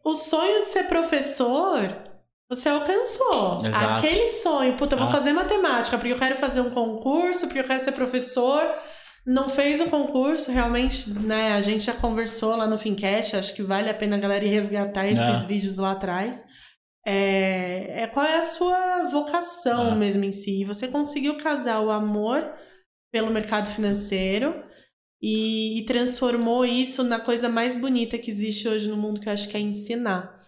[0.03, 2.12] o sonho de ser professor
[2.49, 3.66] você alcançou.
[3.66, 4.05] Exato.
[4.05, 5.12] Aquele sonho, puta, eu vou ah.
[5.12, 8.62] fazer matemática, porque eu quero fazer um concurso, porque eu quero ser professor.
[9.26, 11.53] Não fez o concurso, realmente, né?
[11.53, 14.49] A gente já conversou lá no Fincast, acho que vale a pena a galera ir
[14.49, 15.47] resgatar esses é.
[15.47, 16.43] vídeos lá atrás.
[17.05, 19.95] É, é, qual é a sua vocação é.
[19.95, 20.63] mesmo em si?
[20.63, 22.53] Você conseguiu casar o amor
[23.11, 24.63] pelo mercado financeiro
[25.21, 29.33] e, e, transformou isso na coisa mais bonita que existe hoje no mundo, que eu
[29.33, 30.39] acho que é ensinar.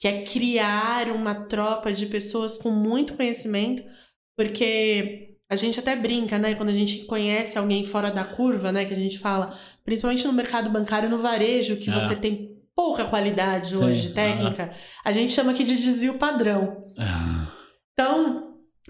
[0.00, 3.82] Que é criar uma tropa de pessoas com muito conhecimento,
[4.36, 6.54] porque a gente até brinca, né?
[6.54, 8.84] Quando a gente conhece alguém fora da curva, né?
[8.84, 11.92] Que a gente fala, principalmente no mercado bancário, no varejo, que é.
[11.92, 14.14] você tem pouca qualidade hoje, Sim.
[14.14, 14.70] técnica,
[15.04, 16.84] a gente chama aqui de desvio padrão.
[16.98, 17.46] Ah.
[17.92, 18.42] Então,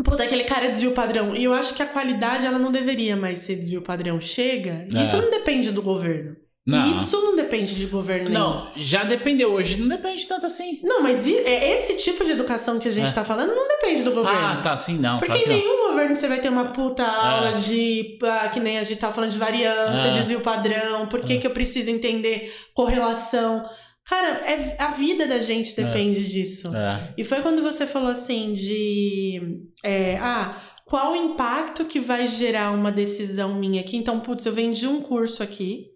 [0.02, 1.36] puta, aquele cara é desvio padrão.
[1.36, 4.20] E eu acho que a qualidade, ela não deveria mais ser desvio padrão.
[4.20, 4.88] Chega.
[4.94, 5.02] É.
[5.02, 6.36] Isso não depende do governo.
[6.66, 6.90] Não.
[6.90, 8.40] Isso não depende de governo nenhum.
[8.40, 9.52] Não, já dependeu.
[9.52, 10.80] Hoje não depende tanto assim.
[10.82, 13.12] Não, mas é, esse tipo de educação que a gente é.
[13.12, 14.40] tá falando não depende do governo.
[14.40, 15.18] Ah, tá, sim, não.
[15.18, 17.06] Porque claro em nenhum governo você vai ter uma puta é.
[17.06, 18.18] aula de.
[18.22, 20.12] Ah, que nem a gente tava falando de variância, é.
[20.12, 21.38] desvio padrão, por que, é.
[21.38, 23.62] que eu preciso entender correlação.
[24.06, 25.84] Cara, é, a vida da gente é.
[25.84, 26.74] depende disso.
[26.74, 27.12] É.
[27.18, 29.60] E foi quando você falou assim de.
[29.84, 33.98] É, ah, qual o impacto que vai gerar uma decisão minha aqui?
[33.98, 35.93] Então, putz, eu vendi um curso aqui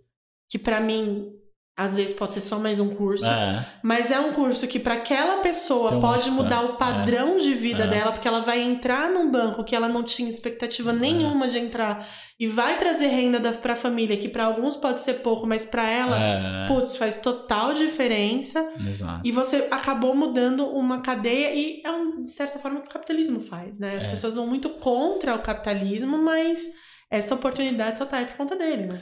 [0.49, 1.33] que para mim
[1.81, 3.65] às vezes pode ser só mais um curso, É.
[3.85, 7.85] mas é um curso que para aquela pessoa Tem pode mudar o padrão de vida
[7.85, 7.87] É.
[7.87, 12.05] dela, porque ela vai entrar num banco que ela não tinha expectativa nenhuma de entrar
[12.37, 15.89] e vai trazer renda da, pra família, que para alguns pode ser pouco, mas para
[15.89, 16.67] ela, É.
[16.67, 18.69] putz, faz total diferença.
[18.85, 19.21] Exato.
[19.25, 22.93] E você acabou mudando uma cadeia e é um, de certa forma o que o
[22.93, 23.95] capitalismo faz, né?
[23.99, 24.11] As É.
[24.11, 26.73] pessoas vão muito contra o capitalismo, mas
[27.09, 29.01] essa oportunidade só tá aí por conta dele, né?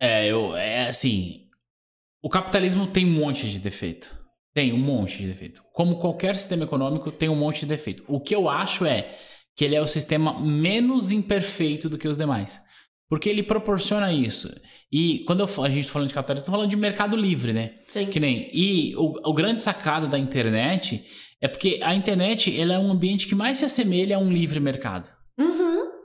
[0.00, 1.48] É, eu, é assim.
[2.22, 4.16] O capitalismo tem um monte de defeito.
[4.54, 5.62] Tem um monte de defeito.
[5.72, 8.04] Como qualquer sistema econômico, tem um monte de defeito.
[8.06, 9.16] O que eu acho é
[9.56, 12.60] que ele é o sistema menos imperfeito do que os demais.
[13.08, 14.48] Porque ele proporciona isso.
[14.90, 17.72] E quando eu, a gente tá falando de capitalismo, tô falando de mercado livre, né?
[17.88, 18.06] Sim.
[18.06, 18.48] Que nem.
[18.52, 21.04] E o, o grande sacado da internet
[21.40, 24.60] é porque a internet ela é um ambiente que mais se assemelha a um livre
[24.60, 25.13] mercado.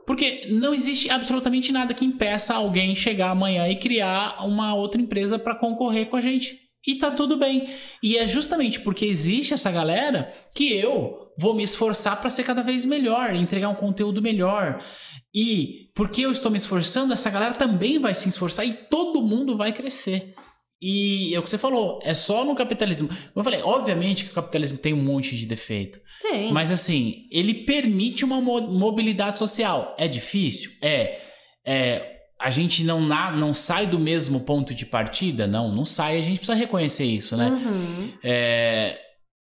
[0.09, 5.37] Porque não existe absolutamente nada que impeça alguém chegar amanhã e criar uma outra empresa
[5.37, 6.57] para concorrer com a gente.
[6.87, 7.69] E tá tudo bem.
[8.01, 12.63] E é justamente porque existe essa galera que eu vou me esforçar para ser cada
[12.63, 14.83] vez melhor, entregar um conteúdo melhor.
[15.31, 19.55] E porque eu estou me esforçando, essa galera também vai se esforçar e todo mundo
[19.55, 20.33] vai crescer.
[20.81, 23.07] E é o que você falou, é só no capitalismo.
[23.09, 25.99] Como eu falei, obviamente que o capitalismo tem um monte de defeito.
[26.21, 26.53] Tem.
[26.53, 29.93] Mas assim, ele permite uma mo- mobilidade social.
[29.97, 30.71] É difícil?
[30.81, 31.19] É.
[31.65, 35.45] É, a gente não, na- não sai do mesmo ponto de partida?
[35.45, 36.17] Não, não sai.
[36.17, 37.49] A gente precisa reconhecer isso, né?
[37.49, 38.13] Uhum.
[38.23, 38.97] É,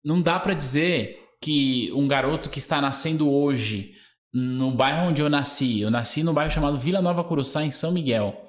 [0.04, 3.92] não dá pra dizer que um garoto que está nascendo hoje
[4.34, 7.90] no bairro onde eu nasci, eu nasci no bairro chamado Vila Nova Curuçá, em São
[7.90, 8.41] Miguel.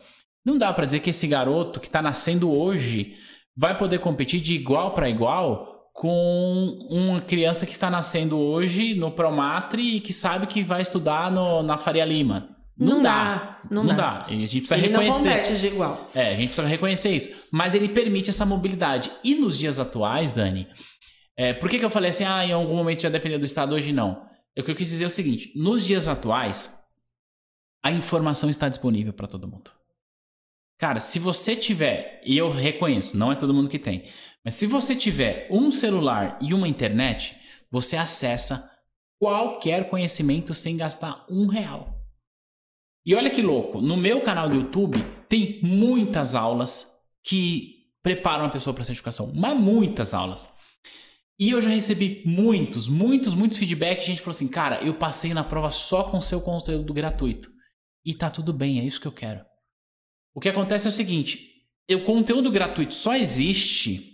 [0.46, 3.16] Não dá pra dizer que esse garoto que está nascendo hoje
[3.56, 9.12] vai poder competir de igual para igual com uma criança que está nascendo hoje no
[9.12, 12.50] Promatre e que sabe que vai estudar no- na Faria Lima.
[12.76, 13.62] Não, dá.
[13.70, 14.24] Não, Não, dá.
[14.24, 14.26] dá.
[14.32, 15.30] E a gente precisa Ele não reconhecer.
[15.30, 16.10] compete de igual.
[16.16, 17.48] É, a gente precisa reconhecer isso.
[17.52, 19.12] Mas ele permite essa mobilidade.
[19.24, 20.68] E nos dias atuais, Dani,
[21.38, 23.76] é, por que, que eu falei assim, ah, em algum momento já depender do Estado,
[23.76, 24.26] hoje não?
[24.56, 26.74] É o que eu quis dizer é o seguinte: nos dias atuais,
[27.84, 29.70] a informação está disponível para todo mundo.
[30.84, 34.04] Cara, se você tiver, e eu reconheço, não é todo mundo que tem,
[34.44, 37.38] mas se você tiver um celular e uma internet,
[37.72, 38.70] você acessa
[39.18, 42.06] qualquer conhecimento sem gastar um real.
[43.06, 46.86] E olha que louco, no meu canal do YouTube tem muitas aulas
[47.24, 50.50] que preparam a pessoa para certificação, mas muitas aulas.
[51.40, 54.06] E eu já recebi muitos, muitos, muitos feedbacks.
[54.06, 57.50] Gente falou assim, cara, eu passei na prova só com seu conteúdo gratuito.
[58.06, 59.53] E tá tudo bem, é isso que eu quero.
[60.34, 61.48] O que acontece é o seguinte:
[61.92, 64.12] o conteúdo gratuito só existe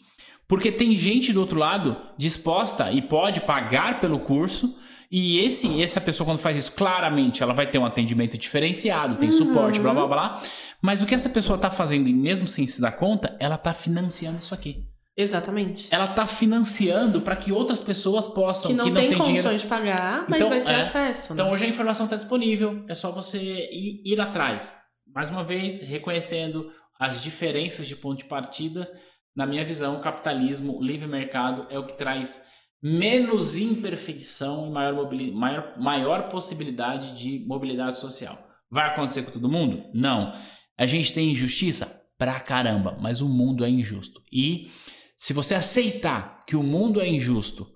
[0.48, 4.76] porque tem gente do outro lado disposta e pode pagar pelo curso.
[5.12, 9.30] E esse, essa pessoa, quando faz isso, claramente ela vai ter um atendimento diferenciado, tem
[9.30, 9.36] Uhum.
[9.38, 10.44] suporte, blá blá blá.
[10.82, 13.74] Mas o que essa pessoa tá fazendo, e mesmo sem se dar conta, ela tá
[13.74, 14.84] financiando isso aqui.
[15.18, 15.88] Exatamente.
[15.92, 19.58] Ela tá financiando para que outras pessoas possam, Que não, tem, têm condições dinheiro.
[19.58, 20.76] de pagar, mas Então, vai ter é.
[20.76, 21.34] acesso.
[21.34, 21.42] né?
[21.42, 23.38] Então hoje a informação está disponível, é só você
[23.72, 24.72] ir, ir atrás.
[25.14, 28.92] Mais uma vez, reconhecendo as diferenças de ponto de partida,
[29.36, 32.46] na minha visão, o capitalismo, o livre mercado é o que traz
[32.82, 38.38] menos imperfeição e maior, maior, maior possibilidade de mobilidade social.
[38.70, 39.84] Vai acontecer com todo mundo?
[39.94, 40.34] Não.
[40.78, 41.98] A gente tem injustiça?
[42.18, 44.22] Pra caramba, mas o mundo é injusto.
[44.32, 44.70] E
[45.16, 47.68] se você aceitar que o mundo é injusto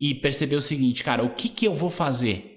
[0.00, 2.51] e perceber o seguinte, cara, o que, que eu vou fazer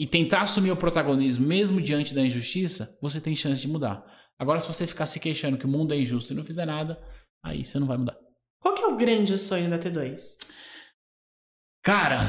[0.00, 4.02] e tentar assumir o protagonismo mesmo diante da injustiça, você tem chance de mudar.
[4.38, 6.98] Agora, se você ficar se queixando que o mundo é injusto e não fizer nada,
[7.44, 8.16] aí você não vai mudar.
[8.62, 10.38] Qual que é o grande sonho da T2?
[11.84, 12.20] Cara,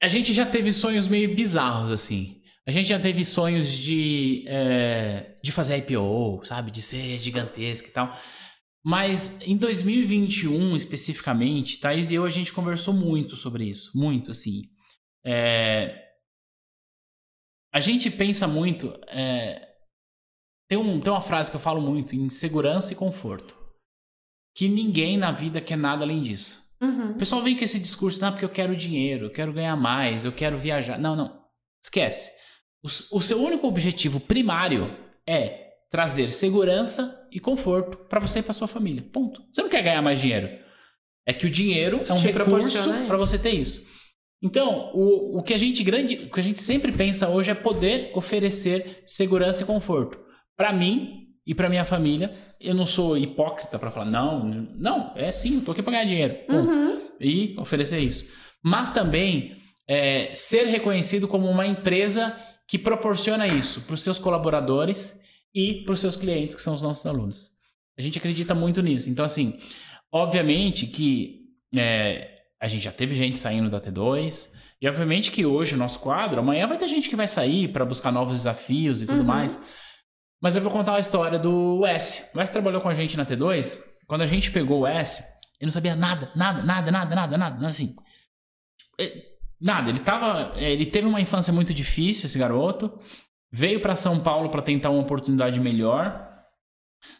[0.00, 2.40] a gente já teve sonhos meio bizarros, assim.
[2.64, 6.70] A gente já teve sonhos de, é, de fazer IPO, sabe?
[6.70, 8.16] De ser gigantesco e tal.
[8.84, 13.90] Mas em 2021, especificamente, Thaís e eu, a gente conversou muito sobre isso.
[13.98, 14.62] Muito, assim.
[15.26, 16.04] É,
[17.72, 18.98] a gente pensa muito.
[19.08, 19.68] é,
[20.68, 23.56] tem, um, tem uma frase que eu falo muito: em segurança e conforto.
[24.54, 26.66] Que ninguém na vida quer nada além disso.
[26.80, 27.12] Uhum.
[27.12, 30.24] O pessoal vem com esse discurso, não, porque eu quero dinheiro, eu quero ganhar mais,
[30.24, 30.98] eu quero viajar.
[30.98, 31.44] Não, não.
[31.82, 32.30] Esquece.
[32.82, 34.96] O, o seu único objetivo primário
[35.26, 39.02] é trazer segurança e conforto para você e para sua família.
[39.12, 39.42] Ponto.
[39.50, 40.48] Você não quer ganhar mais dinheiro.
[41.26, 43.86] É que o dinheiro é um Te recurso para você ter isso.
[44.40, 47.54] Então, o, o que a gente grande, o que a gente sempre pensa hoje é
[47.54, 50.18] poder oferecer segurança e conforto.
[50.56, 55.30] Para mim e para minha família, eu não sou hipócrita para falar não, não, é
[55.30, 56.36] sim, eu tô aqui para ganhar dinheiro.
[56.48, 57.00] Uhum.
[57.20, 58.28] e oferecer isso.
[58.62, 59.56] Mas também
[59.88, 62.36] é, ser reconhecido como uma empresa
[62.66, 65.18] que proporciona isso para os seus colaboradores
[65.54, 67.50] e para os seus clientes, que são os nossos alunos.
[67.98, 69.08] A gente acredita muito nisso.
[69.10, 69.58] Então, assim,
[70.12, 75.74] obviamente que é, a gente já teve gente saindo da T2, e obviamente que hoje
[75.74, 79.06] o nosso quadro, amanhã vai ter gente que vai sair para buscar novos desafios e
[79.06, 79.24] tudo Uhum.
[79.24, 79.60] mais.
[80.40, 82.30] Mas eu vou contar a história do S.
[82.36, 83.76] O S trabalhou com a gente na T2.
[84.06, 85.20] Quando a gente pegou o S,
[85.60, 87.94] ele não sabia nada, nada, nada, nada, nada, nada, assim.
[89.00, 92.96] É, Nada, ele tava, é, ele teve uma infância muito difícil, esse garoto.
[93.50, 96.27] Veio para São Paulo para tentar uma oportunidade melhor.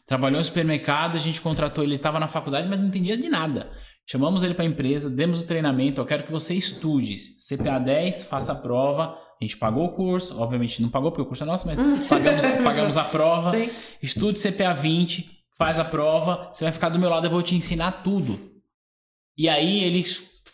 [0.06, 3.28] Trabalhou no supermercado, a gente contratou ele, ele estava na faculdade, mas não entendia de
[3.28, 3.70] nada.
[4.10, 8.24] Chamamos ele para a empresa, demos o treinamento, eu quero que você estude CPA 10,
[8.24, 9.18] faça a prova.
[9.40, 11.78] A gente pagou o curso, obviamente não pagou porque o curso é nosso, mas
[12.08, 13.50] pagamos, pagamos a prova.
[13.50, 13.70] Sim.
[14.02, 17.54] Estude CPA 20, faz a prova, você vai ficar do meu lado, eu vou te
[17.54, 18.40] ensinar tudo.
[19.36, 20.02] E aí ele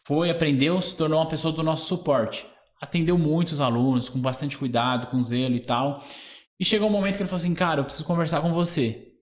[0.04, 2.44] foi, aprendeu, se tornou uma pessoa do nosso suporte.
[2.80, 6.04] Atendeu muitos alunos, com bastante cuidado, com zelo e tal.
[6.58, 9.13] E chegou um momento que ele falou assim, cara, eu preciso conversar com você.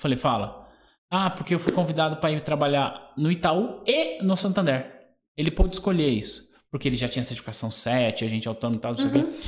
[0.00, 0.66] Falei, fala.
[1.10, 4.90] Ah, porque eu fui convidado para ir trabalhar no Itaú e no Santander.
[5.36, 8.98] Ele pôde escolher isso, porque ele já tinha certificação 7, agente autônomo e tal, não
[8.98, 9.32] sei o Uhum.
[9.32, 9.38] quê.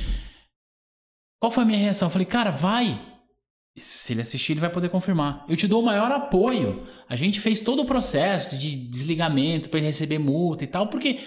[1.41, 2.09] Qual foi a minha reação?
[2.09, 3.01] Eu falei, cara, vai.
[3.77, 5.47] Se ele assistir, ele vai poder confirmar.
[5.49, 6.87] Eu te dou o maior apoio.
[7.09, 11.20] A gente fez todo o processo de desligamento para ele receber multa e tal, porque,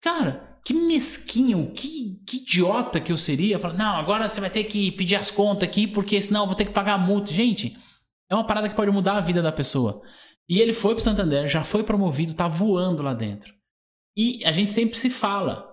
[0.00, 3.58] cara, que mesquinho, que, que idiota que eu seria.
[3.58, 6.54] Falar, não, agora você vai ter que pedir as contas aqui, porque senão eu vou
[6.54, 7.32] ter que pagar a multa.
[7.32, 7.76] Gente,
[8.30, 10.02] é uma parada que pode mudar a vida da pessoa.
[10.48, 13.52] E ele foi pro Santander, já foi promovido, tá voando lá dentro.
[14.16, 15.66] E a gente sempre se fala.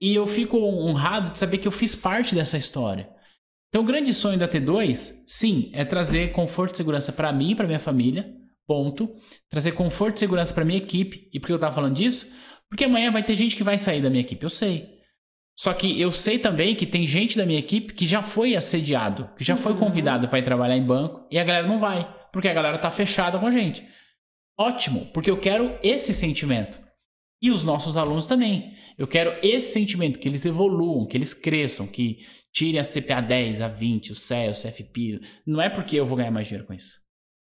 [0.00, 3.08] E eu fico honrado de saber que eu fiz parte dessa história.
[3.68, 7.54] Então, o grande sonho da T2, sim, é trazer conforto e segurança para mim e
[7.56, 8.32] para minha família.
[8.66, 9.14] Ponto.
[9.50, 11.28] Trazer conforto e segurança para minha equipe.
[11.32, 12.32] E por que eu tava falando disso?
[12.68, 14.93] Porque amanhã vai ter gente que vai sair da minha equipe, eu sei.
[15.56, 19.30] Só que eu sei também que tem gente da minha equipe que já foi assediado,
[19.36, 19.78] que já foi Uhum.
[19.78, 22.90] convidado para ir trabalhar em banco e a galera não vai, porque a galera tá
[22.90, 23.86] fechada com a gente.
[24.58, 26.78] Ótimo, porque eu quero esse sentimento.
[27.42, 28.72] E os nossos alunos também.
[28.96, 32.18] Eu quero esse sentimento, que eles evoluam, que eles cresçam, que
[32.52, 35.20] tirem a CPA 10, a 20, o CE, o CFP.
[35.46, 37.03] Não é porque eu vou ganhar mais dinheiro com isso.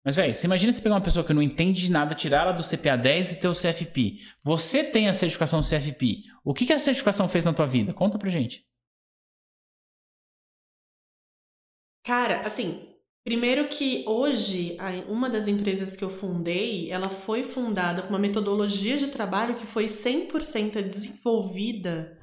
[0.04, 2.52] Mas, velho, você imagina você pegar uma pessoa que não entende de nada, tirar ela
[2.52, 4.18] do CPA 10 e ter o CFP.
[4.44, 6.24] Você tem a certificação CFP.
[6.44, 7.94] O que, que a certificação fez na tua vida?
[7.94, 8.66] Conta pra gente.
[12.04, 12.88] Cara, assim,
[13.24, 14.76] primeiro que hoje,
[15.06, 19.64] uma das empresas que eu fundei, ela foi fundada com uma metodologia de trabalho que
[19.64, 22.18] foi 100% desenvolvida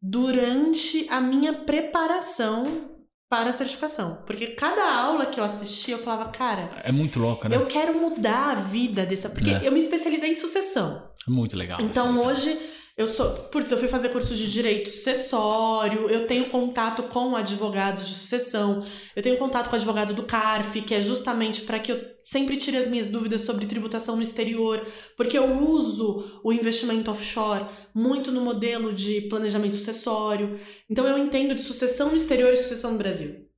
[0.00, 2.99] durante a minha preparação
[3.30, 4.18] para a certificação.
[4.26, 7.54] Porque cada aula que eu assistia, eu falava, cara, É muito louca, né?
[7.56, 9.30] eu quero mudar a vida dessa.
[9.30, 9.60] Porque É.
[9.62, 11.00] eu me especializei em sucessão.
[11.26, 11.80] É muito legal.
[11.80, 12.58] Então hoje
[12.96, 13.30] eu sou.
[13.30, 18.84] Putz, eu fui fazer curso de direito sucessório, eu tenho contato com advogados de sucessão,
[19.14, 22.56] eu tenho contato com o advogado do CARF, que é justamente para que eu sempre
[22.56, 24.84] tire as minhas dúvidas sobre tributação no exterior,
[25.16, 30.58] porque eu uso o investimento offshore muito no modelo de planejamento sucessório.
[30.88, 33.49] Então eu entendo de sucessão no exterior e sucessão no Brasil.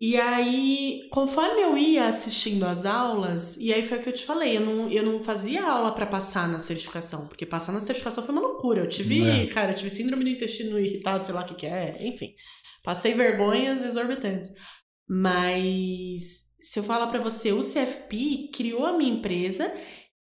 [0.00, 4.24] E aí, conforme eu ia assistindo as aulas, e aí foi o que eu te
[4.24, 8.22] falei, eu não, eu não fazia aula pra passar na certificação, porque passar na certificação
[8.24, 8.80] foi uma loucura.
[8.82, 9.46] Eu tive, É.
[9.48, 12.32] cara, eu tive síndrome do intestino irritado, sei lá o que que é, enfim.
[12.84, 14.50] Passei vergonhas exorbitantes.
[15.08, 19.72] Mas se eu falar pra você, o CFP criou a minha empresa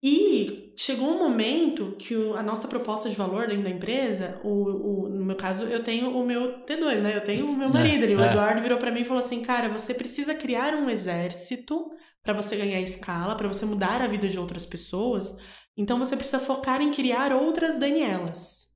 [0.02, 5.06] e chegou um momento que o- a nossa proposta de valor dentro da empresa, o,
[5.06, 7.18] o- no meu caso, eu tenho o meu T2, né?
[7.18, 8.16] Eu tenho o meu É, marido ali.
[8.16, 8.30] O é.
[8.30, 11.90] Eduardo virou pra mim e falou assim: cara, você precisa criar um exército
[12.24, 15.36] pra você ganhar escala, pra você mudar a vida de outras pessoas.
[15.76, 18.68] Então você precisa focar em criar outras Danielas.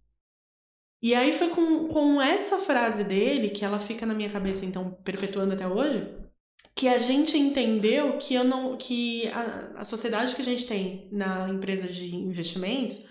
[1.03, 4.91] E aí foi com, com essa frase dele, que ela fica na minha cabeça, então,
[5.03, 6.07] perpetuando até hoje,
[6.75, 11.09] que a gente entendeu que eu não que a, a sociedade que a gente tem
[11.11, 13.05] na empresa de investimentos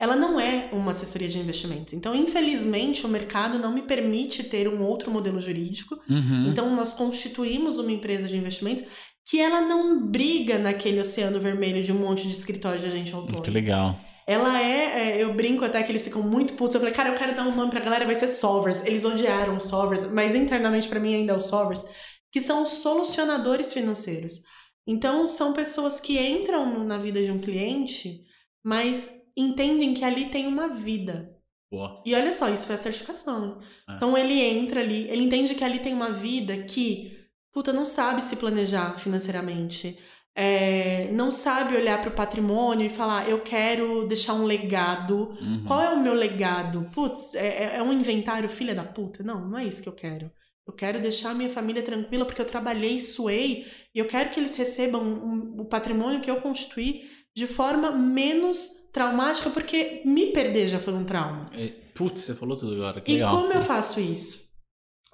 [0.00, 1.92] ela não é uma assessoria de investimentos.
[1.92, 6.00] Então, infelizmente, o mercado não me permite ter um outro modelo jurídico.
[6.08, 6.48] Uhum.
[6.48, 8.84] Então, nós constituímos uma empresa de investimentos
[9.28, 13.42] que ela não briga naquele oceano vermelho de um monte de escritório de agente autônomo.
[13.42, 14.00] que legal.
[14.26, 16.76] Ela é, é, eu brinco até que eles ficam muito putos.
[16.76, 18.82] Eu falei, cara, eu quero dar um nome pra galera, vai ser Solvers.
[18.86, 21.84] Eles odiaram os Solvers, mas internamente pra mim ainda é os Solvers,
[22.32, 24.42] que são solucionadores financeiros.
[24.86, 28.22] Então, são pessoas que entram na vida de um cliente,
[28.64, 31.36] mas entendem que ali tem uma vida.
[31.70, 32.02] Boa.
[32.04, 33.40] E olha só, isso foi a certificação.
[33.58, 33.66] né?
[33.90, 33.94] É.
[33.96, 37.16] Então ele entra ali, ele entende que ali tem uma vida que,
[37.52, 39.98] puta, não sabe se planejar financeiramente.
[40.34, 45.36] é, não sabe olhar para o patrimônio e falar, eu quero deixar um legado.
[45.40, 45.64] Uhum.
[45.66, 46.88] Qual é o meu legado?
[46.94, 49.22] Putz, é, é- é um inventário filha da puta?
[49.24, 50.30] Não, não é isso que eu quero.
[50.66, 54.38] Eu quero deixar a minha família tranquila porque eu trabalhei, suei, e eu quero que
[54.38, 60.68] eles recebam um, o patrimônio que eu constituí de forma menos traumática, porque me perder
[60.68, 61.50] já foi um trauma.
[61.52, 63.00] É, putz, você falou tudo agora.
[63.00, 63.36] Que e legal.
[63.36, 64.50] como eu faço isso?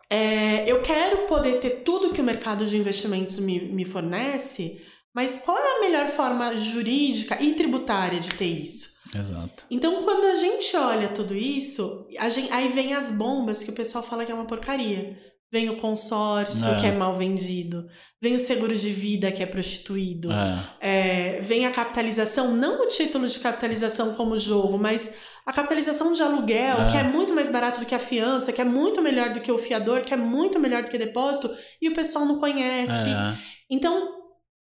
[0.09, 4.81] É, eu quero poder ter tudo que o mercado de investimentos me, me fornece,
[5.15, 8.97] mas qual é a melhor forma jurídica e tributária de ter isso?
[9.15, 9.65] Exato.
[9.71, 14.05] Então, quando a gente olha tudo isso, gente, aí vem as bombas que o pessoal
[14.05, 15.19] fala que é uma porcaria.
[15.53, 16.77] Vem o consórcio, É.
[16.81, 17.87] que é mal vendido.
[18.21, 20.29] Vem o seguro de vida, que é prostituído.
[20.33, 20.59] É.
[20.81, 25.15] É, vem a capitalização, não o título de capitalização como jogo, mas
[25.47, 26.91] a capitalização de aluguel, É.
[26.91, 29.53] que é muito mais barato do que a fiança, que é muito melhor do que
[29.53, 31.49] o fiador, que é muito melhor do que depósito,
[31.81, 33.09] e o pessoal não conhece.
[33.09, 33.35] É.
[33.71, 34.15] Então,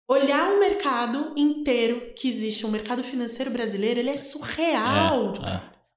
[0.08, 5.32] olhar o mercado inteiro que existe, o mercado financeiro brasileiro, ele é surreal,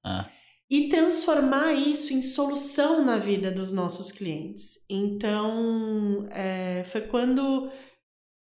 [0.04, 0.24] É, é.
[0.70, 4.78] E transformar isso em solução na vida dos nossos clientes.
[4.88, 7.68] Então, é, foi quando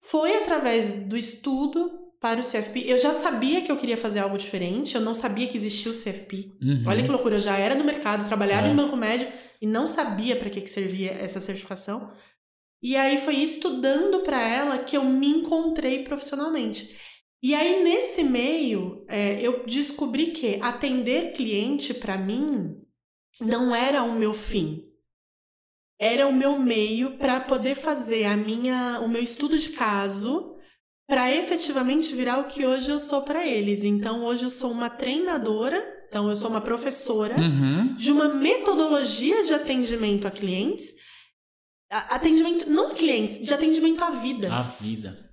[0.04, 1.90] foi através do estudo
[2.20, 2.84] para o CFP.
[2.86, 5.94] Eu já sabia que eu queria fazer algo diferente, eu não sabia que existia o
[5.94, 6.52] CFP.
[6.60, 6.82] Uhum.
[6.86, 8.70] Olha que loucura, eu já era no mercado, trabalhava É.
[8.70, 9.28] em banco médio
[9.62, 12.10] e não sabia para que, que servia essa certificação.
[12.82, 16.96] E aí foi estudando para ela que eu me encontrei profissionalmente.
[17.42, 22.76] E aí nesse meio, é, eu descobri que atender cliente para mim
[23.40, 24.84] não era o meu fim.
[26.00, 30.56] Era o meu meio para poder fazer a minha, o meu estudo de caso
[31.08, 33.82] para efetivamente virar o que hoje eu sou para eles.
[33.84, 37.94] Então hoje eu sou uma treinadora, então eu sou uma professora Uhum.
[37.94, 40.94] de uma metodologia de atendimento a clientes.
[41.90, 44.52] Atendimento, não a clientes, de atendimento a vidas.
[44.52, 45.27] A vida.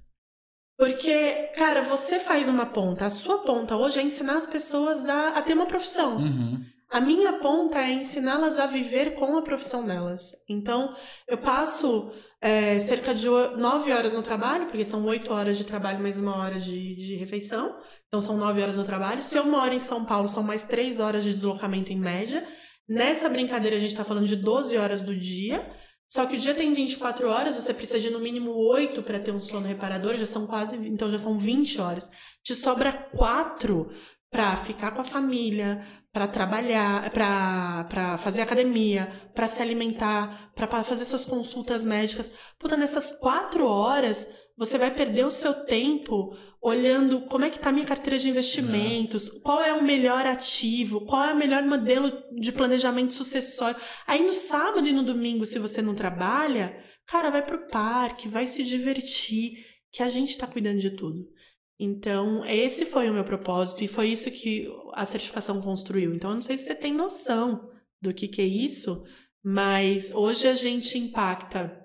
[0.77, 3.05] Porque, cara, você faz uma ponta.
[3.05, 6.17] A sua ponta hoje é ensinar as pessoas a, a ter uma profissão.
[6.17, 6.63] Uhum.
[6.89, 10.31] A minha ponta é ensiná-las a viver com a profissão delas.
[10.47, 10.93] Então,
[11.27, 12.11] eu passo
[12.41, 13.27] é, cerca de
[13.57, 17.15] nove horas no trabalho, porque são oito horas de trabalho mais uma hora de, de
[17.15, 17.75] refeição.
[18.07, 19.21] Então, são nove horas no trabalho.
[19.21, 22.45] Se eu moro em São Paulo, são mais três horas de deslocamento em média.
[22.87, 25.65] Nessa brincadeira, a gente está falando de 12 horas do dia.
[26.07, 29.31] Só que o dia tem 24 horas, você precisa de no mínimo 8 para ter
[29.31, 32.09] um sono reparador, já são quase, então já são 20 horas.
[32.43, 33.89] Te sobra 4
[34.29, 41.05] para ficar com a família, para trabalhar, para fazer academia, para se alimentar, para fazer
[41.05, 42.31] suas consultas médicas.
[42.59, 44.27] Puta, nessas 4 horas,
[44.57, 48.29] você vai perder o seu tempo olhando como é que tá a minha carteira de
[48.29, 53.79] investimentos, qual é o melhor ativo, qual é o melhor modelo de planejamento sucessório.
[54.07, 58.47] Aí no sábado e no domingo, se você não trabalha, cara, vai pro parque, vai
[58.47, 61.25] se divertir, que a gente tá cuidando de tudo.
[61.77, 66.13] Então, esse foi o meu propósito e foi isso que a certificação construiu.
[66.13, 67.69] Então, eu não sei se você tem noção
[68.01, 69.03] do que, que é isso,
[69.43, 71.77] mas hoje a gente impacta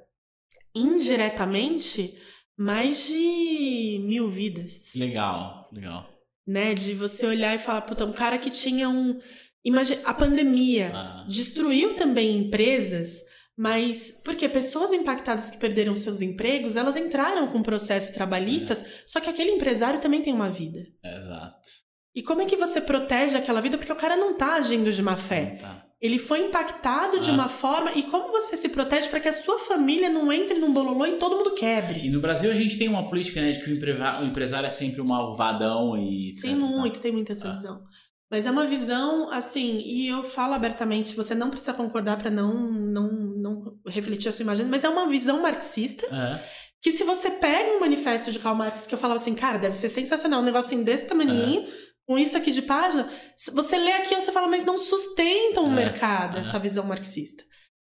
[0.75, 2.17] indiretamente
[2.63, 6.07] mais de mil vidas Legal, legal.
[6.47, 6.75] né?
[6.75, 9.19] De você olhar e falar, puta, um cara que tinha um.
[9.65, 13.21] Imagina, a pandemia Ah, destruiu também empresas,
[13.57, 19.29] mas porque pessoas impactadas que perderam seus empregos, elas entraram com processos trabalhistas, só que
[19.31, 20.81] aquele empresário também tem uma vida.
[21.05, 21.71] exato.
[22.15, 23.79] E como é que você protege aquela vida?
[23.79, 25.57] Porque o cara não tá agindo de má fé.
[25.61, 25.87] Tá.
[26.01, 27.35] Ele foi impactado de Ah.
[27.35, 27.93] uma forma.
[27.95, 31.19] E como você se protege para que a sua família não entre num bololô e
[31.19, 32.07] todo mundo quebre?
[32.07, 34.67] E no Brasil a gente tem uma política, né, de que o, empresa- o empresário
[34.67, 36.33] é sempre um malvadão e...
[36.41, 36.57] Tem etc.
[36.65, 37.53] muito, tem muito essa Ah.
[37.53, 37.83] visão.
[38.31, 42.71] Mas é uma visão, assim, e eu falo abertamente, você não precisa concordar para não,
[42.71, 46.41] não, não refletir a sua imagem, mas é uma visão marxista, É.
[46.81, 49.75] que se você pega um manifesto de Karl Marx, que eu falava assim, cara, deve
[49.75, 51.67] ser sensacional, um negocinho desse tamaninho,
[52.07, 53.09] com isso aqui de página,
[53.53, 56.41] você lê aquilo, você fala, mas não sustenta o É, mercado, é.
[56.41, 57.45] essa visão marxista.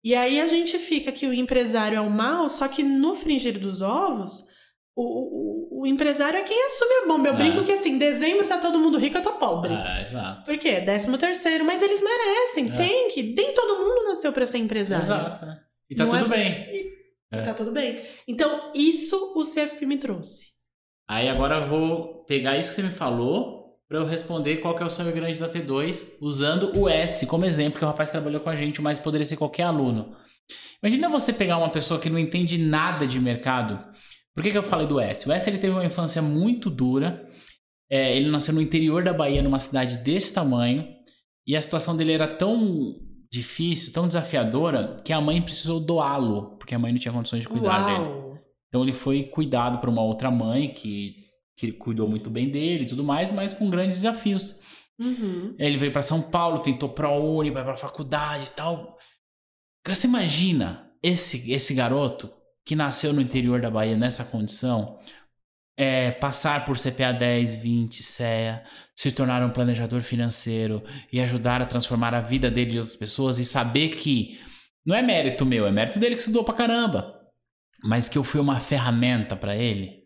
[0.05, 3.59] E aí a gente fica que o empresário é o mal, só que no fringir
[3.59, 4.45] dos ovos,
[4.97, 5.03] o,
[5.79, 7.29] o, o empresário é quem assume a bomba.
[7.29, 7.37] Eu É.
[7.37, 9.73] brinco que assim, dezembro tá todo mundo rico, eu tô pobre.
[9.73, 10.45] É, exato.
[10.45, 10.81] Por quê?
[10.81, 12.77] Décimo terceiro, mas eles merecem, É.
[12.77, 13.23] tem que.
[13.23, 15.05] Nem todo mundo nasceu pra ser empresário.
[15.05, 15.61] Exato, né?
[15.89, 16.91] E tá Não tudo é- bem.
[17.33, 18.03] E tá tudo bem.
[18.27, 20.47] Então, isso o CFP me trouxe.
[21.09, 23.60] Aí agora eu vou pegar isso que você me falou
[23.91, 27.45] para eu responder qual que é o sonho grande da T2, usando o S como
[27.45, 30.15] exemplo, que o rapaz trabalhou com a gente, mas poderia ser qualquer aluno.
[30.81, 33.85] Imagina você pegar uma pessoa que não entende nada de mercado.
[34.33, 35.29] Por que, que eu falei do S?
[35.29, 37.29] O S ele teve uma infância muito dura.
[37.91, 40.87] É, ele nasceu no interior da Bahia, numa cidade desse tamanho,
[41.45, 42.95] e a situação dele era tão
[43.29, 47.49] difícil, tão desafiadora, que a mãe precisou doá-lo, porque a mãe não tinha condições de
[47.49, 48.09] cuidar dele.
[48.09, 48.39] Uau!
[48.69, 51.17] Então ele foi cuidado por uma outra mãe que,
[51.61, 54.61] que cuidou muito bem dele e tudo mais, mas com grandes desafios.
[54.99, 55.55] Uhum.
[55.59, 58.97] Ele veio para São Paulo, tentou ProUni, vai para faculdade e tal.
[59.87, 62.33] Você imagina esse, esse garoto
[62.65, 64.99] que nasceu no interior da Bahia nessa condição,
[65.77, 68.65] é, passar por CPA 10, 20, CEA,
[68.97, 70.83] se tornar um planejador financeiro
[71.13, 74.41] e ajudar a transformar a vida dele e de outras pessoas e saber que
[74.85, 77.21] não é mérito meu, é mérito dele que estudou pra caramba,
[77.85, 80.00] mas que eu fui uma ferramenta para ele.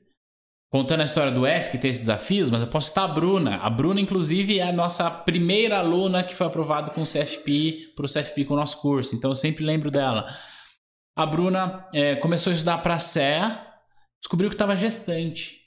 [0.74, 3.58] Contando a história do que tem esses desafios, mas eu posso citar a Bruna.
[3.58, 8.04] A Bruna, inclusive, é a nossa primeira aluna que foi aprovada com o CFP, para
[8.04, 9.14] o CFP com o nosso curso.
[9.14, 10.26] Então eu sempre lembro dela.
[11.14, 13.64] A Bruna é, começou a estudar para a CEA,
[14.20, 15.60] descobriu que estava gestante.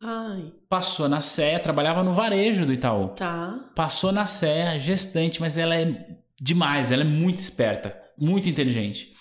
[0.00, 3.08] Ai, Passou na CEA, trabalhava no varejo do Itaú.
[3.16, 3.68] tá.
[3.74, 5.92] Passou na CEA, gestante, mas ela é
[6.40, 9.12] demais, ela é muito esperta, muito inteligente.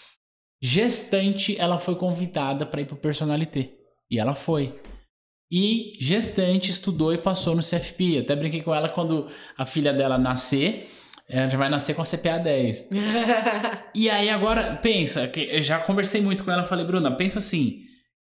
[0.62, 3.74] Gestante, ela foi convidada para ir para o Personalité.
[4.08, 4.80] E ela foi.
[5.52, 8.20] E gestante estudou e passou no CFP.
[8.20, 10.90] Até brinquei com ela quando a filha dela nascer,
[11.28, 12.90] ela já vai nascer com a CPA 10.
[13.94, 17.82] E aí agora, pensa, que eu já conversei muito com ela, falei, Bruna, pensa assim,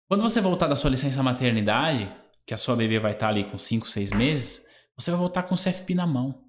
[0.06, 2.08] quando você voltar da sua licença maternidade,
[2.46, 4.64] que a sua bebê vai estar ali com 5, 6 meses,
[4.96, 6.44] você vai voltar com o CFP na mão.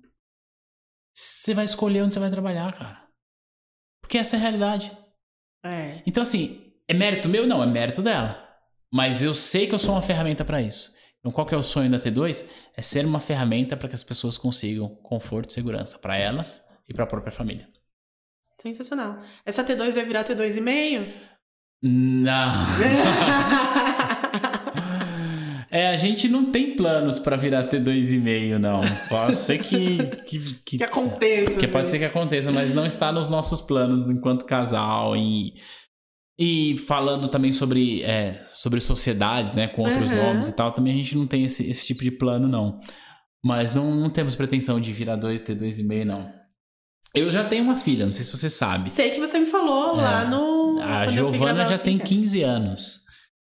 [1.15, 3.03] Você vai escolher onde você vai trabalhar, cara.
[4.01, 4.91] Porque essa é a realidade.
[5.65, 6.03] é.
[6.05, 7.47] Então, assim, é mérito meu?
[7.47, 8.48] Não, é mérito dela.
[8.91, 10.91] Mas eu sei que eu sou uma ferramenta para isso.
[11.19, 12.49] Então, qual que é o sonho da T2?
[12.75, 16.93] É ser uma ferramenta para que as pessoas consigam conforto e segurança para elas e
[16.93, 17.67] para a própria família.
[18.61, 19.19] Sensacional.
[19.45, 21.07] Essa T2 vai virar T2,5?
[21.83, 22.65] Não.
[25.71, 28.81] É, a gente não tem planos para virar T2,5, não.
[29.07, 29.97] Pode ser que.
[30.25, 31.59] Que, que, que aconteça.
[31.59, 31.91] que pode assim.
[31.91, 35.15] ser que aconteça, mas não está nos nossos planos enquanto casal.
[35.15, 35.53] E,
[36.39, 39.67] e falando também sobre, é, sobre sociedades, né?
[39.67, 40.15] Com outros Uhum.
[40.23, 42.79] nomes e tal, também a gente não tem esse, esse tipo de plano, não.
[43.43, 46.39] Mas não, não temos pretensão de virar dois, T2,5, não.
[47.13, 48.89] Eu já tenho uma filha, não sei se você sabe.
[48.89, 50.03] Sei que você me falou É.
[50.03, 50.79] lá no.
[50.81, 52.15] A Giovana já tem Fincast.
[52.15, 52.99] 15 anos.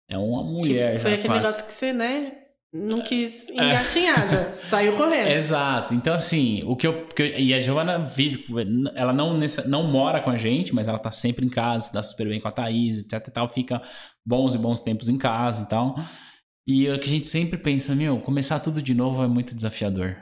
[0.08, 1.42] É uma mulher Que foi aquele quase.
[1.42, 2.32] negócio que você, né?
[2.72, 4.50] Não quis engatinhar já.
[4.52, 5.28] Saiu correndo.
[5.28, 5.92] Exato.
[5.92, 7.06] Então, assim, o que eu.
[7.08, 8.44] que eu- e a Giovana vive.
[8.94, 12.02] Ela não, nessa- não mora com a gente, mas ela tá sempre em casa, dá
[12.02, 13.48] super bem com a Thaís, etc e tal.
[13.48, 13.82] Fica
[14.24, 15.96] bons e bons tempos em casa e tal.
[16.68, 19.52] E é o que a gente sempre pensa, meu, começar tudo de novo é muito
[19.54, 20.16] desafiador.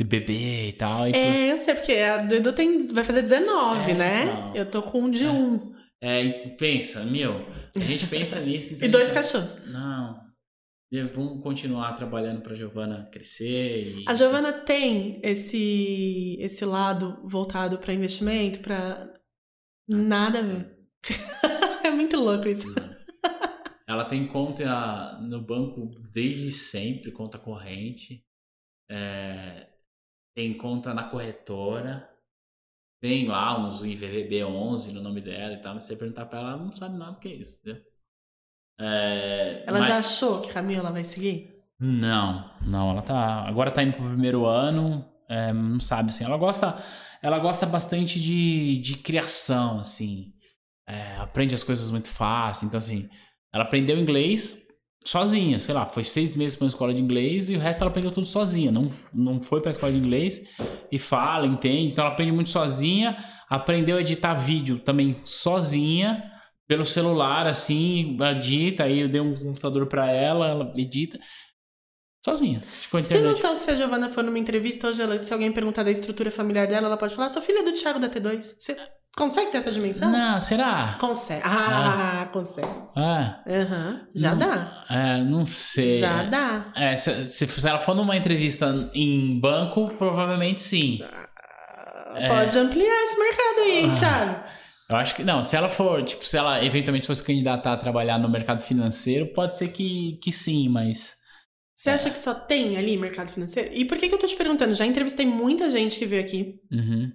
[0.00, 1.08] De bebê e tal.
[1.08, 4.24] E É, eu sei, porque a do Edu tem, vai fazer 19, É, né?
[4.24, 4.54] não.
[4.56, 5.72] Eu tô com um de um.
[6.02, 7.44] é, e tu pensa, meu,
[7.76, 8.74] a gente pensa nisso.
[8.74, 9.58] então E dois gente- cachorros.
[9.66, 10.27] Não.
[11.14, 13.98] Vamos continuar trabalhando pra Giovana crescer.
[13.98, 14.04] E...
[14.08, 19.12] A Giovana tem esse, esse lado voltado pra investimento, pra
[19.86, 20.78] nada a ver.
[21.84, 22.68] é muito louco isso.
[23.86, 28.24] Ela tem conta no banco desde sempre, conta corrente.
[28.90, 29.68] É,
[30.34, 32.08] tem conta na corretora.
[33.00, 35.74] Tem lá uns IVVB11 no nome dela e tal.
[35.74, 37.66] Mas se você perguntar pra ela, ela não sabe nada do que é isso.
[37.66, 37.80] Né?
[38.80, 41.50] É, Ela mas- já achou que caminho ela vai seguir?
[41.80, 43.44] Não, não, ela tá.
[43.46, 45.04] Agora tá indo pro primeiro ano.
[45.30, 46.24] é, não sabe assim.
[46.24, 46.78] Ela gosta.
[47.22, 50.32] Ela gosta bastante de, de criação, assim.
[50.88, 52.66] É, aprende as coisas muito fácil.
[52.66, 53.08] Então, assim,
[53.52, 54.66] ela aprendeu inglês
[55.04, 57.90] sozinha, sei lá, foi seis meses pra uma escola de inglês e o resto ela
[57.90, 58.70] aprendeu tudo sozinha.
[58.72, 60.40] Não, não foi pra escola de inglês
[60.90, 61.92] e fala, entende.
[61.92, 63.16] Então ela aprende muito sozinha.
[63.50, 66.22] Aprendeu a editar vídeo também sozinha,
[66.68, 68.84] pelo celular, assim, edita.
[68.84, 71.18] Aí eu dei um computador pra ela, ela edita.
[72.24, 72.60] Sozinha.
[72.80, 75.32] Tipo, a Você tem noção que se a Giovana for numa entrevista hoje, ela- se
[75.32, 78.56] alguém perguntar da estrutura familiar dela, ela pode falar, sou filha do Thiago da T2.
[78.58, 78.76] Você
[79.16, 80.10] consegue ter essa dimensão?
[80.10, 80.98] Não, será?
[81.00, 81.42] Consegue.
[81.44, 82.68] Ah, consegue.
[82.94, 84.08] Ah, Aham.
[84.14, 84.84] Já não- dá.
[84.90, 86.00] É, não sei.
[86.00, 86.66] Já dá.
[86.76, 91.00] É, se, se- se ela for numa entrevista em banco, provavelmente sim.
[92.14, 92.28] É.
[92.28, 93.98] Pode ampliar esse mercado aí, hein, Ah.
[93.98, 94.44] Thiago?
[94.90, 98.18] Eu acho que não, se ela for, tipo, se ela eventualmente fosse candidatar a trabalhar
[98.18, 101.16] no mercado financeiro, pode ser que, que sim, mas.
[101.76, 103.72] Você acha que só tem ali mercado financeiro?
[103.72, 104.74] E por que, que eu tô te perguntando?
[104.74, 107.12] Já entrevistei muita gente que veio aqui Uhum.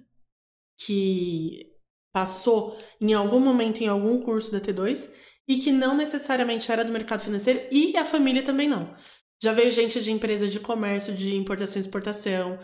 [0.86, 1.72] que
[2.12, 5.10] passou em algum momento em algum curso da T2
[5.48, 8.94] e que não necessariamente era do mercado financeiro e a família também não.
[9.42, 12.58] Já veio gente de empresa de comércio, de importação e exportação.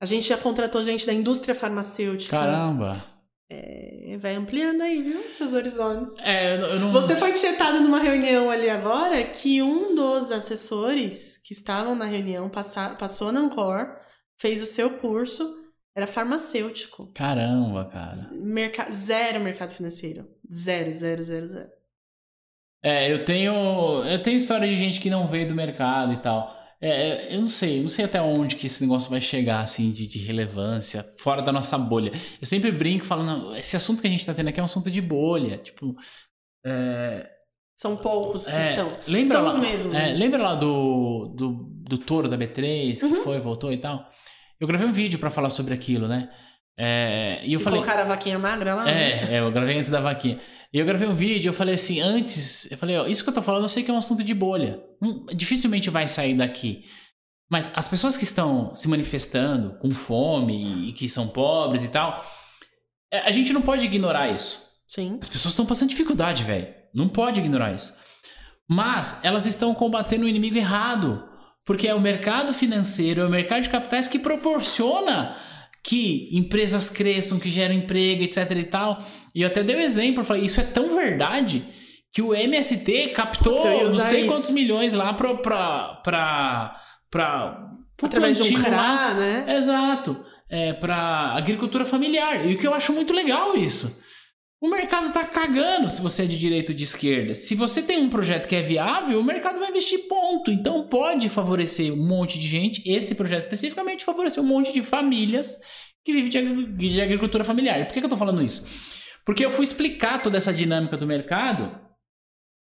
[0.00, 2.36] A gente já contratou gente da indústria farmacêutica.
[2.36, 3.04] Caramba.
[3.54, 5.30] É, vai ampliando aí, viu?
[5.30, 6.16] Seus horizontes.
[6.20, 6.92] É, eu, não-.
[6.92, 12.48] Você foi tietado numa reunião ali agora que um dos assessores que estavam na reunião
[12.48, 13.94] passa- passou na Ancor,
[14.40, 15.54] fez o seu curso,
[15.94, 17.12] era farmacêutico.
[17.12, 18.16] Caramba, cara.
[18.40, 20.26] Merca- zero mercado financeiro.
[20.50, 21.68] Zero, zero, zero, zero.
[22.82, 23.52] É, eu tenho.
[24.04, 26.56] Eu tenho história de gente que não veio do mercado e tal.
[26.84, 29.92] É, eu não sei, eu não sei até onde que esse negócio vai chegar, assim,
[29.92, 32.10] de, de relevância, fora da nossa bolha.
[32.40, 34.90] Eu sempre brinco falando, esse assunto que a gente tá tendo aqui é um assunto
[34.90, 35.58] de bolha.
[35.58, 35.94] Tipo.
[36.66, 37.30] É,
[37.76, 38.98] São poucos que é, estão.
[39.06, 39.94] Lembra São lá, os mesmos.
[39.94, 41.52] é, lembra lá do, do,
[41.88, 43.22] do touro da B3, que Uhum.
[43.22, 44.08] foi, voltou e tal?
[44.60, 46.28] Eu gravei um vídeo pra falar sobre aquilo, né?
[46.84, 47.78] É, e eu que falei.
[47.78, 48.84] colocaram a vaquinha magra lá?
[48.84, 48.92] né?
[48.92, 50.40] É, é, eu gravei antes da vaquinha.
[50.72, 53.34] E eu gravei um vídeo, eu falei assim, antes, eu falei, ó, isso que eu
[53.34, 54.82] tô falando, eu sei que é um assunto de bolha.
[55.00, 56.84] Hum, dificilmente vai sair daqui.
[57.48, 62.24] Mas as pessoas que estão se manifestando com fome e que são pobres e tal,
[63.12, 64.60] é, a gente não pode ignorar isso.
[64.88, 65.18] Sim.
[65.22, 66.66] As pessoas estão passando dificuldade, velho.
[66.92, 67.94] Não pode ignorar isso.
[68.68, 71.28] Mas elas estão combatendo o inimigo errado.
[71.64, 75.36] Porque é o mercado financeiro, é o mercado de capitais que proporciona
[75.82, 79.04] que empresas cresçam, que geram emprego, etc e tal.
[79.34, 81.66] E eu até dei um exemplo, eu falei, isso é tão verdade
[82.12, 83.54] que o MST captou
[83.90, 84.28] não sei isso.
[84.28, 85.34] quantos milhões lá pra...
[85.34, 86.80] pra, pra,
[87.10, 87.68] pra
[88.02, 88.60] Através de um.
[88.60, 89.56] CRA, né?
[89.56, 90.24] Exato.
[90.48, 92.46] É, para agricultura familiar.
[92.46, 94.01] E o que eu acho muito legal isso.
[94.62, 97.34] O mercado tá cagando se você é de direita ou de esquerda.
[97.34, 100.52] Se você tem um projeto que é viável, o mercado vai investir ponto.
[100.52, 102.80] Então pode favorecer um monte de gente.
[102.88, 105.58] Esse projeto especificamente favoreceu um monte de famílias
[106.04, 107.84] que vivem de, agri- de agricultura familiar.
[107.86, 108.64] Por que, que eu tô falando isso?
[109.26, 111.76] Porque eu fui explicar toda essa dinâmica do mercado.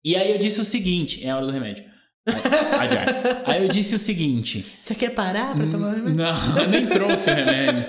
[0.04, 1.84] E aí eu disse o seguinte: é a hora do remédio.
[3.46, 6.14] Aí eu disse o seguinte: Você quer parar pra tomar remédio?
[6.14, 7.84] não, eu nem trouxe o remédio.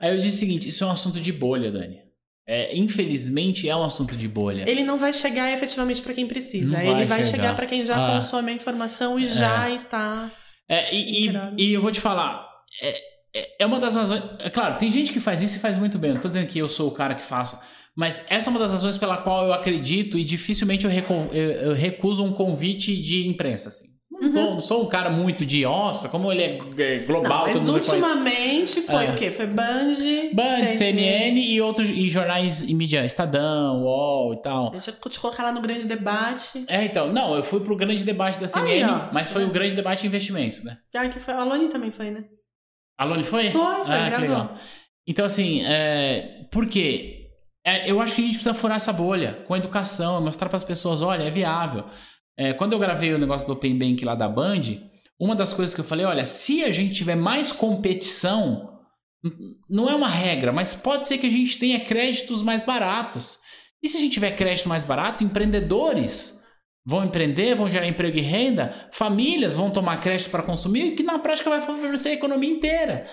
[0.00, 1.98] Aí eu disse o seguinte: isso é um assunto de bolha, Dani.
[2.46, 4.64] É, infelizmente é um assunto de bolha.
[4.68, 6.82] Ele não vai chegar efetivamente pra quem precisa.
[6.82, 7.56] Ele vai chegar, chegar.
[7.56, 8.14] pra quem já Ah.
[8.14, 10.30] consome a informação e já está.
[10.68, 12.44] É, e, e- e eu vou te falar,
[12.82, 13.00] é,
[13.34, 14.22] é- é uma das razões.
[14.40, 16.12] É claro, tem gente que faz isso e faz muito bem.
[16.14, 17.58] Não tô dizendo que eu sou o cara que faço.
[17.94, 21.74] Mas essa é uma das razões pela qual eu acredito e dificilmente eu, recu- eu
[21.74, 23.91] recuso um convite de imprensa, assim.
[24.20, 24.54] Não, Uhum.
[24.56, 27.62] não sou um cara muito de, nossa, como ele é, é global, Não, mas todo
[27.72, 27.94] mundo conhece.
[27.94, 29.10] ultimamente foi É.
[29.10, 29.30] o quê?
[29.30, 29.94] Foi Band,
[30.34, 34.70] Band, CNN e outros e jornais e mídia, Estadão, UOL e tal.
[34.70, 36.64] Deixa eu te colocar lá no grande debate.
[36.68, 39.12] É, então, não, eu fui pro grande debate da CNN, ó.
[39.12, 40.76] mas foi o grande debate de investimentos, né?
[40.94, 41.34] Ah, que foi.
[41.34, 42.24] A Loni também foi, né?
[42.98, 43.50] A Loni foi?
[43.50, 44.20] Foi, foi, Ah, gravou.
[44.20, 44.54] legal.
[45.06, 47.18] Então, assim, é, por quê?
[47.64, 50.64] É, eu acho que a gente precisa furar essa bolha com educação, mostrar para as
[50.64, 51.84] pessoas, olha, é viável.
[52.36, 54.62] É, quando eu gravei o negócio do Open Bank lá da Band,
[55.20, 58.72] uma das coisas que eu falei, olha, se a gente tiver mais competição,
[59.68, 63.38] não é uma regra, mas pode ser que a gente tenha créditos mais baratos.
[63.82, 66.40] E se a gente tiver crédito mais barato, empreendedores
[66.84, 71.18] vão empreender, vão gerar emprego e renda, famílias vão tomar crédito para consumir, que na
[71.18, 73.06] prática vai favorecer a economia inteira.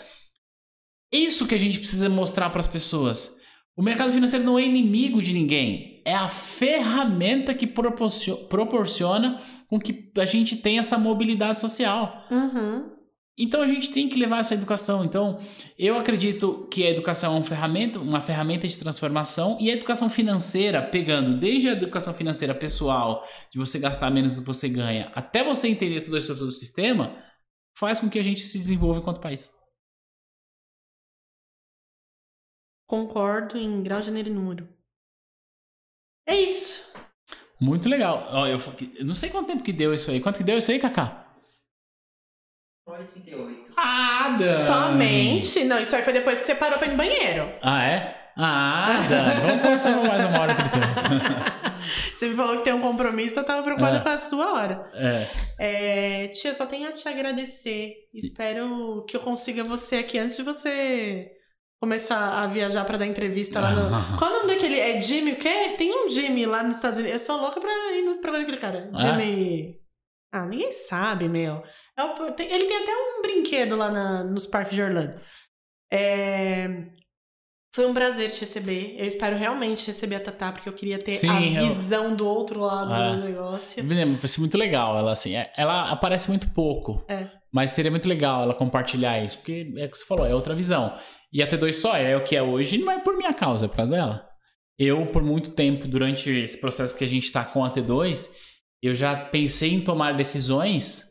[1.12, 3.38] Isso que a gente precisa mostrar para as pessoas.
[3.76, 5.99] O mercado financeiro não é inimigo de ninguém.
[6.10, 12.26] É a ferramenta que proporcio- proporciona com que a gente tenha essa mobilidade social.
[12.32, 12.98] Uhum.
[13.38, 15.06] Então a gente tem que levar essa educação.
[15.06, 15.40] Então,
[15.78, 20.10] eu acredito que a educação é uma ferramenta, uma ferramenta de transformação e a educação
[20.10, 25.12] financeira, pegando desde a educação financeira pessoal, de você gastar menos do que você ganha,
[25.14, 27.16] até você entender toda a estrutura do sistema,
[27.78, 29.52] faz com que a gente se desenvolva enquanto país.
[32.88, 34.79] Concordo em grau, gênero e número.
[36.30, 36.88] É isso.
[37.60, 38.28] Muito legal.
[38.32, 38.60] Ó, eu,
[38.98, 40.22] eu não sei quanto tempo que deu isso aí.
[40.22, 40.80] Quanto que deu isso aí, e
[43.06, 43.74] 38.
[43.78, 44.66] Ah, Dani!
[44.66, 45.64] Somente.
[45.66, 47.52] Não, isso aí foi depois que você parou pra ir no banheiro.
[47.62, 48.32] Ah, é?
[48.38, 49.42] Ah, Dani.
[49.42, 51.60] Vamos conversar por mais uma hora e trinta e oito.
[52.16, 54.02] Você me falou que tem um compromisso, eu tava preocupada É.
[54.02, 54.92] com a sua hora.
[54.94, 55.28] É.
[55.58, 57.94] É, tia, só tenho a te agradecer.
[58.14, 61.32] Espero que eu consiga você aqui antes de você
[61.82, 64.18] começar a viajar pra dar entrevista lá no.
[64.18, 64.80] Qual o nome daquele?
[64.80, 65.76] É Jimmy o quê?
[65.78, 67.14] Tem um Jimmy lá nos Estados Unidos.
[67.22, 68.90] Eu sou louca pra ir no programa daquele cara.
[68.94, 69.00] Ah.
[69.00, 69.80] Jimmy.
[70.34, 71.64] Ah, ninguém sabe, meu.
[71.98, 75.20] É o- ele tem até um brinquedo lá na- nos parques de Orlando.
[75.92, 76.68] É,
[77.76, 78.96] Foi um prazer te receber.
[78.98, 82.28] Eu espero realmente receber a Tatá, porque eu queria ter Sim, a eu- visão do
[82.28, 83.12] outro lado Ah.
[83.14, 83.84] do negócio.
[83.84, 85.36] Me lembro, vai ser muito legal ela assim.
[85.36, 87.06] é- Ela aparece muito pouco.
[87.08, 87.28] É.
[87.52, 90.54] Mas seria muito legal ela compartilhar isso, porque é o que você falou, é outra
[90.54, 90.94] visão.
[91.34, 93.70] E a T2 só é o que é hoje, não é por minha causa, é
[93.70, 94.26] por causa dela.
[94.78, 98.30] Eu, por muito tempo, durante esse processo que a gente está com a T2,
[98.82, 101.04] eu já pensei em tomar decisões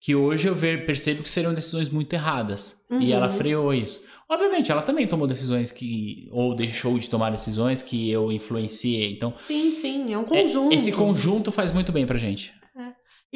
[0.00, 2.76] que hoje eu ver, percebo que seriam decisões muito erradas.
[2.90, 3.00] Uhum.
[3.00, 4.00] E ela freou isso.
[4.30, 6.28] Obviamente, ela também tomou decisões que.
[6.30, 9.12] ou deixou de tomar decisões que eu influenciei.
[9.12, 10.72] Então, Sim, sim, é um é- conjunto.
[10.74, 12.52] esse conjunto faz muito bem pra gente.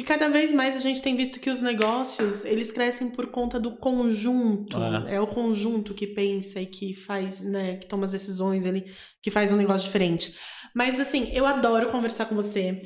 [0.01, 3.59] E cada vez mais a gente tem visto que os negócios, eles crescem por conta
[3.59, 4.75] do conjunto.
[4.75, 5.17] É.
[5.17, 8.91] É, o conjunto que pensa e que faz, né, que toma as decisões, ele
[9.21, 10.33] que faz um negócio diferente.
[10.73, 12.81] Mas assim, eu adoro conversar com você.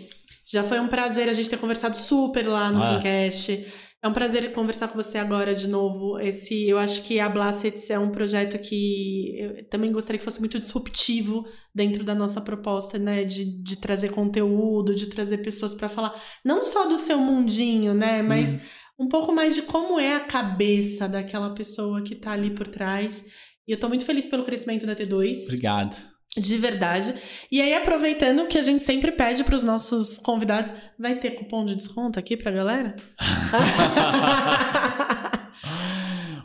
[0.45, 2.81] Já foi um prazer a gente ter conversado super lá no.
[2.81, 3.65] Fincast.
[4.05, 6.19] É um prazer conversar com você agora de novo.
[6.19, 10.39] Esse, eu acho que a Blastets é um projeto que eu também gostaria que fosse
[10.39, 13.23] muito disruptivo dentro da nossa proposta, né?
[13.23, 16.13] De, de trazer conteúdo, de trazer pessoas para falar,
[16.45, 18.21] não só do seu mundinho, né?
[18.21, 18.59] Mas
[18.99, 23.25] um pouco mais de como é a cabeça daquela pessoa que tá ali por trás.
[23.67, 25.45] E eu tô muito feliz pelo crescimento da T2.
[25.45, 26.14] Obrigado.
[26.37, 27.15] De verdade.
[27.51, 31.65] E aí, aproveitando que a gente sempre pede para os nossos convidados, vai ter cupom
[31.65, 32.95] de desconto aqui pra galera?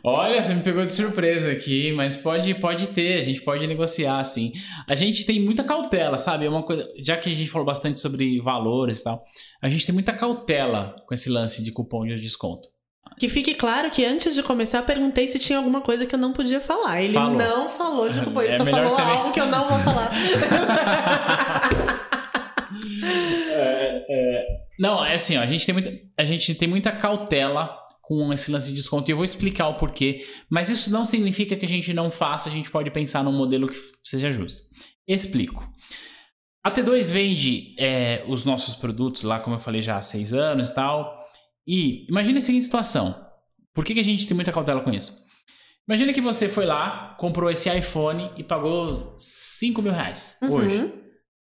[0.03, 4.23] Olha, você me pegou de surpresa aqui, mas pode, pode ter, a gente pode negociar,
[4.23, 4.51] sim.
[4.87, 6.45] A gente tem muita cautela, sabe?
[6.45, 9.23] É uma coisa, já que a gente falou bastante sobre valores e tal,
[9.61, 12.70] a gente tem muita cautela com esse lance de cupom de desconto.
[13.19, 16.19] Que fique claro que antes de começar eu perguntei se tinha alguma coisa que eu
[16.19, 17.03] não podia falar.
[17.03, 17.37] Ele Falou.
[17.37, 19.79] não falou de cupom, ele É só falou você nem- algo que eu não vou
[19.79, 20.11] falar.
[23.53, 24.45] É, é,
[24.79, 28.51] não, é assim, ó, a gente, tem muita, a gente tem muita cautela com esse
[28.51, 30.19] lance de desconto e eu vou explicar o porquê,
[30.49, 33.67] mas isso não significa que a gente não faça, a gente pode pensar num modelo
[33.67, 34.61] que seja justo.
[35.07, 35.65] Explico.
[36.63, 40.69] A T2 vende é, os nossos produtos lá, como eu falei já há seis anos
[40.69, 41.19] e tal,
[41.67, 43.29] e imagine a seguinte situação.
[43.73, 45.25] Por que, que a gente tem muita cautela com isso?
[45.87, 50.77] Imagina que você foi lá, comprou esse iPhone e pagou 5 mil reais hoje.
[50.77, 51.01] Uhum.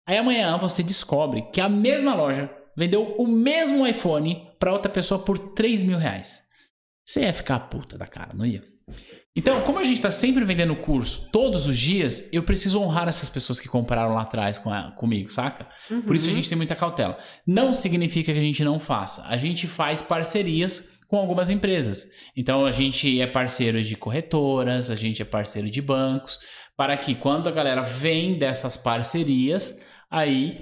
[0.06, 5.20] Aí amanhã você descobre que a mesma loja vendeu o mesmo iPhone para outra pessoa
[5.20, 6.42] por 3 mil reais.
[7.04, 8.62] Você ia ficar puta da cara, não ia?
[9.36, 13.28] Então, como a gente está sempre vendendo curso todos os dias, eu preciso honrar essas
[13.28, 15.66] pessoas que compraram lá atrás com a- comigo, saca?
[16.06, 16.36] Por isso a Uhum.
[16.36, 17.18] gente tem muita cautela.
[17.46, 19.22] Não significa que a gente não faça.
[19.26, 22.06] A gente faz parcerias com algumas empresas.
[22.36, 26.38] Então a gente é parceiro de corretoras, a gente é parceiro de bancos,
[26.76, 29.80] para que quando a galera vem dessas parcerias,
[30.10, 30.58] aí,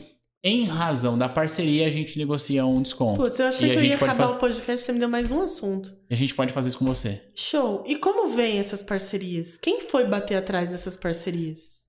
[0.47, 3.19] em razão da parceria, a gente negocia um desconto.
[3.19, 5.41] Putz, eu achei E que eu ia acabar o podcast, você me deu mais um
[5.41, 5.89] assunto.
[6.11, 7.33] E a gente pode fazer isso com você.
[7.35, 7.83] Show.
[7.87, 9.57] E como vem essas parcerias?
[9.57, 11.87] Quem foi bater atrás dessas parcerias?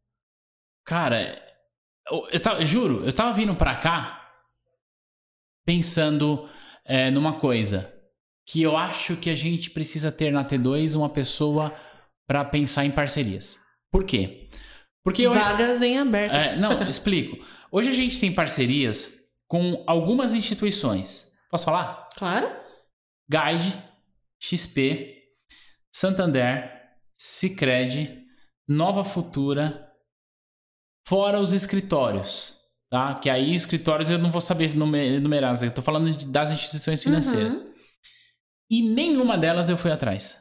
[0.86, 1.38] Cara,
[2.10, 4.22] eu, eu tava- juro, eu tava vindo pra cá
[5.66, 6.48] pensando
[6.86, 7.92] é, numa coisa.
[8.48, 11.74] Que eu acho que a gente precisa ter na T2 uma pessoa
[12.28, 13.58] pra pensar em parcerias.
[13.92, 14.50] Por quê?
[15.04, 16.34] Porque Vagas em aberto.
[16.36, 17.44] é, não, explico.
[17.76, 19.14] Hoje a gente tem parcerias
[19.50, 21.30] com algumas instituições.
[21.52, 22.08] Posso falar?
[22.16, 22.48] Claro.
[23.30, 23.84] Guide,
[24.40, 25.22] XP,
[25.92, 26.72] Santander,
[27.18, 28.24] Sicredi,
[28.66, 29.92] Nova Futura,
[31.06, 32.58] fora os escritórios,
[32.90, 33.16] tá?
[33.16, 37.04] Que aí escritórios eu não vou saber nume- enumerar, eu tô falando de- das instituições
[37.04, 37.62] financeiras.
[38.72, 40.40] E nenhuma delas eu fui atrás.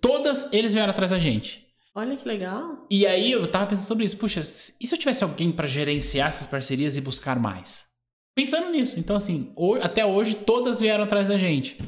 [0.00, 1.63] Todas eles vieram atrás da gente.
[1.96, 2.86] Olha que legal.
[2.90, 4.16] E aí eu tava pensando sobre isso.
[4.16, 7.86] Puxa, e se eu tivesse alguém pra gerenciar essas parcerias e buscar mais?
[8.34, 8.98] Pensando nisso.
[8.98, 11.78] Então, assim, até hoje todas vieram atrás da gente.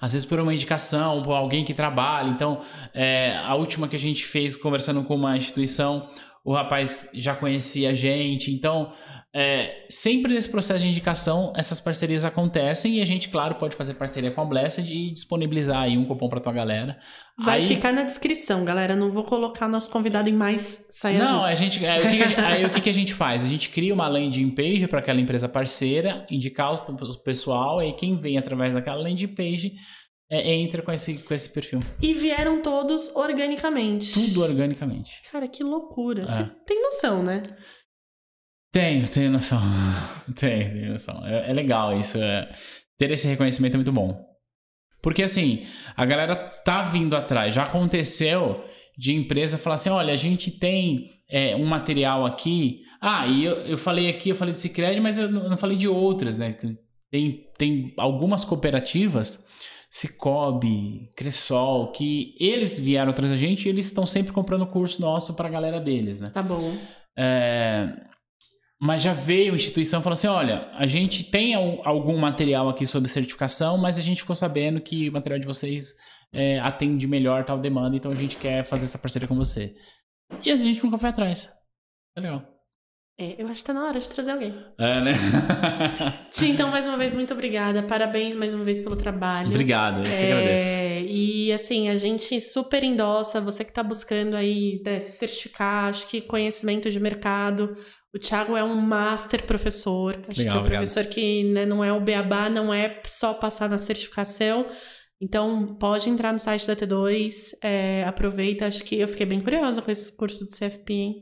[0.00, 2.28] Às vezes por uma indicação, por alguém que trabalha.
[2.28, 2.62] Então,
[2.92, 6.08] é, a última que a gente fez conversando com uma instituição,
[6.44, 8.52] o rapaz já conhecia a gente.
[8.52, 8.92] Então,
[9.36, 13.94] é, sempre nesse processo de indicação, essas parcerias acontecem e a gente, claro, pode fazer
[13.94, 16.96] parceria com a Blessed e disponibilizar aí um cupom pra tua galera.
[17.38, 18.94] Vai Aí- ficar na descrição, galera.
[18.94, 21.48] Não vou colocar nosso convidado em mais saia Não, justa.
[21.48, 23.42] a gente, é, o que que a gente- aí o que, que a gente faz?
[23.42, 27.92] A gente cria uma landing page para aquela empresa parceira, indicar os- o pessoal, e
[27.92, 29.72] quem vem através daquela landing page
[30.30, 31.80] é, entra com esse, com esse perfil.
[32.00, 34.12] E vieram todos organicamente.
[34.14, 35.20] Tudo organicamente.
[35.30, 36.22] Cara, que loucura.
[36.22, 36.26] É.
[36.26, 37.42] Você tem noção, né?
[38.74, 39.60] Tenho, tenho noção.
[40.34, 41.24] tenho, tenho noção.
[41.24, 42.18] É, é legal isso.
[42.18, 42.52] é-
[42.98, 44.20] ter esse reconhecimento é muito bom.
[45.00, 45.64] Porque assim,
[45.96, 47.54] a galera tá vindo atrás.
[47.54, 48.64] Já aconteceu
[48.98, 52.80] de empresa falar assim: olha, a gente tem é, um material aqui.
[53.00, 55.86] Ah, e eu, eu falei aqui, eu falei de Cicred, mas eu não, falei de
[55.86, 56.56] outras, né?
[57.10, 59.46] Tem, tem algumas cooperativas,
[59.88, 65.34] Cicobi, Cressol, que eles vieram atrás da gente e eles estão sempre comprando curso nosso
[65.34, 66.30] pra galera deles, né?
[66.30, 66.76] Tá bom.
[67.16, 67.92] É,
[68.84, 72.86] mas já veio a instituição falando assim: olha, a gente tem al- algum material aqui
[72.86, 75.94] sobre certificação, mas a gente ficou sabendo que o material de vocês
[76.32, 79.74] é, atende melhor tal demanda, então a gente quer fazer essa parceria com você.
[80.44, 81.48] E a gente nunca foi atrás.
[82.16, 82.42] É legal.
[83.18, 84.52] É, eu acho que tá na hora de trazer alguém.
[84.76, 85.12] É, né?
[86.32, 87.80] Ti, então, mais uma vez, muito obrigada.
[87.84, 89.50] Parabéns mais uma vez pelo trabalho.
[89.50, 90.62] Obrigado, eu que agradeço.
[90.64, 95.90] É, e assim, a gente super endossa, você que está buscando aí né, se certificar,
[95.90, 97.76] acho que conhecimento de mercado.
[98.14, 100.16] O Thiago é um master professor.
[100.28, 100.80] Acho Legal, que é um obrigado.
[100.82, 104.66] professor que né, não é o beabá, não é só passar na certificação.
[105.20, 108.66] Então, pode entrar no site da T2, é, aproveita.
[108.66, 111.14] Acho que eu fiquei bem curiosa com esse curso do CFP, hein?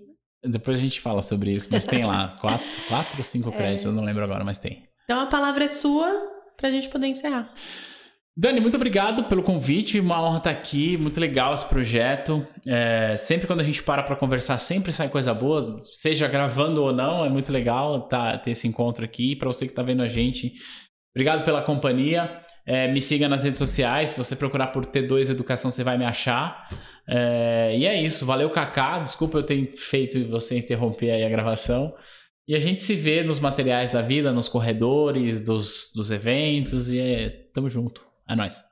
[0.45, 3.53] Depois a gente fala sobre isso, mas tem lá quatro, quatro ou cinco É.
[3.53, 4.83] créditos, eu não lembro agora, mas tem.
[5.05, 6.11] Então, a palavra é sua
[6.57, 7.53] pra gente poder encerrar.
[8.35, 12.47] Dani, muito obrigado pelo convite, uma honra estar aqui, muito legal esse projeto.
[12.67, 16.95] É, sempre quando a gente para para conversar, sempre sai coisa boa, seja gravando ou
[16.95, 19.37] não, é muito legal tá, ter esse encontro aqui.
[19.37, 20.55] Para você que está vendo a gente,
[21.15, 22.41] obrigado pela companhia.
[22.65, 26.07] É, me siga nas redes sociais, se você procurar por T2 Educação, você vai me
[26.07, 26.71] achar.
[27.07, 31.95] É, e é isso, valeu Kaká, desculpa eu ter feito você interromper aí a gravação.
[32.49, 36.99] E a gente se vê nos materiais da vida, nos corredores, dos, dos eventos, e
[36.99, 38.12] é, tamo junto.
[38.29, 38.65] É nóis.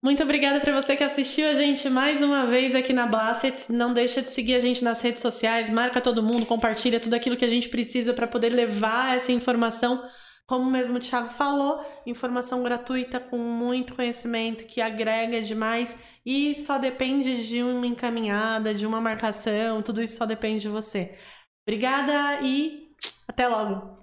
[0.00, 3.68] Muito obrigada para você que assistiu a gente mais uma vez aqui na Blast.
[3.68, 7.36] Não deixa de seguir a gente nas redes sociais, marca todo mundo, compartilha tudo aquilo
[7.36, 10.04] que a gente precisa para poder levar essa informação.
[10.46, 16.78] Como mesmo o Thiago falou, informação gratuita com muito conhecimento que agrega demais e só
[16.78, 21.18] depende de uma encaminhada, de uma marcação, tudo isso só depende de você.
[21.66, 22.88] Obrigada e
[23.26, 23.97] até logo!